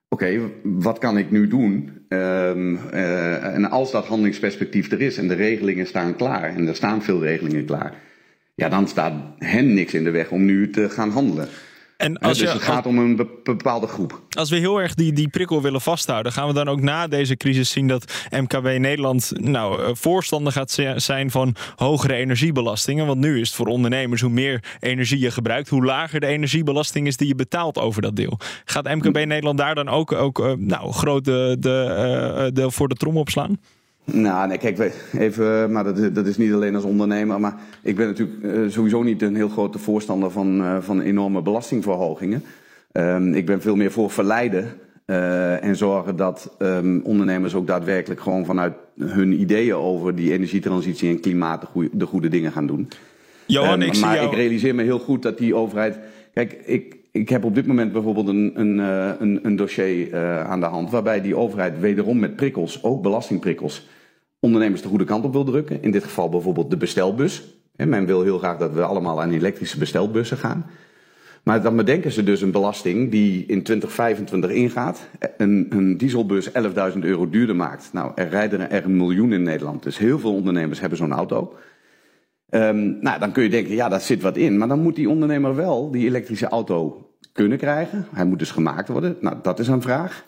Oké, 0.10 0.39
wat 0.63 0.97
kan 0.97 1.17
ik 1.17 1.32
nu 1.32 1.47
doen? 1.47 2.06
Um, 2.10 2.80
uh, 2.93 3.56
en 3.56 3.69
als 3.69 3.91
dat 3.91 4.06
handelingsperspectief 4.06 4.91
er 4.91 5.02
is 5.02 5.17
en 5.17 5.28
de 5.28 5.34
regelingen 5.34 5.88
staan 5.88 6.15
klaar, 6.15 6.56
en 6.56 6.67
er 6.67 6.75
staan 6.75 7.04
veel 7.04 7.21
regelingen 7.21 7.65
klaar, 7.65 7.93
ja, 8.60 8.69
dan 8.69 8.88
staat 8.88 9.13
hen 9.38 9.74
niks 9.74 9.93
in 9.93 10.04
de 10.04 10.10
weg 10.10 10.30
om 10.30 10.45
nu 10.45 10.69
te 10.69 10.89
gaan 10.89 11.10
handelen. 11.10 11.48
En 11.98 12.17
als 12.17 12.38
dus 12.38 12.54
het 12.54 12.62
gaat 12.62 12.86
om 12.86 12.98
een 12.98 13.28
bepaalde 13.43 13.88
groep. 13.88 14.22
Als 14.30 14.50
we 14.50 14.56
heel 14.56 14.82
erg 14.82 14.93
die, 14.93 15.13
die 15.13 15.28
prikkel 15.28 15.62
willen 15.62 15.82
vasthouden, 15.82 16.32
gaan 16.32 16.48
we 16.48 16.54
dan 16.54 16.67
ook 16.67 16.82
na 16.82 17.08
deze 17.08 17.38
crisis 17.38 17.69
zien 17.69 17.88
dat 17.88 18.26
MKB 18.30 18.78
Nederland 18.78 19.32
nou, 19.36 19.84
eh, 19.84 19.89
voorstander 19.93 20.54
gaat 20.54 20.80
zijn 20.95 21.32
van 21.32 21.56
hogere 21.76 22.13
energiebelastingen? 22.13 23.06
Want 23.06 23.19
nu 23.19 23.39
is 23.39 23.48
het 23.48 23.58
voor 23.58 23.67
ondernemers 23.67 24.22
hoe 24.22 24.30
meer 24.30 24.63
energie 24.80 25.19
je 25.19 25.32
gebruikt, 25.32 25.69
hoe 25.69 25.86
lager 25.86 26.19
de 26.19 26.26
energiebelasting 26.26 27.08
is 27.08 27.17
die 27.17 27.28
je 27.28 27.36
betaalt 27.36 27.78
over 27.78 28.02
dat 28.02 28.15
deel. 28.15 28.39
Gaat 28.65 28.95
MKB 28.95 29.26
Nederland 29.26 29.58
daar 29.58 29.76
dan 29.76 29.89
ook, 29.89 30.12
ook 30.12 30.39
uh, 30.39 30.52
nou, 30.58 30.91
groot 30.91 31.26
de, 31.26 31.58
de, 31.60 31.86
uh, 32.38 32.54
de, 32.54 32.72
voor 32.72 32.88
de 32.88 32.95
trom 32.95 33.17
opslaan? 33.17 33.58
Nou, 34.12 34.48
nee, 34.48 34.58
kijk, 34.58 34.93
even, 35.17 35.72
maar 35.72 35.84
dat, 35.84 36.15
dat 36.15 36.26
is 36.26 36.38
niet 36.38 36.54
alleen 36.54 36.76
als 36.76 36.84
ondernemer, 36.84 37.39
maar 37.39 37.56
ik 37.82 37.95
ben 37.95 38.08
natuurlijk 38.08 38.43
uh, 38.43 38.69
sowieso 38.69 39.04
niet 39.04 39.22
een 39.22 39.36
heel 39.36 39.50
grote 39.50 39.80
voorstander 39.80 40.32
van, 40.32 40.62
uh, 40.62 40.78
van 40.80 41.02
enorme 41.02 41.41
belastingverhogingen. 41.41 42.43
Um, 42.91 43.34
ik 43.34 43.45
ben 43.45 43.62
veel 43.62 43.76
meer 43.76 43.91
voor 43.91 44.10
verleiden 44.10 44.65
uh, 45.06 45.63
en 45.63 45.76
zorgen 45.76 46.15
dat 46.15 46.56
um, 46.60 47.02
ondernemers 47.04 47.56
ook 47.56 47.67
daadwerkelijk 47.67 48.22
gewoon 48.22 48.45
vanuit 48.45 48.74
hun 49.00 49.41
ideeën 49.41 49.76
over 49.76 50.15
die 50.15 50.32
energietransitie 50.32 51.10
en 51.10 51.19
klimaat 51.19 51.62
de 51.62 51.67
goede, 51.67 51.89
de 51.91 52.06
goede 52.06 52.28
dingen 52.28 52.52
gaan 52.52 52.67
doen. 52.67 52.88
Johan, 53.45 53.82
um, 53.82 53.88
ik 53.88 54.00
maar 54.00 54.15
jou... 54.15 54.28
ik 54.28 54.36
realiseer 54.36 54.76
me 54.76 54.84
heel 54.84 55.00
goed 55.00 55.22
dat 55.22 55.38
die 55.38 55.56
overheid. 55.56 56.00
Kijk, 56.34 56.58
ik, 56.65 56.95
ik 57.12 57.30
heb 57.30 57.43
op 57.43 57.56
dit 57.56 57.65
moment 57.67 57.91
bijvoorbeeld 57.91 58.28
een, 58.28 58.52
een, 58.56 58.78
een, 59.22 59.39
een 59.43 59.56
dossier 59.56 60.17
aan 60.45 60.60
de 60.60 60.65
hand 60.65 60.91
waarbij 60.91 61.22
die 61.22 61.36
overheid 61.36 61.80
wederom 61.80 62.19
met 62.19 62.36
prikkels, 62.36 62.84
ook 62.84 63.02
belastingprikkels 63.02 63.88
ondernemers 64.39 64.82
de 64.82 64.88
goede 64.88 65.04
kant 65.04 65.23
op 65.23 65.34
wil 65.34 65.43
drukken. 65.43 65.84
In 65.84 65.91
dit 65.91 66.04
geval 66.04 66.30
bijvoorbeeld 66.30 66.69
de 66.69 66.78
bestelbus. 66.78 67.43
Men 67.75 68.06
wil 68.06 68.23
heel 68.23 68.38
graag 68.38 68.58
dat 68.58 68.73
we 68.73 68.84
allemaal 68.84 69.21
aan 69.21 69.32
elektrische 69.32 69.78
bestelbussen 69.78 70.38
gaan. 70.38 70.65
Maar 71.43 71.62
dan 71.62 71.75
bedenken 71.75 72.12
ze 72.12 72.23
dus 72.23 72.41
een 72.41 72.52
belasting 72.52 73.12
die 73.12 73.45
in 73.45 73.63
2025 73.63 74.52
ingaat. 74.52 75.08
Een, 75.38 75.65
een 75.69 75.97
dieselbus 75.97 76.49
11.000 76.52 76.99
euro 76.99 77.30
duurder 77.30 77.56
maakt. 77.56 77.89
Nou, 77.93 78.12
er 78.15 78.30
rijden 78.30 78.71
er 78.71 78.84
een 78.86 78.97
miljoen 78.97 79.34
in 79.34 79.43
Nederland. 79.43 79.84
Dus 79.84 79.97
heel 79.97 80.19
veel 80.19 80.34
ondernemers 80.34 80.80
hebben 80.80 80.97
zo'n 80.97 81.12
auto. 81.12 81.54
Um, 82.49 82.97
nou, 83.02 83.19
dan 83.19 83.32
kun 83.32 83.43
je 83.43 83.49
denken, 83.49 83.75
ja, 83.75 83.89
daar 83.89 84.02
zit 84.02 84.21
wat 84.21 84.38
in. 84.38 84.58
Maar 84.58 84.67
dan 84.67 84.82
moet 84.82 84.95
die 84.95 85.10
ondernemer 85.10 85.56
wel 85.56 85.91
die 85.91 86.06
elektrische 86.06 86.47
auto 86.47 87.10
kunnen 87.34 87.58
krijgen. 87.58 88.08
Hij 88.13 88.25
moet 88.25 88.39
dus 88.39 88.52
gemaakt 88.52 88.88
worden. 88.88 89.17
Nou, 89.21 89.36
dat 89.41 89.60
is 89.60 89.67
een 89.67 89.82
vraag. 89.82 90.25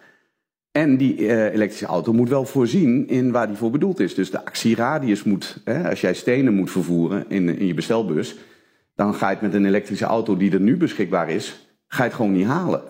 En 0.72 0.98
die 0.98 1.18
uh, 1.18 1.54
elektrische 1.54 1.86
auto 1.86 2.14
moet 2.14 2.30
wel 2.30 2.46
voorzien 2.46 3.08
in 3.08 3.32
waar 3.32 3.48
die 3.48 3.56
voor 3.56 3.72
bedoeld 3.72 4.00
is. 4.00 4.16
Dus 4.16 4.32
de 4.32 4.46
actieradius 4.46 5.24
moet, 5.24 5.62
hè, 5.64 5.90
als 5.90 6.02
jij 6.02 6.14
stenen 6.14 6.54
moet 6.54 6.72
vervoeren 6.72 7.26
in, 7.28 7.58
in 7.58 7.68
je 7.68 7.74
bestelbus, 7.74 8.38
dan 8.96 9.14
ga 9.14 9.28
je 9.28 9.34
het 9.34 9.44
met 9.44 9.54
een 9.54 9.66
elektrische 9.66 10.06
auto 10.06 10.38
die 10.38 10.52
er 10.52 10.62
nu 10.62 10.78
beschikbaar 10.78 11.30
is, 11.30 11.68
ga 11.88 12.04
je 12.04 12.10
het 12.10 12.14
gewoon 12.14 12.32
niet 12.32 12.46
halen. 12.46 12.82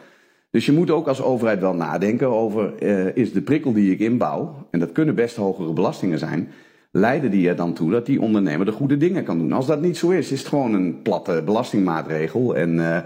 Dus 0.50 0.66
je 0.66 0.72
moet 0.72 0.92
ook 0.92 1.08
als 1.08 1.22
overheid 1.22 1.60
wel 1.60 1.74
nadenken 1.74 2.28
over, 2.28 2.74
uh, 2.80 3.16
is 3.16 3.34
de 3.34 3.42
prikkel 3.42 3.74
die 3.74 3.92
ik 3.92 4.00
inbouw, 4.00 4.68
en 4.72 4.80
dat 4.80 4.92
kunnen 4.92 5.16
best 5.16 5.36
hogere 5.36 5.74
belastingen 5.74 6.20
zijn, 6.20 6.50
leiden 6.92 7.32
die 7.32 7.50
er 7.50 7.56
dan 7.56 7.74
toe 7.74 7.92
dat 7.92 8.06
die 8.06 8.22
ondernemer 8.22 8.66
de 8.66 8.72
goede 8.72 8.98
dingen 8.98 9.24
kan 9.24 9.38
doen. 9.38 9.52
Als 9.52 9.66
dat 9.66 9.82
niet 9.82 9.98
zo 9.98 10.10
is, 10.10 10.32
is 10.32 10.40
het 10.40 10.48
gewoon 10.48 10.74
een 10.74 11.02
platte 11.02 11.42
belastingmaatregel 11.46 12.56
en, 12.56 12.76
uh, 12.76 12.98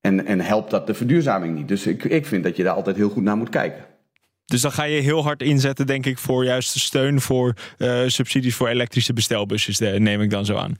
en, 0.00 0.26
en 0.26 0.40
helpt 0.40 0.70
dat 0.70 0.86
de 0.86 0.94
verduurzaming 0.94 1.56
niet. 1.56 1.68
Dus 1.68 1.86
ik, 1.86 2.04
ik 2.04 2.26
vind 2.26 2.44
dat 2.44 2.56
je 2.56 2.62
daar 2.62 2.74
altijd 2.74 2.96
heel 2.96 3.10
goed 3.10 3.22
naar 3.22 3.36
moet 3.36 3.48
kijken. 3.48 3.84
Dus 4.52 4.60
dan 4.60 4.72
ga 4.72 4.84
je 4.84 5.00
heel 5.00 5.22
hard 5.22 5.42
inzetten, 5.42 5.86
denk 5.86 6.06
ik, 6.06 6.18
voor 6.18 6.44
juist 6.44 6.78
steun 6.78 7.20
voor 7.20 7.54
uh, 7.78 8.00
subsidies 8.06 8.54
voor 8.54 8.68
elektrische 8.68 9.12
bestelbusjes, 9.12 9.78
neem 9.78 10.20
ik 10.20 10.30
dan 10.30 10.44
zo 10.44 10.56
aan. 10.56 10.76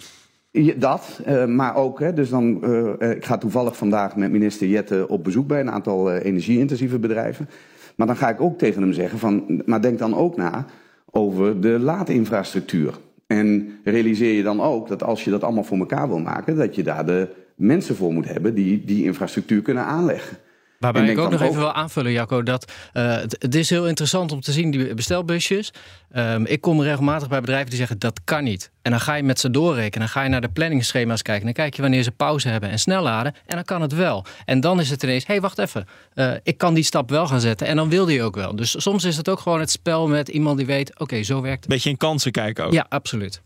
dat, 0.76 1.20
uh, 1.26 1.44
maar 1.44 1.74
ook, 1.74 2.16
dus 2.16 2.28
dan, 2.28 2.60
uh, 2.64 3.10
ik 3.10 3.24
ga 3.24 3.38
toevallig 3.38 3.76
vandaag 3.76 4.16
met 4.16 4.30
minister 4.30 4.66
Jette 4.66 5.08
op 5.08 5.24
bezoek 5.24 5.46
bij 5.46 5.60
een 5.60 5.70
aantal 5.70 6.12
energie-intensieve 6.12 6.98
bedrijven. 6.98 7.48
Maar 7.96 8.06
dan 8.06 8.16
ga 8.16 8.28
ik 8.28 8.40
ook 8.40 8.58
tegen 8.58 8.82
hem 8.82 8.92
zeggen 8.92 9.18
van, 9.18 9.62
maar 9.66 9.82
denk 9.82 9.98
dan 9.98 10.16
ook 10.16 10.36
na 10.36 10.66
over 11.10 11.60
de 11.60 11.78
laadinfrastructuur. 11.78 12.94
En 13.26 13.78
realiseer 13.84 14.32
je 14.34 14.42
dan 14.42 14.60
ook 14.60 14.88
dat 14.88 15.02
als 15.02 15.24
je 15.24 15.30
dat 15.30 15.42
allemaal 15.42 15.64
voor 15.64 15.78
elkaar 15.78 16.08
wil 16.08 16.20
maken, 16.20 16.56
dat 16.56 16.74
je 16.74 16.82
daar 16.82 17.06
de 17.06 17.28
mensen 17.56 17.96
voor 17.96 18.12
moet 18.12 18.28
hebben 18.28 18.54
die 18.54 18.84
die 18.84 19.04
infrastructuur 19.04 19.62
kunnen 19.62 19.84
aanleggen. 19.84 20.36
Waarbij 20.82 21.08
ik 21.08 21.18
ook 21.18 21.30
nog 21.30 21.40
even 21.40 21.56
wil 21.56 21.72
aanvullen, 21.72 22.12
Jacco, 22.12 22.42
dat 22.42 22.72
uh, 22.94 23.16
het, 23.16 23.54
is 23.54 23.70
heel 23.70 23.88
interessant 23.88 24.32
om 24.32 24.40
te 24.40 24.52
zien, 24.52 24.70
die 24.70 24.94
bestelbusjes. 24.94 25.72
Um, 26.16 26.46
ik 26.46 26.60
kom 26.60 26.82
regelmatig 26.82 27.28
bij 27.28 27.40
bedrijven 27.40 27.68
die 27.68 27.78
zeggen 27.78 27.98
dat 27.98 28.20
kan 28.24 28.44
niet. 28.44 28.70
En 28.82 28.90
dan 28.90 29.00
ga 29.00 29.14
je 29.14 29.22
met 29.22 29.40
ze 29.40 29.50
doorrekenen, 29.50 29.98
dan 29.98 30.08
ga 30.08 30.22
je 30.22 30.28
naar 30.28 30.40
de 30.40 30.48
planningsschema's 30.48 31.22
kijken. 31.22 31.44
Dan 31.44 31.52
kijk 31.52 31.74
je 31.74 31.82
wanneer 31.82 32.02
ze 32.02 32.10
pauze 32.10 32.48
hebben 32.48 32.70
en 32.70 32.78
snel 32.78 33.02
laden. 33.02 33.34
En 33.46 33.54
dan 33.54 33.64
kan 33.64 33.82
het 33.82 33.94
wel. 33.94 34.24
En 34.44 34.60
dan 34.60 34.80
is 34.80 34.90
het 34.90 35.02
ineens, 35.02 35.26
hé, 35.26 35.32
hey, 35.32 35.42
wacht 35.42 35.58
even. 35.58 35.86
Uh, 36.14 36.32
ik 36.42 36.58
kan 36.58 36.74
die 36.74 36.84
stap 36.84 37.10
wel 37.10 37.26
gaan 37.26 37.40
zetten. 37.40 37.66
En 37.66 37.76
dan 37.76 37.88
wil 37.88 38.04
die 38.04 38.22
ook 38.22 38.34
wel. 38.34 38.56
Dus 38.56 38.82
soms 38.82 39.04
is 39.04 39.16
het 39.16 39.28
ook 39.28 39.40
gewoon 39.40 39.60
het 39.60 39.70
spel 39.70 40.08
met 40.08 40.28
iemand 40.28 40.56
die 40.56 40.66
weet, 40.66 40.98
oké, 40.98 41.22
zo 41.22 41.40
werkt 41.40 41.60
het. 41.60 41.68
Beetje 41.68 41.90
in 41.90 41.96
kansen 41.96 42.32
kijken 42.32 42.64
ook. 42.64 42.72
Ja, 42.72 42.86
absoluut. 42.88 43.42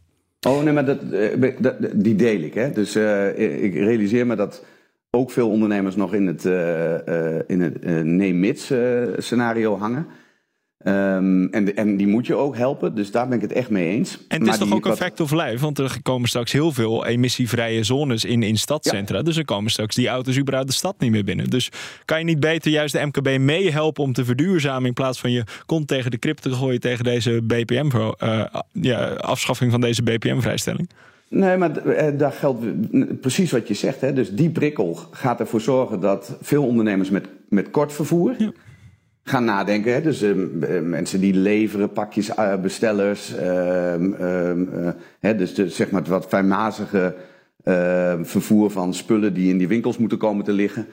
Oh 0.46 0.62
nee, 0.62 0.72
maar 0.72 0.84
dat, 0.84 0.98
dat 1.58 1.76
die 1.94 2.16
deel 2.16 2.40
ik. 2.40 2.54
Hè? 2.54 2.72
Dus 2.72 2.96
uh, 2.96 3.38
ik 3.64 3.74
realiseer 3.74 4.26
me 4.26 4.36
dat 4.36 4.62
ook 5.16 5.30
veel 5.30 5.50
ondernemers 5.50 5.96
nog 5.96 6.14
in 6.14 6.26
het, 6.26 6.44
uh, 6.44 6.94
in 7.46 7.60
het 7.60 7.76
uh, 7.80 8.00
nee-mits 8.00 8.72
scenario 9.18 9.78
hangen. 9.78 10.06
Um, 10.84 11.48
en, 11.52 11.76
en 11.76 11.96
die 11.96 12.06
moet 12.06 12.26
je 12.26 12.34
ook 12.34 12.56
helpen, 12.56 12.94
dus 12.94 13.10
daar 13.10 13.28
ben 13.28 13.36
ik 13.36 13.42
het 13.42 13.52
echt 13.52 13.70
mee 13.70 13.88
eens. 13.88 14.18
En 14.28 14.40
het 14.40 14.48
is 14.48 14.58
toch 14.58 14.72
ook 14.72 14.86
een 14.86 14.96
fact 14.96 15.20
of 15.20 15.30
life, 15.30 15.58
want 15.58 15.78
er 15.78 15.96
komen 16.02 16.28
straks 16.28 16.52
heel 16.52 16.72
veel 16.72 17.06
emissievrije 17.06 17.82
zones 17.82 18.24
in, 18.24 18.42
in 18.42 18.56
stadcentra. 18.56 19.22
Dus 19.22 19.36
er 19.36 19.44
komen 19.44 19.70
straks 19.70 19.94
die 19.94 20.08
auto's 20.08 20.38
überhaupt 20.38 20.68
de 20.68 20.74
stad 20.74 20.94
niet 20.98 21.10
meer 21.10 21.24
binnen. 21.24 21.50
Dus 21.50 21.68
kan 22.04 22.18
je 22.18 22.24
niet 22.24 22.40
beter 22.40 22.70
juist 22.70 22.92
de 22.92 23.06
MKB 23.06 23.38
meehelpen 23.38 24.02
om 24.02 24.12
te 24.12 24.24
verduurzamen 24.24 24.86
in 24.86 24.92
plaats 24.92 25.20
van 25.20 25.30
je 25.30 25.44
kont 25.66 25.88
tegen 25.88 26.10
de 26.10 26.18
krip 26.18 26.38
te 26.38 26.52
gooien 26.52 26.80
tegen 26.80 27.04
deze 27.04 27.42
BPM, 27.42 27.90
ja, 28.72 29.06
afschaffing 29.08 29.70
van 29.70 29.80
deze 29.80 30.02
BPM-vrijstelling? 30.02 30.88
Nee, 31.36 31.56
maar 31.56 31.76
eh, 31.76 32.18
daar 32.18 32.32
geldt 32.32 32.64
precies 33.20 33.50
wat 33.52 33.68
je 33.68 33.74
zegt. 33.74 34.00
Hè? 34.00 34.12
Dus 34.12 34.34
die 34.34 34.50
prikkel 34.50 34.98
gaat 35.10 35.40
ervoor 35.40 35.60
zorgen 35.60 36.00
dat 36.00 36.36
veel 36.40 36.66
ondernemers 36.66 37.10
met, 37.10 37.28
met 37.48 37.70
kort 37.70 37.92
vervoer 37.92 38.34
ja. 38.38 38.52
gaan 39.22 39.44
nadenken. 39.44 39.92
Hè? 39.92 40.02
Dus 40.02 40.22
uh, 40.22 40.34
mensen 40.82 41.20
die 41.20 41.34
leveren, 41.34 41.92
pakjes 41.92 42.28
uh, 42.28 42.60
bestellers, 42.60 43.34
uh, 43.34 43.40
hè? 45.20 45.36
dus 45.36 45.54
de, 45.54 45.68
zeg 45.68 45.90
maar 45.90 46.00
het 46.00 46.10
wat 46.10 46.26
fijnmazige 46.26 47.14
ehm, 47.62 48.24
vervoer 48.24 48.70
van 48.70 48.94
spullen 48.94 49.34
die 49.34 49.50
in 49.50 49.58
die 49.58 49.68
winkels 49.68 49.98
moeten 49.98 50.18
komen 50.18 50.44
te 50.44 50.52
liggen. 50.52 50.86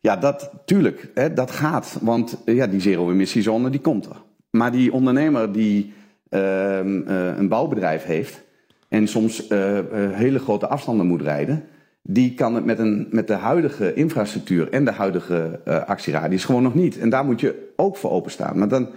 Ja, 0.00 0.16
dat, 0.16 0.50
tuurlijk, 0.64 1.10
hè, 1.14 1.32
dat 1.32 1.50
gaat. 1.50 1.98
Want 2.00 2.42
ja, 2.44 2.66
die 2.66 2.80
zero-emissiezone 2.80 3.70
die 3.70 3.80
komt 3.80 4.04
er. 4.06 4.22
Maar 4.50 4.72
die 4.72 4.92
ondernemer 4.92 5.52
die 5.52 5.92
een 6.28 7.48
bouwbedrijf 7.48 8.04
heeft 8.04 8.44
en 8.88 9.08
soms 9.08 9.50
uh, 9.50 9.78
hele 10.12 10.38
grote 10.38 10.66
afstanden 10.66 11.06
moet 11.06 11.22
rijden, 11.22 11.64
die 12.02 12.34
kan 12.34 12.54
het 12.54 12.64
met, 12.64 12.78
een, 12.78 13.06
met 13.10 13.26
de 13.26 13.34
huidige 13.34 13.94
infrastructuur 13.94 14.70
en 14.70 14.84
de 14.84 14.90
huidige 14.90 15.60
uh, 15.68 15.84
actieradius 15.84 16.44
gewoon 16.44 16.62
nog 16.62 16.74
niet. 16.74 16.98
En 16.98 17.08
daar 17.08 17.24
moet 17.24 17.40
je 17.40 17.72
ook 17.76 17.96
voor 17.96 18.10
openstaan. 18.10 18.58
Maar 18.58 18.68
dan 18.68 18.88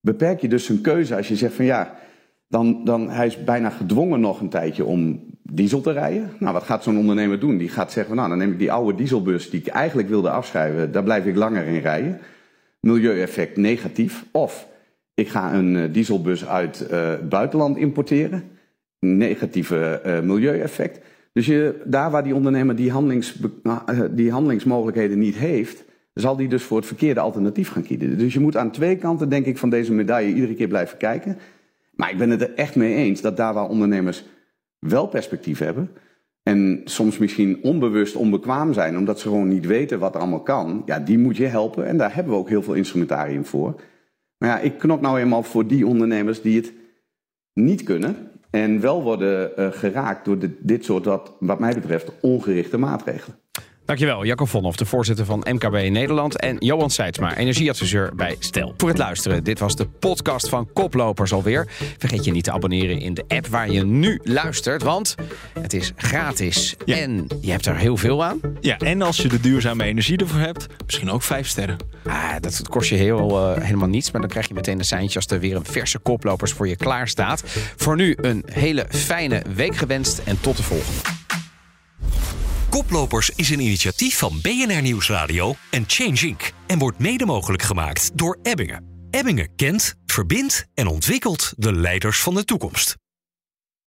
beperk 0.00 0.40
je 0.40 0.48
dus 0.48 0.68
een 0.68 0.80
keuze 0.80 1.16
als 1.16 1.28
je 1.28 1.36
zegt 1.36 1.54
van 1.54 1.64
ja, 1.64 1.94
dan, 2.48 2.84
dan 2.84 3.10
hij 3.10 3.26
is 3.26 3.44
bijna 3.44 3.70
gedwongen 3.70 4.20
nog 4.20 4.40
een 4.40 4.48
tijdje 4.48 4.84
om 4.84 5.24
diesel 5.42 5.80
te 5.80 5.92
rijden. 5.92 6.30
Nou, 6.38 6.52
wat 6.52 6.62
gaat 6.62 6.82
zo'n 6.82 6.98
ondernemer 6.98 7.40
doen? 7.40 7.56
Die 7.56 7.68
gaat 7.68 7.92
zeggen, 7.92 8.16
nou, 8.16 8.28
dan 8.28 8.38
neem 8.38 8.52
ik 8.52 8.58
die 8.58 8.72
oude 8.72 8.94
dieselbus 8.94 9.50
die 9.50 9.60
ik 9.60 9.66
eigenlijk 9.66 10.08
wilde 10.08 10.30
afschrijven, 10.30 10.92
daar 10.92 11.02
blijf 11.02 11.26
ik 11.26 11.36
langer 11.36 11.66
in 11.66 11.80
rijden. 11.80 12.18
Milieueffect 12.80 13.56
negatief. 13.56 14.24
Of 14.32 14.68
ik 15.14 15.28
ga 15.28 15.54
een 15.54 15.92
dieselbus 15.92 16.46
uit 16.46 16.78
het 16.78 17.28
buitenland 17.28 17.76
importeren 17.76 18.44
negatieve 19.00 20.02
uh, 20.06 20.20
milieueffect. 20.20 21.00
Dus 21.32 21.46
je, 21.46 21.82
daar 21.84 22.10
waar 22.10 22.24
die 22.24 22.34
ondernemer 22.34 22.76
die, 22.76 22.92
uh, 22.92 23.78
die 24.10 24.30
handelingsmogelijkheden 24.30 25.18
niet 25.18 25.36
heeft, 25.36 25.84
zal 26.14 26.36
die 26.36 26.48
dus 26.48 26.62
voor 26.62 26.76
het 26.76 26.86
verkeerde 26.86 27.20
alternatief 27.20 27.70
gaan 27.70 27.82
kiezen. 27.82 28.18
Dus 28.18 28.32
je 28.32 28.40
moet 28.40 28.56
aan 28.56 28.70
twee 28.70 28.96
kanten, 28.96 29.28
denk 29.28 29.46
ik, 29.46 29.58
van 29.58 29.70
deze 29.70 29.92
medaille 29.92 30.34
iedere 30.34 30.54
keer 30.54 30.68
blijven 30.68 30.98
kijken. 30.98 31.38
Maar 31.94 32.10
ik 32.10 32.18
ben 32.18 32.30
het 32.30 32.42
er 32.42 32.54
echt 32.54 32.76
mee 32.76 32.94
eens 32.94 33.20
dat 33.20 33.36
daar 33.36 33.54
waar 33.54 33.68
ondernemers 33.68 34.24
wel 34.78 35.06
perspectief 35.06 35.58
hebben. 35.58 35.90
En 36.42 36.80
soms 36.84 37.18
misschien 37.18 37.62
onbewust 37.62 38.16
onbekwaam 38.16 38.72
zijn, 38.72 38.96
omdat 38.96 39.20
ze 39.20 39.28
gewoon 39.28 39.48
niet 39.48 39.66
weten 39.66 39.98
wat 39.98 40.14
er 40.14 40.20
allemaal 40.20 40.42
kan. 40.42 40.82
Ja, 40.86 40.98
die 40.98 41.18
moet 41.18 41.36
je 41.36 41.46
helpen. 41.46 41.86
En 41.86 41.96
daar 41.96 42.14
hebben 42.14 42.32
we 42.32 42.38
ook 42.38 42.48
heel 42.48 42.62
veel 42.62 42.74
instrumentarium 42.74 43.44
voor. 43.44 43.80
Maar 44.38 44.48
ja, 44.48 44.58
ik 44.58 44.78
knop 44.78 45.00
nou 45.00 45.18
eenmaal 45.18 45.42
voor 45.42 45.66
die 45.66 45.86
ondernemers 45.86 46.42
die 46.42 46.56
het 46.56 46.72
niet 47.52 47.82
kunnen. 47.82 48.29
En 48.50 48.80
wel 48.80 49.02
worden 49.02 49.52
uh, 49.56 49.72
geraakt 49.72 50.24
door 50.24 50.38
dit 50.58 50.84
soort, 50.84 51.04
wat, 51.04 51.36
wat 51.40 51.58
mij 51.58 51.74
betreft, 51.74 52.12
ongerichte 52.20 52.78
maatregelen. 52.78 53.38
Dankjewel, 53.90 54.24
Jacob 54.24 54.48
Vonhoff, 54.48 54.76
de 54.76 54.84
voorzitter 54.84 55.24
van 55.24 55.46
MKB 55.50 55.90
Nederland. 55.90 56.36
En 56.36 56.56
Johan 56.58 56.90
Seidsma, 56.90 57.36
energieadviseur 57.36 58.14
bij 58.14 58.36
Stel. 58.38 58.74
Voor 58.76 58.88
het 58.88 58.98
luisteren, 58.98 59.44
dit 59.44 59.58
was 59.58 59.76
de 59.76 59.86
podcast 59.86 60.48
van 60.48 60.72
Koplopers 60.72 61.32
alweer. 61.32 61.68
Vergeet 61.98 62.24
je 62.24 62.30
niet 62.30 62.44
te 62.44 62.52
abonneren 62.52 62.98
in 62.98 63.14
de 63.14 63.24
app 63.28 63.46
waar 63.46 63.70
je 63.70 63.84
nu 63.84 64.20
luistert, 64.22 64.82
want 64.82 65.14
het 65.60 65.72
is 65.72 65.92
gratis. 65.96 66.76
En 66.86 67.26
je 67.40 67.50
hebt 67.50 67.66
er 67.66 67.76
heel 67.76 67.96
veel 67.96 68.24
aan. 68.24 68.40
Ja, 68.60 68.78
en 68.78 69.02
als 69.02 69.16
je 69.16 69.28
de 69.28 69.40
duurzame 69.40 69.84
energie 69.84 70.16
ervoor 70.16 70.40
hebt, 70.40 70.66
misschien 70.86 71.10
ook 71.10 71.22
vijf 71.22 71.48
sterren. 71.48 71.76
Ah, 72.04 72.34
dat 72.40 72.68
kost 72.68 72.88
je 72.88 72.96
heel, 72.96 73.30
uh, 73.30 73.62
helemaal 73.64 73.88
niets, 73.88 74.10
maar 74.10 74.20
dan 74.20 74.30
krijg 74.30 74.48
je 74.48 74.54
meteen 74.54 74.78
een 74.78 74.84
seintje 74.84 75.16
als 75.16 75.26
er 75.26 75.40
weer 75.40 75.56
een 75.56 75.64
verse 75.64 75.98
Koplopers 75.98 76.52
voor 76.52 76.68
je 76.68 76.76
klaar 76.76 77.08
staat. 77.08 77.42
Voor 77.76 77.96
nu 77.96 78.16
een 78.20 78.44
hele 78.52 78.86
fijne 78.88 79.42
week 79.54 79.76
gewenst 79.76 80.18
en 80.24 80.40
tot 80.40 80.56
de 80.56 80.62
volgende. 80.62 81.19
Koplopers 82.70 83.30
is 83.30 83.50
een 83.50 83.60
initiatief 83.60 84.18
van 84.18 84.40
BNR 84.42 84.82
Nieuwsradio 84.82 85.54
en 85.70 85.84
Change 85.86 86.26
Inc. 86.26 86.52
en 86.66 86.78
wordt 86.78 86.98
mede 86.98 87.26
mogelijk 87.26 87.62
gemaakt 87.62 88.18
door 88.18 88.38
Ebbingen. 88.42 88.84
Ebbingen 89.10 89.54
kent, 89.56 89.94
verbindt 90.06 90.66
en 90.74 90.86
ontwikkelt 90.86 91.52
de 91.56 91.72
leiders 91.72 92.20
van 92.20 92.34
de 92.34 92.44
toekomst. 92.44 92.96